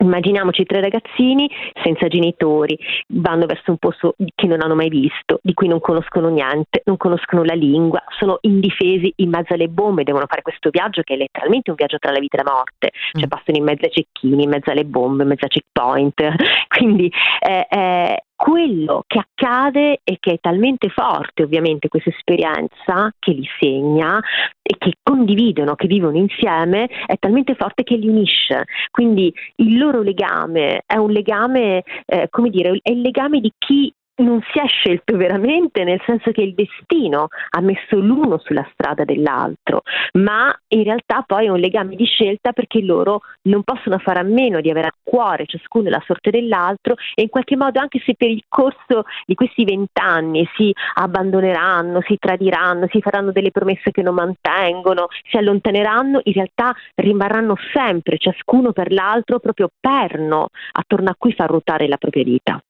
Immaginiamoci 0.05 0.65
tre 0.65 0.81
ragazzini 0.81 1.51
senza 1.83 2.09
genitori, 2.09 2.79
vanno 3.09 3.47
verso 3.47 3.71
un 3.71 3.79
posto 3.79 4.15
che 4.35 4.47
non 4.47 4.61
hanno 4.61 4.75
mai 4.75 4.89
visto, 4.89 5.41
di 5.43 5.55
cui 5.55 5.67
non 5.67 5.81
conoscono 5.81 6.29
niente, 6.29 6.83
non 6.85 6.97
conoscono 6.97 7.43
la 7.43 7.55
lingua, 7.55 8.03
sono 8.19 8.39
indifesi 8.43 9.13
in 9.17 9.31
mezzo 9.31 9.55
alle 9.55 9.69
bombe, 9.69 10.05
devono 10.05 10.27
fare 10.29 10.43
questo 10.43 10.69
viaggio 10.71 11.03
che 11.03 11.15
è 11.15 11.17
letteralmente 11.17 11.71
un 11.71 11.77
viaggio 11.77 11.99
tra 11.99 12.13
la 12.13 12.21
vita 12.21 12.39
e 12.39 12.43
la 12.45 12.53
morte, 12.53 12.91
cioè 13.13 13.27
mm. 13.27 13.29
passano 13.29 13.57
in 13.57 13.65
mezzo 13.65 13.85
ai 13.85 13.91
cecchini, 13.91 14.43
in 14.43 14.51
mezzo 14.51 14.71
alle 14.71 14.85
bombe, 14.85 15.23
in 15.23 15.29
mezzo 15.31 15.45
ai 15.45 15.51
checkpoint, 15.51 16.23
quindi 16.69 17.11
eh, 17.41 17.67
eh, 17.69 18.25
quello 18.45 19.05
che 19.07 19.19
accade 19.21 20.01
e 20.05 20.19
che 20.21 20.33
è 20.33 20.39
talmente 20.39 20.91
forte 20.91 21.45
ovviamente 21.45 21.89
questa 21.89 22.11
esperienza 22.11 23.11
che 23.19 23.33
li 23.33 23.49
segna 23.59 24.21
e 24.61 24.77
che 24.77 24.93
condividono, 25.03 25.75
che 25.77 25.87
vivono 25.87 26.19
insieme, 26.19 26.87
è 27.07 27.17
talmente 27.19 27.55
forte 27.55 27.85
che 27.85 27.97
li 27.97 28.07
unisce. 28.07 28.65
Quindi 28.91 29.33
il 29.57 29.79
loro 29.79 30.03
legame 30.03 30.83
è 30.85 30.97
un 30.97 31.11
legame, 31.11 31.85
eh, 32.05 32.27
come 32.29 32.51
dire, 32.51 32.79
è 32.83 32.91
il 32.91 33.01
legame 33.01 33.41
di 33.41 33.51
chi 33.57 33.91
non 34.17 34.41
si 34.53 34.59
è 34.59 34.67
scelto 34.67 35.17
veramente, 35.17 35.83
nel 35.83 36.01
senso 36.07 36.31
che 36.31 36.43
il 36.43 36.55
destino 36.55 37.29
ha 37.51 37.61
messo 37.61 37.99
l'uno 37.99 38.39
sulla 38.39 38.67
strada 38.73 39.05
dell'altro, 39.05 39.83
ma 40.15 40.55
in 40.69 40.85
realtà 40.85 41.25
poi 41.27 41.47
è 41.47 41.49
un 41.49 41.59
legame 41.59 41.97
di 41.97 42.05
scelta 42.05 42.53
perché 42.53 42.81
loro 42.81 43.23
non 43.43 43.63
possono 43.65 43.99
fare 43.99 44.21
a 44.21 44.23
meno 44.23 44.61
di 44.61 44.71
avere 44.71 44.89
a 44.89 44.95
cuore 45.03 45.47
ciascuno 45.47 45.89
la 45.89 46.03
sorte 46.07 46.31
dell'altro 46.31 46.95
e 47.15 47.23
in 47.23 47.29
qualche 47.29 47.57
modo 47.57 47.81
anche 47.81 48.01
se 48.05 48.15
per 48.17 48.29
il 48.29 48.45
corso 48.49 49.05
di 49.27 49.35
questi 49.35 49.65
vent'anni 49.65 50.49
si 50.55 50.73
abbandoneranno, 50.95 52.01
si 52.07 52.17
tradiranno, 52.19 52.87
si 52.91 53.01
faranno 53.01 53.33
delle 53.33 53.51
promesse 53.51 53.91
che 53.91 54.03
non 54.03 54.15
mantengono, 54.15 55.09
si 55.29 55.37
allontaneranno, 55.37 56.21
in 56.23 56.33
realtà 56.33 56.75
rimarranno 56.95 57.57
sempre 57.73 58.19
ciascuno 58.19 58.73
per 58.73 58.93
l'altro 58.93 59.41
proprio 59.41 59.69
perno 59.81 60.49
attorno 60.73 61.11
a 61.11 61.15
cui 61.19 61.33
far 61.33 61.49
ruotare 61.49 61.89
la 61.89 61.97
propria 61.97 62.23
vita. 62.23 62.63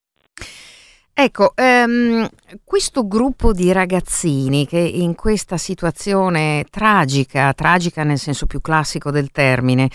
Ecco, 1.17 1.53
ehm, 1.55 2.29
questo 2.65 3.07
gruppo 3.07 3.53
di 3.53 3.71
ragazzini 3.71 4.67
che 4.67 4.79
in 4.81 5.15
questa 5.15 5.57
situazione 5.57 6.65
tragica, 6.69 7.53
tragica 7.53 8.03
nel 8.03 8.19
senso 8.19 8.47
più 8.47 8.61
classico 8.61 9.13
del 9.13 9.31
termine, 9.31 9.89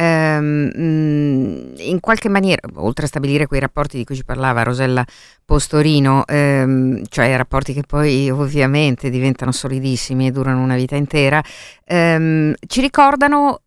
mm, 0.00 1.74
in 1.76 2.00
qualche 2.00 2.30
maniera, 2.30 2.66
oltre 2.76 3.04
a 3.04 3.08
stabilire 3.08 3.46
quei 3.46 3.60
rapporti 3.60 3.98
di 3.98 4.04
cui 4.04 4.16
ci 4.16 4.24
parlava 4.24 4.62
Rosella 4.62 5.04
Postorino, 5.44 6.24
ehm, 6.26 7.02
cioè 7.10 7.36
rapporti 7.36 7.74
che 7.74 7.82
poi 7.86 8.30
ovviamente 8.30 9.10
diventano 9.10 9.52
solidissimi 9.52 10.28
e 10.28 10.30
durano 10.30 10.62
una 10.62 10.76
vita 10.76 10.96
intera, 10.96 11.42
ci 11.84 12.80
ricordano 12.80 13.60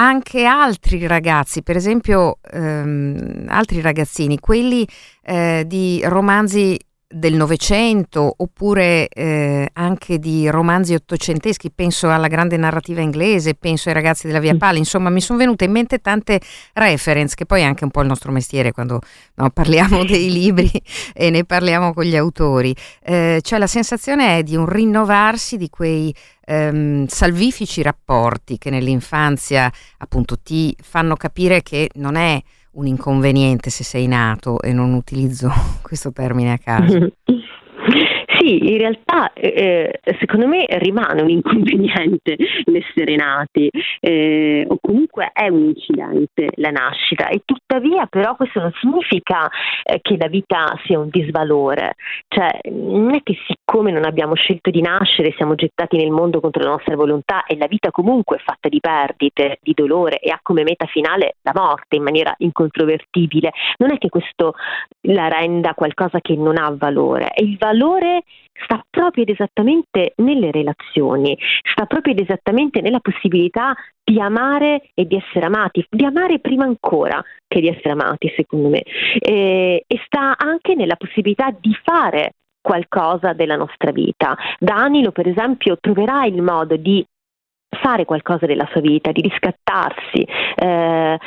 anche 0.00 0.46
altri 0.46 1.06
ragazzi, 1.06 1.62
per 1.62 1.76
esempio 1.76 2.38
ehm, 2.50 3.44
altri 3.48 3.82
ragazzini, 3.82 4.38
quelli 4.38 4.86
eh, 5.22 5.64
di 5.66 6.00
romanzi 6.04 6.78
del 7.12 7.34
Novecento 7.34 8.34
oppure 8.36 9.08
eh, 9.08 9.68
anche 9.72 10.20
di 10.20 10.48
romanzi 10.48 10.94
ottocenteschi, 10.94 11.72
penso 11.72 12.08
alla 12.08 12.28
grande 12.28 12.56
narrativa 12.56 13.00
inglese, 13.00 13.54
penso 13.54 13.88
ai 13.88 13.94
ragazzi 13.94 14.28
della 14.28 14.38
Via 14.38 14.54
mm. 14.54 14.58
Pala, 14.58 14.78
insomma 14.78 15.10
mi 15.10 15.20
sono 15.20 15.38
venute 15.38 15.64
in 15.64 15.72
mente 15.72 15.98
tante 15.98 16.40
reference, 16.74 17.34
che 17.34 17.46
poi 17.46 17.62
è 17.62 17.64
anche 17.64 17.82
un 17.82 17.90
po' 17.90 18.02
il 18.02 18.06
nostro 18.06 18.30
mestiere 18.30 18.70
quando 18.70 19.00
no, 19.34 19.50
parliamo 19.50 20.04
dei 20.06 20.30
libri 20.30 20.70
e 21.12 21.30
ne 21.30 21.44
parliamo 21.44 21.92
con 21.92 22.04
gli 22.04 22.16
autori, 22.16 22.74
eh, 23.02 23.40
cioè 23.42 23.58
la 23.58 23.66
sensazione 23.66 24.38
è 24.38 24.42
di 24.44 24.54
un 24.54 24.66
rinnovarsi 24.66 25.56
di 25.56 25.68
quei 25.68 26.14
ehm, 26.44 27.06
salvifici 27.06 27.82
rapporti 27.82 28.56
che 28.56 28.70
nell'infanzia 28.70 29.70
appunto 29.98 30.38
ti 30.38 30.76
fanno 30.80 31.16
capire 31.16 31.62
che 31.62 31.90
non 31.94 32.14
è 32.14 32.40
un 32.72 32.86
inconveniente 32.86 33.70
se 33.70 33.84
sei 33.84 34.06
nato 34.06 34.60
e 34.60 34.72
non 34.72 34.92
utilizzo 34.92 35.50
questo 35.82 36.12
termine 36.12 36.52
a 36.52 36.58
caso. 36.58 37.12
Sì, 38.40 38.72
in 38.72 38.78
realtà 38.78 39.34
eh, 39.34 40.00
eh, 40.02 40.16
secondo 40.18 40.46
me 40.46 40.64
rimane 40.66 41.20
un 41.20 41.28
inconveniente 41.28 42.38
l'essere 42.64 43.14
nati 43.14 43.68
eh, 44.00 44.64
o 44.66 44.78
comunque 44.80 45.30
è 45.34 45.48
un 45.48 45.64
incidente 45.64 46.48
la 46.54 46.70
nascita. 46.70 47.28
E 47.28 47.42
tuttavia 47.44 48.06
però 48.06 48.36
questo 48.36 48.60
non 48.60 48.72
significa 48.80 49.46
eh, 49.82 49.98
che 50.00 50.16
la 50.16 50.28
vita 50.28 50.72
sia 50.86 50.98
un 50.98 51.10
disvalore, 51.10 51.96
cioè 52.28 52.60
non 52.70 53.14
è 53.14 53.20
che 53.22 53.36
siccome 53.46 53.92
non 53.92 54.06
abbiamo 54.06 54.34
scelto 54.34 54.70
di 54.70 54.80
nascere 54.80 55.34
siamo 55.36 55.54
gettati 55.54 55.98
nel 55.98 56.10
mondo 56.10 56.40
contro 56.40 56.62
la 56.62 56.70
nostra 56.70 56.96
volontà 56.96 57.44
e 57.44 57.58
la 57.58 57.66
vita 57.66 57.90
comunque 57.90 58.36
è 58.36 58.42
fatta 58.42 58.70
di 58.70 58.80
perdite, 58.80 59.58
di 59.60 59.74
dolore 59.74 60.18
e 60.18 60.30
ha 60.30 60.40
come 60.42 60.62
meta 60.62 60.86
finale 60.86 61.34
la 61.42 61.52
morte 61.54 61.96
in 61.96 62.02
maniera 62.02 62.34
incontrovertibile, 62.38 63.52
non 63.76 63.92
è 63.92 63.98
che 63.98 64.08
questo 64.08 64.54
la 65.02 65.28
renda 65.28 65.74
qualcosa 65.74 66.20
che 66.20 66.34
non 66.36 66.56
ha 66.56 66.74
valore, 66.74 67.28
è 67.28 67.42
il 67.42 67.58
valore 67.58 68.22
sta 68.64 68.84
proprio 68.88 69.22
ed 69.22 69.30
esattamente 69.30 70.12
nelle 70.16 70.50
relazioni, 70.50 71.36
sta 71.62 71.86
proprio 71.86 72.12
ed 72.12 72.20
esattamente 72.20 72.80
nella 72.80 73.00
possibilità 73.00 73.74
di 74.02 74.20
amare 74.20 74.90
e 74.94 75.06
di 75.06 75.16
essere 75.16 75.46
amati, 75.46 75.86
di 75.88 76.04
amare 76.04 76.40
prima 76.40 76.64
ancora 76.64 77.22
che 77.46 77.60
di 77.60 77.68
essere 77.68 77.90
amati, 77.90 78.32
secondo 78.36 78.68
me, 78.68 78.82
e, 79.18 79.84
e 79.86 80.00
sta 80.04 80.36
anche 80.36 80.74
nella 80.74 80.96
possibilità 80.96 81.54
di 81.58 81.74
fare 81.82 82.32
qualcosa 82.60 83.32
della 83.32 83.56
nostra 83.56 83.90
vita. 83.90 84.36
Danilo, 84.58 85.12
per 85.12 85.26
esempio, 85.26 85.78
troverà 85.80 86.24
il 86.26 86.42
modo 86.42 86.76
di 86.76 87.04
fare 87.80 88.04
qualcosa 88.04 88.46
della 88.46 88.68
sua 88.70 88.80
vita, 88.80 89.12
di 89.12 89.22
riscattarsi, 89.22 90.26
eh, 90.56 91.18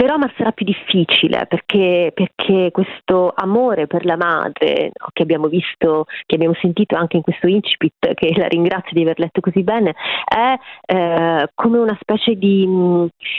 però 0.00 0.16
ma 0.16 0.32
sarà 0.34 0.52
più 0.52 0.64
difficile 0.64 1.44
perché, 1.46 2.10
perché, 2.14 2.70
questo 2.70 3.34
amore 3.36 3.86
per 3.86 4.06
la 4.06 4.16
madre 4.16 4.92
no, 4.98 5.08
che 5.12 5.22
abbiamo 5.22 5.46
visto, 5.48 6.06
che 6.24 6.36
abbiamo 6.36 6.54
sentito 6.58 6.96
anche 6.96 7.18
in 7.18 7.22
questo 7.22 7.46
incipit, 7.46 8.14
che 8.14 8.32
la 8.34 8.46
ringrazio 8.46 8.92
di 8.94 9.02
aver 9.02 9.18
letto 9.18 9.42
così 9.42 9.62
bene, 9.62 9.94
è 10.24 10.54
eh, 10.86 11.50
come 11.54 11.78
una 11.78 11.98
specie 12.00 12.34
di, 12.36 12.66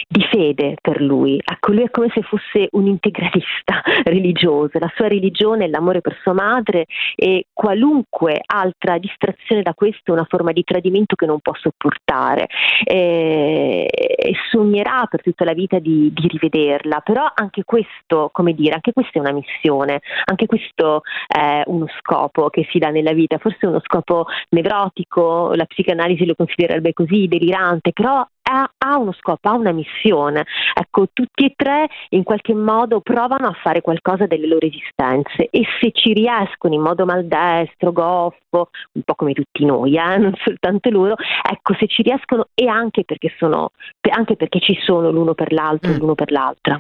di, 0.07 0.23
fede 0.29 0.75
per 0.79 1.01
lui. 1.01 1.41
Ecco, 1.43 1.71
lui 1.71 1.81
è 1.81 1.89
come 1.89 2.11
se 2.13 2.21
fosse 2.21 2.67
un 2.73 2.85
integralista 2.85 3.81
religioso, 4.05 4.77
la 4.77 4.91
sua 4.93 5.07
religione 5.07 5.65
è 5.65 5.67
l'amore 5.67 6.01
per 6.01 6.15
sua 6.21 6.33
madre 6.33 6.85
e 7.15 7.47
qualunque 7.53 8.39
altra 8.45 8.99
distrazione 8.99 9.63
da 9.63 9.73
questo 9.73 10.11
è 10.11 10.13
una 10.13 10.27
forma 10.29 10.51
di 10.51 10.63
tradimento 10.63 11.15
che 11.15 11.25
non 11.25 11.39
può 11.39 11.55
sopportare 11.55 12.45
e, 12.83 13.87
e 13.89 14.33
sognerà 14.51 15.07
per 15.09 15.23
tutta 15.23 15.43
la 15.43 15.53
vita 15.53 15.79
di, 15.79 16.13
di 16.13 16.27
rivedere 16.27 16.49
vederla, 16.51 16.99
però 16.99 17.31
anche 17.33 17.63
questo, 17.63 18.29
come 18.31 18.53
dire, 18.53 18.73
anche 18.73 18.91
questa 18.93 19.17
è 19.17 19.19
una 19.19 19.31
missione, 19.31 20.01
anche 20.25 20.45
questo 20.45 21.01
è 21.25 21.63
uno 21.65 21.87
scopo 21.99 22.49
che 22.49 22.67
si 22.69 22.77
dà 22.77 22.89
nella 22.89 23.13
vita, 23.13 23.37
forse 23.37 23.65
uno 23.65 23.79
scopo 23.83 24.25
nevrotico, 24.49 25.53
la 25.53 25.65
psicanalisi 25.65 26.25
lo 26.25 26.35
considererebbe 26.35 26.93
così, 26.93 27.27
delirante, 27.27 27.93
però 27.93 28.25
ha, 28.51 28.97
uno 28.97 29.13
scopo, 29.13 29.49
ha 29.49 29.53
una 29.53 29.71
missione. 29.71 30.45
Ecco, 30.73 31.07
tutti 31.13 31.45
e 31.45 31.53
tre 31.55 31.87
in 32.09 32.23
qualche 32.23 32.53
modo 32.53 32.99
provano 33.01 33.47
a 33.47 33.55
fare 33.61 33.81
qualcosa 33.81 34.25
delle 34.25 34.47
loro 34.47 34.65
esistenze 34.65 35.47
e 35.49 35.63
se 35.79 35.91
ci 35.91 36.13
riescono 36.13 36.73
in 36.73 36.81
modo 36.81 37.05
maldestro, 37.05 37.91
goffo, 37.91 38.69
un 38.93 39.01
po' 39.03 39.15
come 39.15 39.33
tutti 39.33 39.65
noi, 39.65 39.95
eh, 39.95 40.17
non 40.19 40.33
soltanto 40.43 40.89
loro, 40.89 41.15
ecco, 41.49 41.73
se 41.79 41.87
ci 41.87 42.01
riescono 42.01 42.47
e 42.53 42.67
anche 42.67 43.03
perché, 43.03 43.33
sono, 43.37 43.71
anche 44.09 44.35
perché 44.35 44.59
ci 44.59 44.77
sono 44.83 45.11
l'uno 45.11 45.33
per 45.33 45.51
l'altro, 45.51 45.91
mm. 45.91 45.97
l'uno 45.97 46.15
per 46.15 46.31
l'altra. 46.31 46.79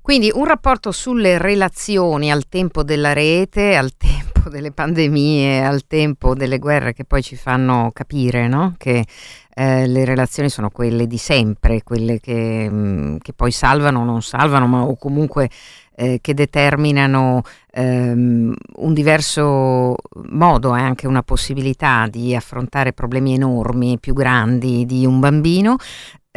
Quindi 0.00 0.30
un 0.32 0.46
rapporto 0.46 0.90
sulle 0.90 1.36
relazioni 1.36 2.32
al 2.32 2.48
tempo 2.48 2.82
della 2.82 3.12
rete, 3.12 3.76
al 3.76 3.94
tempo 3.94 4.17
delle 4.48 4.72
pandemie, 4.72 5.64
al 5.64 5.86
tempo 5.86 6.34
delle 6.34 6.58
guerre 6.58 6.92
che 6.92 7.04
poi 7.04 7.22
ci 7.22 7.36
fanno 7.36 7.90
capire 7.92 8.48
no? 8.48 8.74
che 8.76 9.04
eh, 9.54 9.86
le 9.86 10.04
relazioni 10.04 10.48
sono 10.48 10.70
quelle 10.70 11.06
di 11.06 11.18
sempre, 11.18 11.82
quelle 11.82 12.20
che, 12.20 12.68
mh, 12.70 12.76
mm, 12.76 13.16
che 13.18 13.32
poi 13.32 13.50
salvano 13.50 14.00
o 14.00 14.04
non 14.04 14.22
salvano, 14.22 14.66
ma 14.66 14.82
o 14.82 14.96
comunque 14.96 15.50
eh, 15.96 16.18
che 16.20 16.32
determinano 16.32 17.42
ehm, 17.72 18.54
un 18.76 18.94
diverso 18.94 19.96
modo 20.30 20.76
e 20.76 20.80
anche 20.80 21.08
una 21.08 21.22
possibilità 21.22 22.06
di 22.08 22.36
affrontare 22.36 22.92
problemi 22.92 23.34
enormi, 23.34 23.98
più 23.98 24.14
grandi 24.14 24.86
di 24.86 25.04
un 25.04 25.18
bambino 25.18 25.76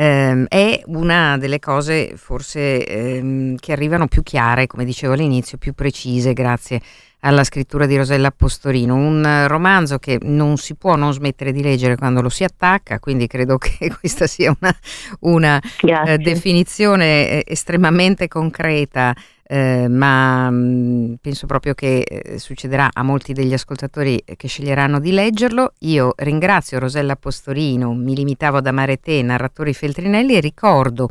ehm, 0.01 0.45
è 0.47 0.81
una 0.87 1.37
delle 1.37 1.59
cose 1.59 2.13
forse 2.15 2.85
ehm, 2.85 3.55
che 3.57 3.71
arrivano 3.71 4.07
più 4.07 4.23
chiare, 4.23 4.65
come 4.65 4.83
dicevo 4.83 5.13
all'inizio, 5.13 5.57
più 5.57 5.73
precise 5.73 6.33
grazie 6.33 6.81
alla 7.23 7.43
scrittura 7.43 7.85
di 7.85 7.97
Rosella 7.97 8.31
Postorino, 8.31 8.95
un 8.95 9.45
romanzo 9.47 9.99
che 9.99 10.17
non 10.23 10.57
si 10.57 10.73
può 10.73 10.95
non 10.95 11.13
smettere 11.13 11.51
di 11.51 11.61
leggere 11.61 11.95
quando 11.95 12.19
lo 12.19 12.29
si 12.29 12.43
attacca, 12.43 12.99
quindi 12.99 13.27
credo 13.27 13.59
che 13.59 13.91
questa 13.99 14.25
sia 14.25 14.55
una, 14.59 14.75
una 15.19 15.61
eh, 15.81 16.17
definizione 16.17 17.29
eh, 17.29 17.43
estremamente 17.45 18.27
concreta 18.27 19.13
eh, 19.51 19.89
ma 19.89 20.49
mh, 20.49 20.55
mm, 20.55 21.13
penso 21.19 21.45
proprio 21.45 21.73
che 21.73 21.99
eh, 21.99 22.39
succederà 22.39 22.89
a 22.93 23.03
molti 23.03 23.33
degli 23.33 23.51
ascoltatori 23.51 24.23
che 24.37 24.47
sceglieranno 24.47 25.01
di 25.01 25.11
leggerlo. 25.11 25.73
Io 25.79 26.13
ringrazio 26.15 26.79
Rosella 26.79 27.17
Postorino, 27.17 27.93
mi 27.93 28.15
limitavo 28.15 28.57
ad 28.57 28.67
amare 28.67 29.01
te, 29.01 29.21
narratori 29.21 29.73
Feltrinelli 29.73 30.35
e 30.35 30.39
ricordo 30.39 31.09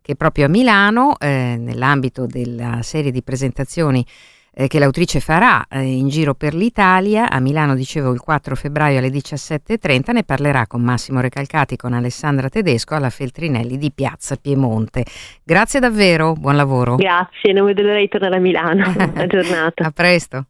che 0.00 0.16
proprio 0.16 0.46
a 0.46 0.48
Milano, 0.48 1.18
eh, 1.18 1.56
nell'ambito 1.58 2.24
della 2.24 2.80
serie 2.80 3.10
di 3.10 3.22
presentazioni 3.22 4.04
eh, 4.54 4.68
che 4.68 4.78
l'autrice 4.78 5.20
farà 5.20 5.66
eh, 5.68 5.80
in 5.80 6.08
giro 6.08 6.34
per 6.34 6.54
l'Italia. 6.54 7.28
A 7.28 7.40
Milano, 7.40 7.74
dicevo, 7.74 8.12
il 8.12 8.20
4 8.20 8.54
febbraio 8.54 8.98
alle 8.98 9.08
17.30 9.08 10.12
ne 10.12 10.24
parlerà 10.24 10.66
con 10.66 10.82
Massimo 10.82 11.20
Recalcati, 11.20 11.76
con 11.76 11.92
Alessandra 11.92 12.48
Tedesco 12.48 12.94
alla 12.94 13.10
Feltrinelli 13.10 13.76
di 13.76 13.90
Piazza 13.92 14.36
Piemonte. 14.36 15.04
Grazie 15.42 15.80
davvero, 15.80 16.34
buon 16.34 16.56
lavoro. 16.56 16.96
Grazie, 16.96 17.52
non 17.52 17.66
vedo 17.66 17.82
l'ora 17.82 17.98
di 17.98 18.08
tornare 18.08 18.36
a 18.36 18.40
Milano. 18.40 18.92
Buona 18.94 19.26
giornata. 19.26 19.84
a 19.84 19.90
presto. 19.90 20.46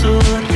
Cose 0.00 0.51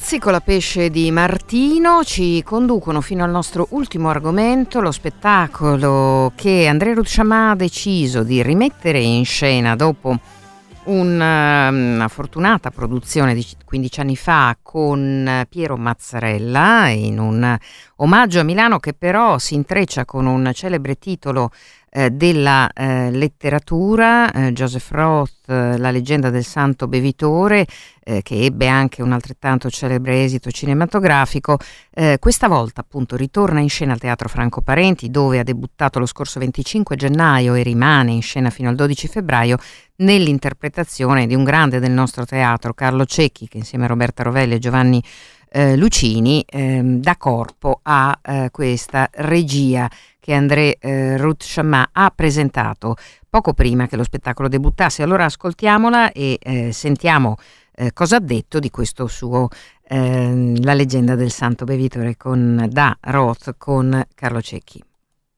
da 0.00 0.06
pazzi 0.06 0.18
con 0.18 0.32
la 0.32 0.40
pesce 0.40 0.88
di 0.88 1.10
Martino. 1.10 2.02
Ci 2.02 2.42
conducono 2.42 3.02
fino 3.02 3.22
al 3.22 3.30
nostro 3.30 3.66
ultimo 3.70 4.08
argomento, 4.08 4.80
lo 4.80 4.90
spettacolo 4.90 6.32
che 6.34 6.66
Andrea 6.66 6.94
Rucciamà 6.94 7.50
ha 7.50 7.54
deciso 7.54 8.22
di 8.22 8.42
rimettere 8.42 8.98
in 8.98 9.24
scena 9.26 9.76
dopo 9.76 10.18
una, 10.84 11.68
una, 11.68 12.08
fortunata 12.08 12.70
produzione 12.70 13.34
di 13.34 13.46
15 13.70 14.00
anni 14.00 14.16
fa 14.16 14.58
con 14.60 15.46
Piero 15.48 15.76
Mazzarella 15.76 16.88
in 16.88 17.20
un 17.20 17.56
omaggio 17.96 18.40
a 18.40 18.42
Milano 18.42 18.80
che 18.80 18.94
però 18.94 19.38
si 19.38 19.54
intreccia 19.54 20.04
con 20.04 20.26
un 20.26 20.50
celebre 20.52 20.98
titolo 20.98 21.52
eh, 21.92 22.10
della 22.10 22.70
eh, 22.72 23.10
letteratura, 23.10 24.30
eh, 24.32 24.52
Joseph 24.52 24.90
Roth, 24.90 25.46
La 25.46 25.90
leggenda 25.90 26.30
del 26.30 26.44
santo 26.44 26.86
bevitore, 26.86 27.66
eh, 28.04 28.22
che 28.22 28.44
ebbe 28.44 28.68
anche 28.68 29.02
un 29.02 29.10
altrettanto 29.10 29.68
celebre 29.68 30.22
esito 30.22 30.50
cinematografico, 30.50 31.58
eh, 31.90 32.18
questa 32.20 32.46
volta 32.46 32.82
appunto 32.82 33.16
ritorna 33.16 33.60
in 33.60 33.68
scena 33.68 33.92
al 33.92 33.98
Teatro 33.98 34.28
Franco 34.28 34.60
Parenti, 34.62 35.10
dove 35.10 35.40
ha 35.40 35.42
debuttato 35.42 35.98
lo 35.98 36.06
scorso 36.06 36.38
25 36.38 36.94
gennaio 36.94 37.54
e 37.54 37.64
rimane 37.64 38.12
in 38.12 38.22
scena 38.22 38.50
fino 38.50 38.68
al 38.68 38.76
12 38.76 39.08
febbraio 39.08 39.58
nell'interpretazione 39.96 41.26
di 41.26 41.34
un 41.34 41.44
grande 41.44 41.80
del 41.80 41.90
nostro 41.90 42.24
teatro, 42.24 42.72
Carlo 42.72 43.04
Cecchi, 43.04 43.48
che 43.48 43.59
insieme 43.60 43.84
a 43.84 43.88
Roberta 43.88 44.22
Rovelli 44.22 44.54
e 44.54 44.58
Giovanni 44.58 45.02
eh, 45.50 45.76
Lucini 45.76 46.44
ehm, 46.46 47.00
dà 47.00 47.16
corpo 47.16 47.80
a 47.82 48.18
eh, 48.22 48.48
questa 48.50 49.08
regia 49.12 49.90
che 50.18 50.34
André 50.34 50.76
eh, 50.78 51.16
Ruth 51.16 51.44
Chamma 51.46 51.88
ha 51.92 52.12
presentato 52.14 52.96
poco 53.28 53.52
prima 53.52 53.86
che 53.86 53.96
lo 53.96 54.04
spettacolo 54.04 54.48
debuttasse. 54.48 55.02
Allora 55.02 55.24
ascoltiamola 55.24 56.12
e 56.12 56.38
eh, 56.40 56.72
sentiamo 56.72 57.36
eh, 57.74 57.92
cosa 57.92 58.16
ha 58.16 58.20
detto 58.20 58.58
di 58.58 58.70
questo 58.70 59.06
suo 59.06 59.48
ehm, 59.88 60.62
La 60.62 60.74
leggenda 60.74 61.14
del 61.14 61.30
santo 61.30 61.64
bevitore 61.64 62.16
con, 62.16 62.66
da 62.70 62.96
Roth 63.00 63.54
con 63.56 64.06
Carlo 64.14 64.42
Cecchi. 64.42 64.82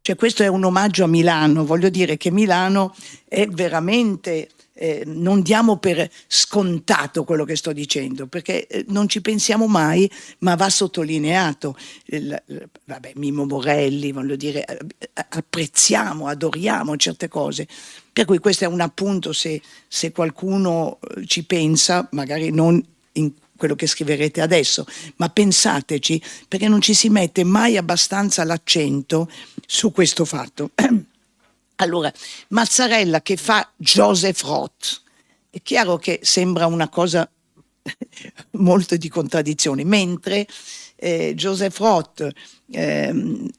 Cioè 0.02 0.16
questo 0.16 0.42
è 0.42 0.48
un 0.48 0.64
omaggio 0.64 1.04
a 1.04 1.06
Milano, 1.06 1.64
voglio 1.64 1.88
dire 1.88 2.16
che 2.16 2.32
Milano 2.32 2.92
è 3.28 3.46
veramente 3.46 4.48
eh, 4.82 5.04
non 5.06 5.42
diamo 5.42 5.76
per 5.76 6.10
scontato 6.26 7.22
quello 7.22 7.44
che 7.44 7.54
sto 7.54 7.72
dicendo, 7.72 8.26
perché 8.26 8.66
eh, 8.66 8.84
non 8.88 9.08
ci 9.08 9.20
pensiamo 9.20 9.68
mai, 9.68 10.10
ma 10.38 10.56
va 10.56 10.68
sottolineato. 10.68 11.76
Il, 12.06 12.42
vabbè, 12.86 13.12
Mimo 13.14 13.46
Morelli, 13.46 14.10
voglio 14.10 14.34
dire, 14.34 14.64
eh, 14.64 15.08
apprezziamo, 15.14 16.26
adoriamo 16.26 16.96
certe 16.96 17.28
cose. 17.28 17.68
Per 18.12 18.24
cui 18.24 18.40
questo 18.40 18.64
è 18.64 18.66
un 18.66 18.80
appunto 18.80 19.32
se, 19.32 19.62
se 19.86 20.10
qualcuno 20.10 20.98
eh, 21.00 21.26
ci 21.26 21.44
pensa, 21.44 22.08
magari 22.10 22.50
non 22.50 22.84
in 23.12 23.30
quello 23.56 23.76
che 23.76 23.86
scriverete 23.86 24.40
adesso, 24.40 24.84
ma 25.18 25.28
pensateci 25.28 26.20
perché 26.48 26.66
non 26.66 26.80
ci 26.80 26.94
si 26.94 27.08
mette 27.08 27.44
mai 27.44 27.76
abbastanza 27.76 28.42
l'accento 28.42 29.30
su 29.64 29.92
questo 29.92 30.24
fatto. 30.24 30.70
Allora, 31.82 32.12
Mazzarella 32.48 33.22
che 33.22 33.36
fa 33.36 33.68
Joseph 33.76 34.42
Roth, 34.42 35.02
è 35.50 35.60
chiaro 35.62 35.98
che 35.98 36.20
sembra 36.22 36.66
una 36.66 36.88
cosa 36.88 37.28
molto 38.52 38.96
di 38.96 39.08
contraddizione, 39.08 39.84
mentre 39.84 40.46
eh, 40.96 41.34
Joseph 41.34 41.76
Roth, 41.78 42.28
eh, 42.70 43.50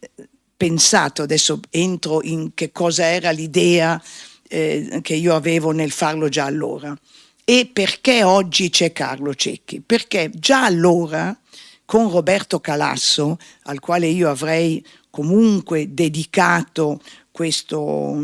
pensato, 0.56 1.22
adesso 1.22 1.60
entro 1.70 2.22
in 2.24 2.54
che 2.54 2.72
cosa 2.72 3.06
era 3.06 3.32
l'idea 3.32 4.02
eh, 4.48 5.00
che 5.02 5.16
io 5.16 5.36
avevo 5.36 5.72
nel 5.72 5.92
farlo 5.92 6.30
già 6.30 6.46
allora, 6.46 6.98
e 7.44 7.70
perché 7.72 8.24
oggi 8.24 8.70
c'è 8.70 8.94
Carlo 8.94 9.36
Cecchi? 9.36 9.82
Perché 9.82 10.32
già 10.34 10.64
allora 10.64 11.38
con 11.84 12.10
Roberto 12.10 12.62
Calasso, 12.62 13.38
al 13.64 13.82
quale 13.82 14.08
io 14.08 14.30
avrei 14.30 14.84
comunque 15.10 15.94
dedicato 15.94 17.02
questo, 17.34 18.16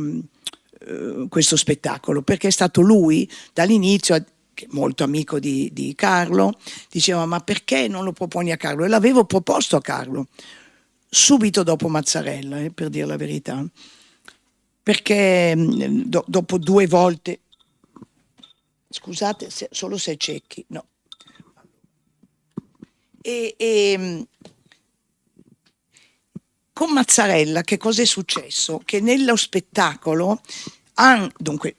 eh, 0.82 1.26
questo 1.28 1.57
spettacolo, 1.57 2.22
perché 2.22 2.47
è 2.47 2.51
stato 2.51 2.80
lui 2.82 3.30
dall'inizio 3.51 4.24
molto 4.70 5.03
amico 5.03 5.39
di, 5.39 5.72
di, 5.74 5.95
Carlo, 5.95 6.57
diceva 6.89 7.26
ma 7.26 7.39
perché 7.39 7.88
non 7.88 8.03
lo 8.03 8.14
proponi 8.14 8.51
a 8.51 8.57
Carlo? 8.57 8.86
E 8.86 8.88
l'avevo 8.88 9.26
proposto 9.26 9.76
a 9.76 9.82
Carlo, 9.82 10.28
subito 11.10 11.64
dopo 11.64 11.89
Mazzarella, 11.89 12.62
eh, 12.62 12.72
per 12.72 12.89
dire 12.89 13.07
la 13.07 13.18
verità, 13.18 13.66
perché 14.84 15.55
mm, 15.55 16.01
do, 16.03 16.24
dopo 16.28 16.60
due 16.60 16.86
volte, 16.86 17.39
scusate, 18.89 19.49
se, 19.49 19.70
solo 19.72 19.97
se 19.97 20.18
cecchi, 20.18 20.64
no. 20.68 20.86
E, 23.22 23.55
e, 23.57 23.95
mm, 23.97 24.22
con 26.80 26.94
Mazzarella 26.94 27.62
che 27.64 27.76
cosa 27.76 28.04
è 28.04 28.06
successo? 28.06 28.80
Che 28.86 29.02
nello 29.02 29.36
spettacolo, 29.36 30.40
an, 30.94 31.30
dunque 31.38 31.76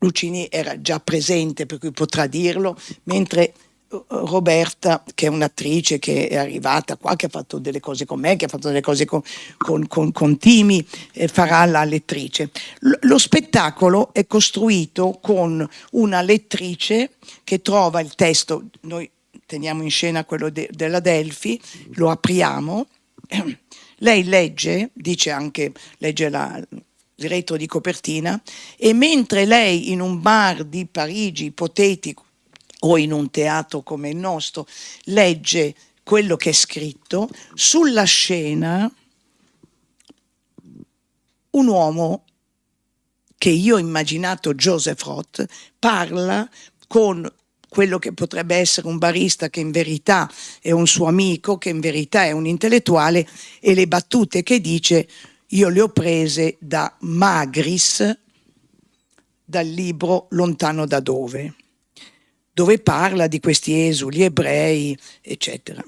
Lucini 0.00 0.46
era 0.50 0.78
già 0.82 1.00
presente 1.00 1.64
per 1.64 1.78
cui 1.78 1.90
potrà 1.90 2.26
dirlo, 2.26 2.78
mentre 3.04 3.54
uh, 3.88 4.04
Roberta, 4.08 5.02
che 5.14 5.24
è 5.24 5.30
un'attrice 5.30 5.98
che 5.98 6.28
è 6.28 6.36
arrivata 6.36 6.98
qua, 6.98 7.16
che 7.16 7.24
ha 7.24 7.30
fatto 7.30 7.56
delle 7.58 7.80
cose 7.80 8.04
con 8.04 8.20
me, 8.20 8.36
che 8.36 8.44
ha 8.44 8.48
fatto 8.48 8.68
delle 8.68 8.82
cose 8.82 9.06
con, 9.06 9.22
con, 9.56 9.86
con, 9.86 10.12
con 10.12 10.36
Timi, 10.36 10.86
eh, 11.14 11.28
farà 11.28 11.64
la 11.64 11.84
lettrice. 11.84 12.50
L- 12.80 13.06
lo 13.06 13.16
spettacolo 13.16 14.12
è 14.12 14.26
costruito 14.26 15.18
con 15.22 15.66
una 15.92 16.20
lettrice 16.20 17.12
che 17.42 17.62
trova 17.62 18.02
il 18.02 18.14
testo, 18.14 18.64
noi 18.82 19.10
teniamo 19.46 19.82
in 19.82 19.90
scena 19.90 20.26
quello 20.26 20.50
de- 20.50 20.68
della 20.70 21.00
Delfi, 21.00 21.58
lo 21.94 22.10
apriamo 22.10 22.86
lei 23.98 24.24
legge, 24.24 24.90
dice 24.94 25.30
anche, 25.30 25.72
legge 25.98 26.28
la, 26.28 26.60
il 27.20 27.28
retro 27.28 27.56
di 27.56 27.66
copertina, 27.66 28.40
e 28.76 28.92
mentre 28.92 29.44
lei 29.44 29.90
in 29.90 30.00
un 30.00 30.20
bar 30.20 30.64
di 30.64 30.86
Parigi 30.86 31.46
ipotetico 31.46 32.24
o 32.80 32.96
in 32.96 33.12
un 33.12 33.30
teatro 33.30 33.82
come 33.82 34.10
il 34.10 34.16
nostro 34.16 34.66
legge 35.04 35.74
quello 36.02 36.36
che 36.36 36.50
è 36.50 36.52
scritto, 36.52 37.28
sulla 37.54 38.04
scena 38.04 38.90
un 41.50 41.66
uomo 41.66 42.24
che 43.36 43.50
io 43.50 43.76
ho 43.76 43.78
immaginato 43.78 44.54
Joseph 44.54 45.02
Roth 45.02 45.46
parla 45.78 46.48
con 46.86 47.30
quello 47.68 47.98
che 47.98 48.12
potrebbe 48.12 48.56
essere 48.56 48.86
un 48.86 48.98
barista 48.98 49.50
che 49.50 49.60
in 49.60 49.70
verità 49.70 50.30
è 50.60 50.70
un 50.70 50.86
suo 50.86 51.06
amico, 51.06 51.58
che 51.58 51.68
in 51.68 51.80
verità 51.80 52.24
è 52.24 52.32
un 52.32 52.46
intellettuale, 52.46 53.26
e 53.60 53.74
le 53.74 53.86
battute 53.86 54.42
che 54.42 54.60
dice 54.60 55.08
io 55.48 55.68
le 55.68 55.80
ho 55.80 55.88
prese 55.88 56.56
da 56.58 56.94
Magris, 57.00 58.18
dal 59.44 59.66
libro 59.66 60.26
Lontano 60.30 60.86
da 60.86 61.00
dove, 61.00 61.54
dove 62.52 62.78
parla 62.80 63.26
di 63.26 63.40
questi 63.40 63.86
esuli 63.86 64.22
ebrei, 64.22 64.96
eccetera. 65.22 65.82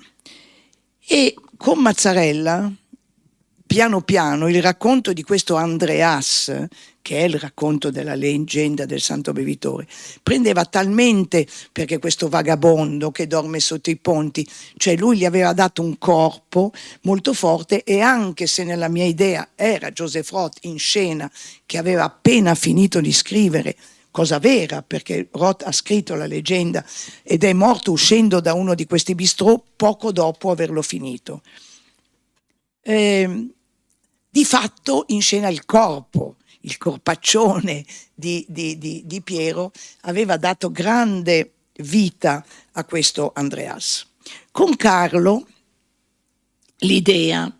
E 1.06 1.34
con 1.56 1.78
Mazzarella 1.80 2.72
piano 3.66 4.00
piano 4.00 4.48
il 4.48 4.62
racconto 4.62 5.12
di 5.12 5.22
questo 5.22 5.56
Andreas, 5.56 6.66
che 7.02 7.18
è 7.18 7.22
il 7.22 7.38
racconto 7.38 7.90
della 7.90 8.14
leggenda 8.14 8.84
del 8.84 9.00
santo 9.00 9.32
bevitore, 9.32 9.86
prendeva 10.22 10.64
talmente 10.64 11.46
perché 11.72 11.98
questo 11.98 12.28
vagabondo 12.28 13.10
che 13.10 13.26
dorme 13.26 13.60
sotto 13.60 13.90
i 13.90 13.96
ponti, 13.96 14.46
cioè 14.76 14.96
lui 14.96 15.18
gli 15.18 15.24
aveva 15.24 15.52
dato 15.52 15.82
un 15.82 15.98
corpo 15.98 16.72
molto 17.02 17.32
forte 17.32 17.82
e 17.84 18.00
anche 18.00 18.46
se 18.46 18.64
nella 18.64 18.88
mia 18.88 19.04
idea 19.04 19.50
era 19.54 19.90
Joseph 19.90 20.30
Roth 20.30 20.58
in 20.62 20.78
scena 20.78 21.30
che 21.66 21.78
aveva 21.78 22.04
appena 22.04 22.54
finito 22.54 23.00
di 23.00 23.12
scrivere 23.12 23.76
cosa 24.10 24.38
vera, 24.38 24.82
perché 24.82 25.28
Roth 25.32 25.62
ha 25.64 25.72
scritto 25.72 26.14
la 26.14 26.26
leggenda 26.26 26.84
ed 27.22 27.44
è 27.44 27.52
morto 27.52 27.92
uscendo 27.92 28.40
da 28.40 28.54
uno 28.54 28.74
di 28.74 28.86
questi 28.86 29.14
bistrò 29.14 29.62
poco 29.76 30.12
dopo 30.12 30.50
averlo 30.50 30.82
finito. 30.82 31.42
Eh, 32.82 33.48
di 34.32 34.44
fatto 34.44 35.04
in 35.08 35.22
scena 35.22 35.48
il 35.48 35.64
corpo, 35.64 36.36
il 36.60 36.76
corpaccione 36.78 37.84
di, 38.14 38.44
di, 38.48 38.78
di, 38.78 39.02
di 39.04 39.20
Piero, 39.22 39.72
aveva 40.02 40.36
dato 40.36 40.70
grande 40.70 41.52
vita 41.82 42.44
a 42.72 42.84
questo 42.84 43.32
Andreas. 43.34 44.06
Con 44.50 44.76
Carlo 44.76 45.46
l'idea 46.78 47.50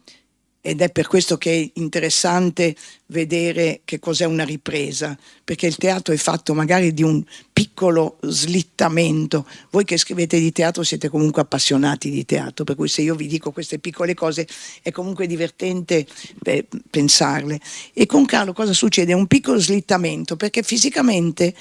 ed 0.63 0.83
è 0.83 0.91
per 0.91 1.07
questo 1.07 1.39
che 1.39 1.53
è 1.53 1.71
interessante 1.81 2.77
vedere 3.07 3.81
che 3.85 3.99
cos'è 3.99 4.27
una 4.27 4.45
ripresa, 4.45 5.19
perché 5.43 5.67
il 5.67 5.77
teatro 5.77 6.13
è 6.13 6.19
fatto 6.19 6.53
magari 6.53 6.93
di 6.93 7.03
un 7.03 7.25
piccolo 7.51 8.19
slittamento. 8.21 9.47
Voi 9.71 9.85
che 9.85 9.97
scrivete 9.97 10.39
di 10.39 10.53
teatro 10.53 10.83
siete 10.83 11.09
comunque 11.09 11.41
appassionati 11.41 12.11
di 12.11 12.27
teatro, 12.27 12.65
per 12.65 12.77
cui 12.77 12.89
se 12.89 13.01
io 13.01 13.15
vi 13.15 13.27
dico 13.27 13.53
queste 13.53 13.79
piccole 13.79 14.13
cose 14.13 14.47
è 14.83 14.91
comunque 14.91 15.27
divertente 15.27 16.07
beh, 16.39 16.67
pensarle. 16.91 17.59
E 17.95 18.05
con 18.05 18.27
Carlo 18.27 18.53
cosa 18.53 18.75
succede? 18.75 19.13
È 19.13 19.17
un 19.17 19.27
piccolo 19.27 19.59
slittamento, 19.59 20.37
perché 20.37 20.63
fisicamente, 20.63 21.55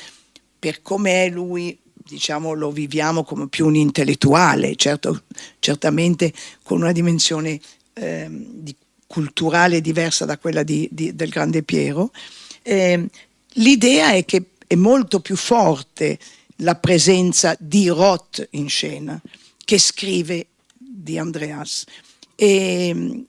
per 0.60 0.82
come 0.82 1.24
è 1.24 1.30
lui, 1.30 1.78
diciamo, 1.94 2.54
lo 2.54 2.70
viviamo 2.70 3.24
come 3.24 3.48
più 3.48 3.66
un 3.68 3.76
intellettuale, 3.76 4.76
certo, 4.76 5.24
certamente 5.60 6.34
con 6.64 6.82
una 6.82 6.92
dimensione 6.92 7.60
eh, 7.94 8.28
di 8.30 8.76
culturale 9.10 9.82
diversa 9.82 10.24
da 10.26 10.38
quella 10.38 10.62
di, 10.62 10.88
di, 10.92 11.16
del 11.16 11.30
grande 11.30 11.64
Piero. 11.64 12.12
Eh, 12.62 13.10
l'idea 13.54 14.12
è 14.12 14.24
che 14.24 14.52
è 14.68 14.76
molto 14.76 15.20
più 15.20 15.36
forte 15.36 16.20
la 16.58 16.76
presenza 16.76 17.56
di 17.60 17.88
Roth 17.88 18.48
in 18.52 18.70
scena 18.70 19.20
che 19.66 19.80
scrive 19.80 20.50
di 20.78 21.18
Andreas. 21.18 21.86
E, 22.36 23.26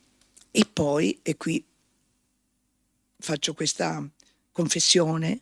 e 0.50 0.66
poi, 0.70 1.18
e 1.22 1.36
qui 1.38 1.64
faccio 3.18 3.54
questa 3.54 4.06
confessione, 4.52 5.40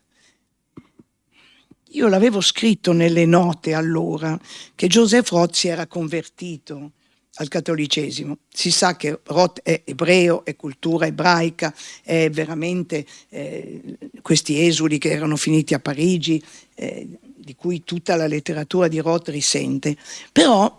io 1.92 2.06
l'avevo 2.06 2.40
scritto 2.40 2.92
nelle 2.92 3.26
note 3.26 3.74
allora 3.74 4.38
che 4.76 4.86
Joseph 4.86 5.30
Roth 5.30 5.54
si 5.54 5.66
era 5.66 5.88
convertito 5.88 6.92
al 7.38 7.48
cattolicesimo. 7.48 8.38
Si 8.48 8.70
sa 8.70 8.96
che 8.96 9.20
Roth 9.24 9.60
è 9.62 9.82
ebreo, 9.84 10.44
è 10.44 10.56
cultura 10.56 11.06
ebraica, 11.06 11.74
è 12.02 12.30
veramente 12.30 13.06
eh, 13.30 13.98
questi 14.22 14.66
esuli 14.66 14.98
che 14.98 15.10
erano 15.10 15.36
finiti 15.36 15.74
a 15.74 15.78
Parigi, 15.78 16.42
eh, 16.74 17.06
di 17.36 17.54
cui 17.54 17.82
tutta 17.84 18.16
la 18.16 18.26
letteratura 18.26 18.88
di 18.88 18.98
Roth 18.98 19.28
risente. 19.28 19.96
Però 20.32 20.76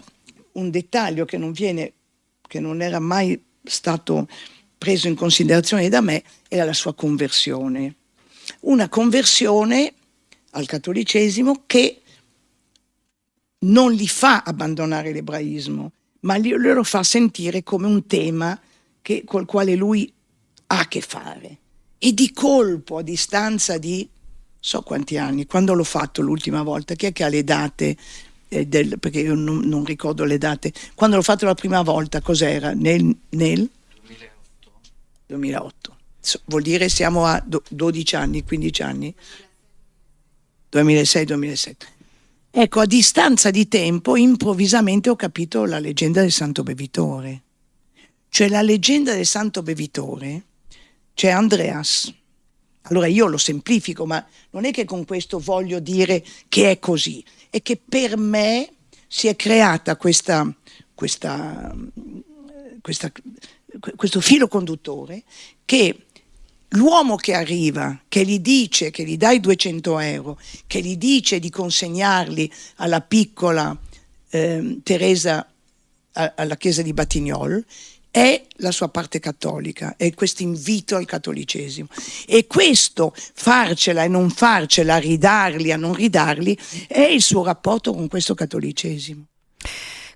un 0.54 0.70
dettaglio 0.70 1.26
che 1.26 1.38
non, 1.38 1.52
viene, 1.52 1.94
che 2.48 2.60
non 2.60 2.82
era 2.82 3.00
mai 3.00 3.42
stato 3.64 4.28
preso 4.78 5.08
in 5.08 5.16
considerazione 5.16 5.90
da 5.90 6.02
me 6.02 6.24
era 6.48 6.66
la 6.66 6.74
sua 6.74 6.94
conversione. 6.94 7.96
Una 8.62 8.90
conversione 8.90 9.94
al 10.52 10.66
cattolicesimo 10.66 11.64
che 11.66 12.02
non 13.60 13.92
li 13.92 14.08
fa 14.08 14.42
abbandonare 14.44 15.12
l'ebraismo, 15.12 15.92
ma 16.22 16.38
lo 16.38 16.84
fa 16.84 17.04
sentire 17.04 17.64
come 17.64 17.88
un 17.88 18.06
tema 18.06 18.60
che, 19.02 19.24
col 19.26 19.46
quale 19.46 19.76
lui 19.76 20.12
ha 20.68 20.80
a 20.80 20.88
che 20.88 21.02
fare. 21.02 21.58
E 21.98 22.14
di 22.14 22.32
colpo, 22.32 22.98
a 22.98 23.02
distanza 23.02 23.78
di 23.78 24.08
so 24.60 24.82
quanti 24.82 25.18
anni, 25.18 25.46
quando 25.46 25.74
l'ho 25.74 25.84
fatto 25.84 26.22
l'ultima 26.22 26.64
volta, 26.64 26.96
chi 26.96 27.08
è 27.08 27.12
che 27.12 27.24
ha 27.24 27.30
le 27.30 27.44
date? 27.44 27.96
Eh, 28.48 28.66
del, 28.66 28.98
perché 29.00 29.20
io 29.20 29.36
non, 29.36 29.60
non, 29.60 29.86
ricordo 29.86 30.24
le 30.24 30.38
date. 30.38 30.74
Quando 30.96 31.16
l'ho 31.16 31.22
fatto 31.22 31.46
la 31.46 31.54
prima 31.54 31.82
volta, 31.82 32.20
cos'era? 32.22 32.74
Nel, 32.74 33.04
nel 33.30 33.70
2008. 34.02 34.32
2008. 35.28 35.98
So, 36.20 36.42
vuol 36.46 36.64
dire 36.64 36.90
siamo 36.90 37.26
a 37.26 37.42
do, 37.46 37.64
12 37.70 38.16
anni, 38.16 38.44
15 38.44 38.82
anni? 38.82 39.16
2006-2007. 40.72 41.74
Ecco, 42.52 42.80
a 42.80 42.86
distanza 42.88 43.52
di 43.52 43.68
tempo, 43.68 44.16
improvvisamente 44.16 45.10
ho 45.12 45.16
capito 45.16 45.66
la 45.66 45.78
leggenda 45.78 46.22
del 46.22 46.32
Santo 46.32 46.64
Bevitore. 46.64 47.44
Cioè 48.28 48.50
la 48.50 48.64
leggenda 48.64 49.14
del 49.14 49.28
Santo 49.28 49.62
Bevitore, 49.62 50.44
c'è 51.14 51.30
Andreas. 51.30 52.12
Allora 52.84 53.06
io 53.06 53.28
lo 53.28 53.38
semplifico, 53.38 54.08
ma 54.08 54.26
non 54.52 54.66
è 54.66 54.72
che 54.72 54.86
con 54.86 55.06
questo 55.06 55.38
voglio 55.38 55.80
dire 55.80 56.26
che 56.48 56.72
è 56.72 56.80
così, 56.80 57.24
è 57.52 57.62
che 57.62 57.80
per 57.84 58.18
me 58.18 58.68
si 59.08 59.28
è 59.28 59.36
creata 59.36 59.96
questa, 59.96 60.52
questa, 60.96 61.76
questa, 62.82 63.12
questo 63.96 64.22
filo 64.22 64.48
conduttore 64.48 65.24
che 65.66 66.06
l'uomo 66.70 67.16
che 67.16 67.34
arriva, 67.34 68.00
che 68.08 68.26
gli 68.26 68.40
dice, 68.40 68.92
che 68.92 69.04
gli 69.04 69.18
dà 69.18 69.32
i 69.32 69.40
200 69.40 70.00
euro, 70.00 70.40
che 70.68 70.82
gli 70.82 70.98
dice 70.98 71.40
di 71.40 71.50
consegnarli 71.50 72.52
alla 72.78 73.02
piccola 73.02 73.76
eh, 74.30 74.80
Teresa 74.84 75.48
a, 76.14 76.34
alla 76.36 76.58
chiesa 76.58 76.82
di 76.82 76.94
Batignol, 76.94 77.64
è 78.12 78.44
la 78.58 78.72
sua 78.72 78.90
parte 78.90 79.20
cattolica, 79.20 79.96
è 79.96 80.12
questo 80.14 80.42
invito 80.42 80.96
al 80.96 81.06
cattolicesimo. 81.06 81.88
E 82.28 82.48
questo, 82.48 83.14
farcela 83.16 84.04
e 84.04 84.08
non 84.08 84.30
farcela, 84.30 84.98
ridarli 84.98 85.72
a 85.72 85.78
non 85.78 85.94
ridarli, 85.94 86.58
è 86.88 87.02
il 87.02 87.22
suo 87.22 87.44
rapporto 87.44 87.94
con 87.94 88.08
questo 88.08 88.34
cattolicesimo. 88.34 89.26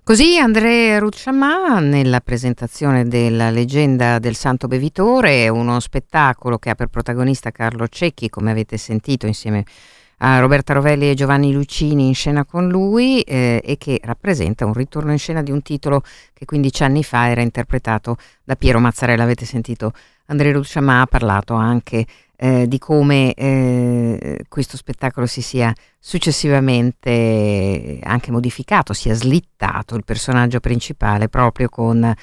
Così 0.06 0.38
André 0.38 1.00
Rucciamà 1.00 1.80
nella 1.80 2.20
presentazione 2.20 3.08
della 3.08 3.50
leggenda 3.50 4.20
del 4.20 4.36
Santo 4.36 4.68
Bevitore, 4.68 5.48
uno 5.48 5.80
spettacolo 5.80 6.58
che 6.58 6.70
ha 6.70 6.76
per 6.76 6.88
protagonista 6.88 7.52
Carlo 7.52 7.88
Cecchi, 7.88 8.28
come 8.28 8.52
avete 8.52 8.76
sentito 8.76 9.28
insieme 9.28 9.64
a 10.18 10.40
Roberta 10.40 10.74
Rovelli 10.74 11.10
e 11.10 11.14
Giovanni 11.14 11.54
Lucini 11.54 12.08
in 12.08 12.16
scena 12.16 12.44
con 12.44 12.68
lui 12.68 13.22
eh, 13.22 13.62
e 13.64 13.78
che 13.78 13.98
rappresenta 14.04 14.66
un 14.66 14.74
ritorno 14.74 15.14
in 15.14 15.18
scena 15.18 15.42
di 15.42 15.52
un 15.52 15.62
titolo 15.62 16.04
che 16.34 16.44
15 16.44 16.84
anni 16.84 17.04
fa 17.06 17.30
era 17.30 17.40
interpretato 17.40 18.18
da 18.44 18.58
Piero 18.58 18.80
Mazzarella. 18.80 19.24
Avete 19.24 19.46
sentito 19.46 19.94
Andrea 20.26 20.52
Rucciamà 20.52 21.00
ha 21.00 21.06
parlato 21.06 21.54
anche 21.54 22.06
eh, 22.44 22.68
di 22.68 22.78
come 22.78 23.34
eh, 23.36 24.44
questo 24.50 24.76
spettacolo 24.76 25.26
si 25.26 25.42
sia 25.42 25.74
successivamente 25.98 28.00
anche 28.04 28.32
modificato, 28.32 28.92
sia 28.92 29.14
slittato 29.14 29.96
il 29.96 30.04
personaggio 30.04 30.60
principale 30.60 31.30
proprio 31.30 31.70
con 31.70 32.14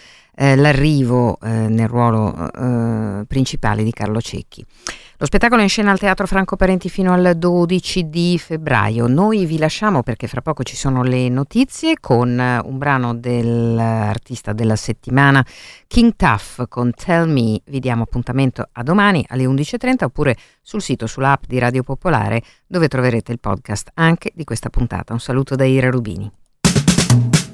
eh, 0.40 0.56
l'arrivo 0.56 1.38
eh, 1.42 1.50
nel 1.50 1.86
ruolo 1.86 2.50
eh, 2.50 3.24
principale 3.26 3.84
di 3.84 3.92
Carlo 3.92 4.22
Cecchi. 4.22 4.64
Lo 5.18 5.26
spettacolo 5.26 5.60
è 5.60 5.64
in 5.64 5.68
scena 5.68 5.90
al 5.90 5.98
Teatro 5.98 6.26
Franco 6.26 6.56
Parenti 6.56 6.88
fino 6.88 7.12
al 7.12 7.34
12 7.36 8.08
di 8.08 8.38
febbraio. 8.38 9.06
Noi 9.06 9.44
vi 9.44 9.58
lasciamo 9.58 10.02
perché 10.02 10.26
fra 10.28 10.40
poco 10.40 10.62
ci 10.62 10.76
sono 10.76 11.02
le 11.02 11.28
notizie 11.28 11.96
con 12.00 12.30
un 12.30 12.78
brano 12.78 13.14
dell'artista 13.14 14.54
della 14.54 14.76
settimana 14.76 15.44
King 15.86 16.14
Tuff 16.16 16.62
con 16.70 16.90
Tell 16.94 17.30
Me. 17.30 17.60
Vi 17.66 17.78
diamo 17.78 18.04
appuntamento 18.04 18.66
a 18.72 18.82
domani 18.82 19.22
alle 19.28 19.44
11.30 19.44 20.04
oppure 20.04 20.36
sul 20.62 20.80
sito, 20.80 21.06
sull'app 21.06 21.42
di 21.46 21.58
Radio 21.58 21.82
Popolare 21.82 22.42
dove 22.66 22.88
troverete 22.88 23.30
il 23.30 23.40
podcast 23.40 23.90
anche 23.94 24.32
di 24.34 24.44
questa 24.44 24.70
puntata. 24.70 25.12
Un 25.12 25.20
saluto 25.20 25.54
da 25.54 25.66
Ira 25.66 25.90
Rubini. 25.90 27.49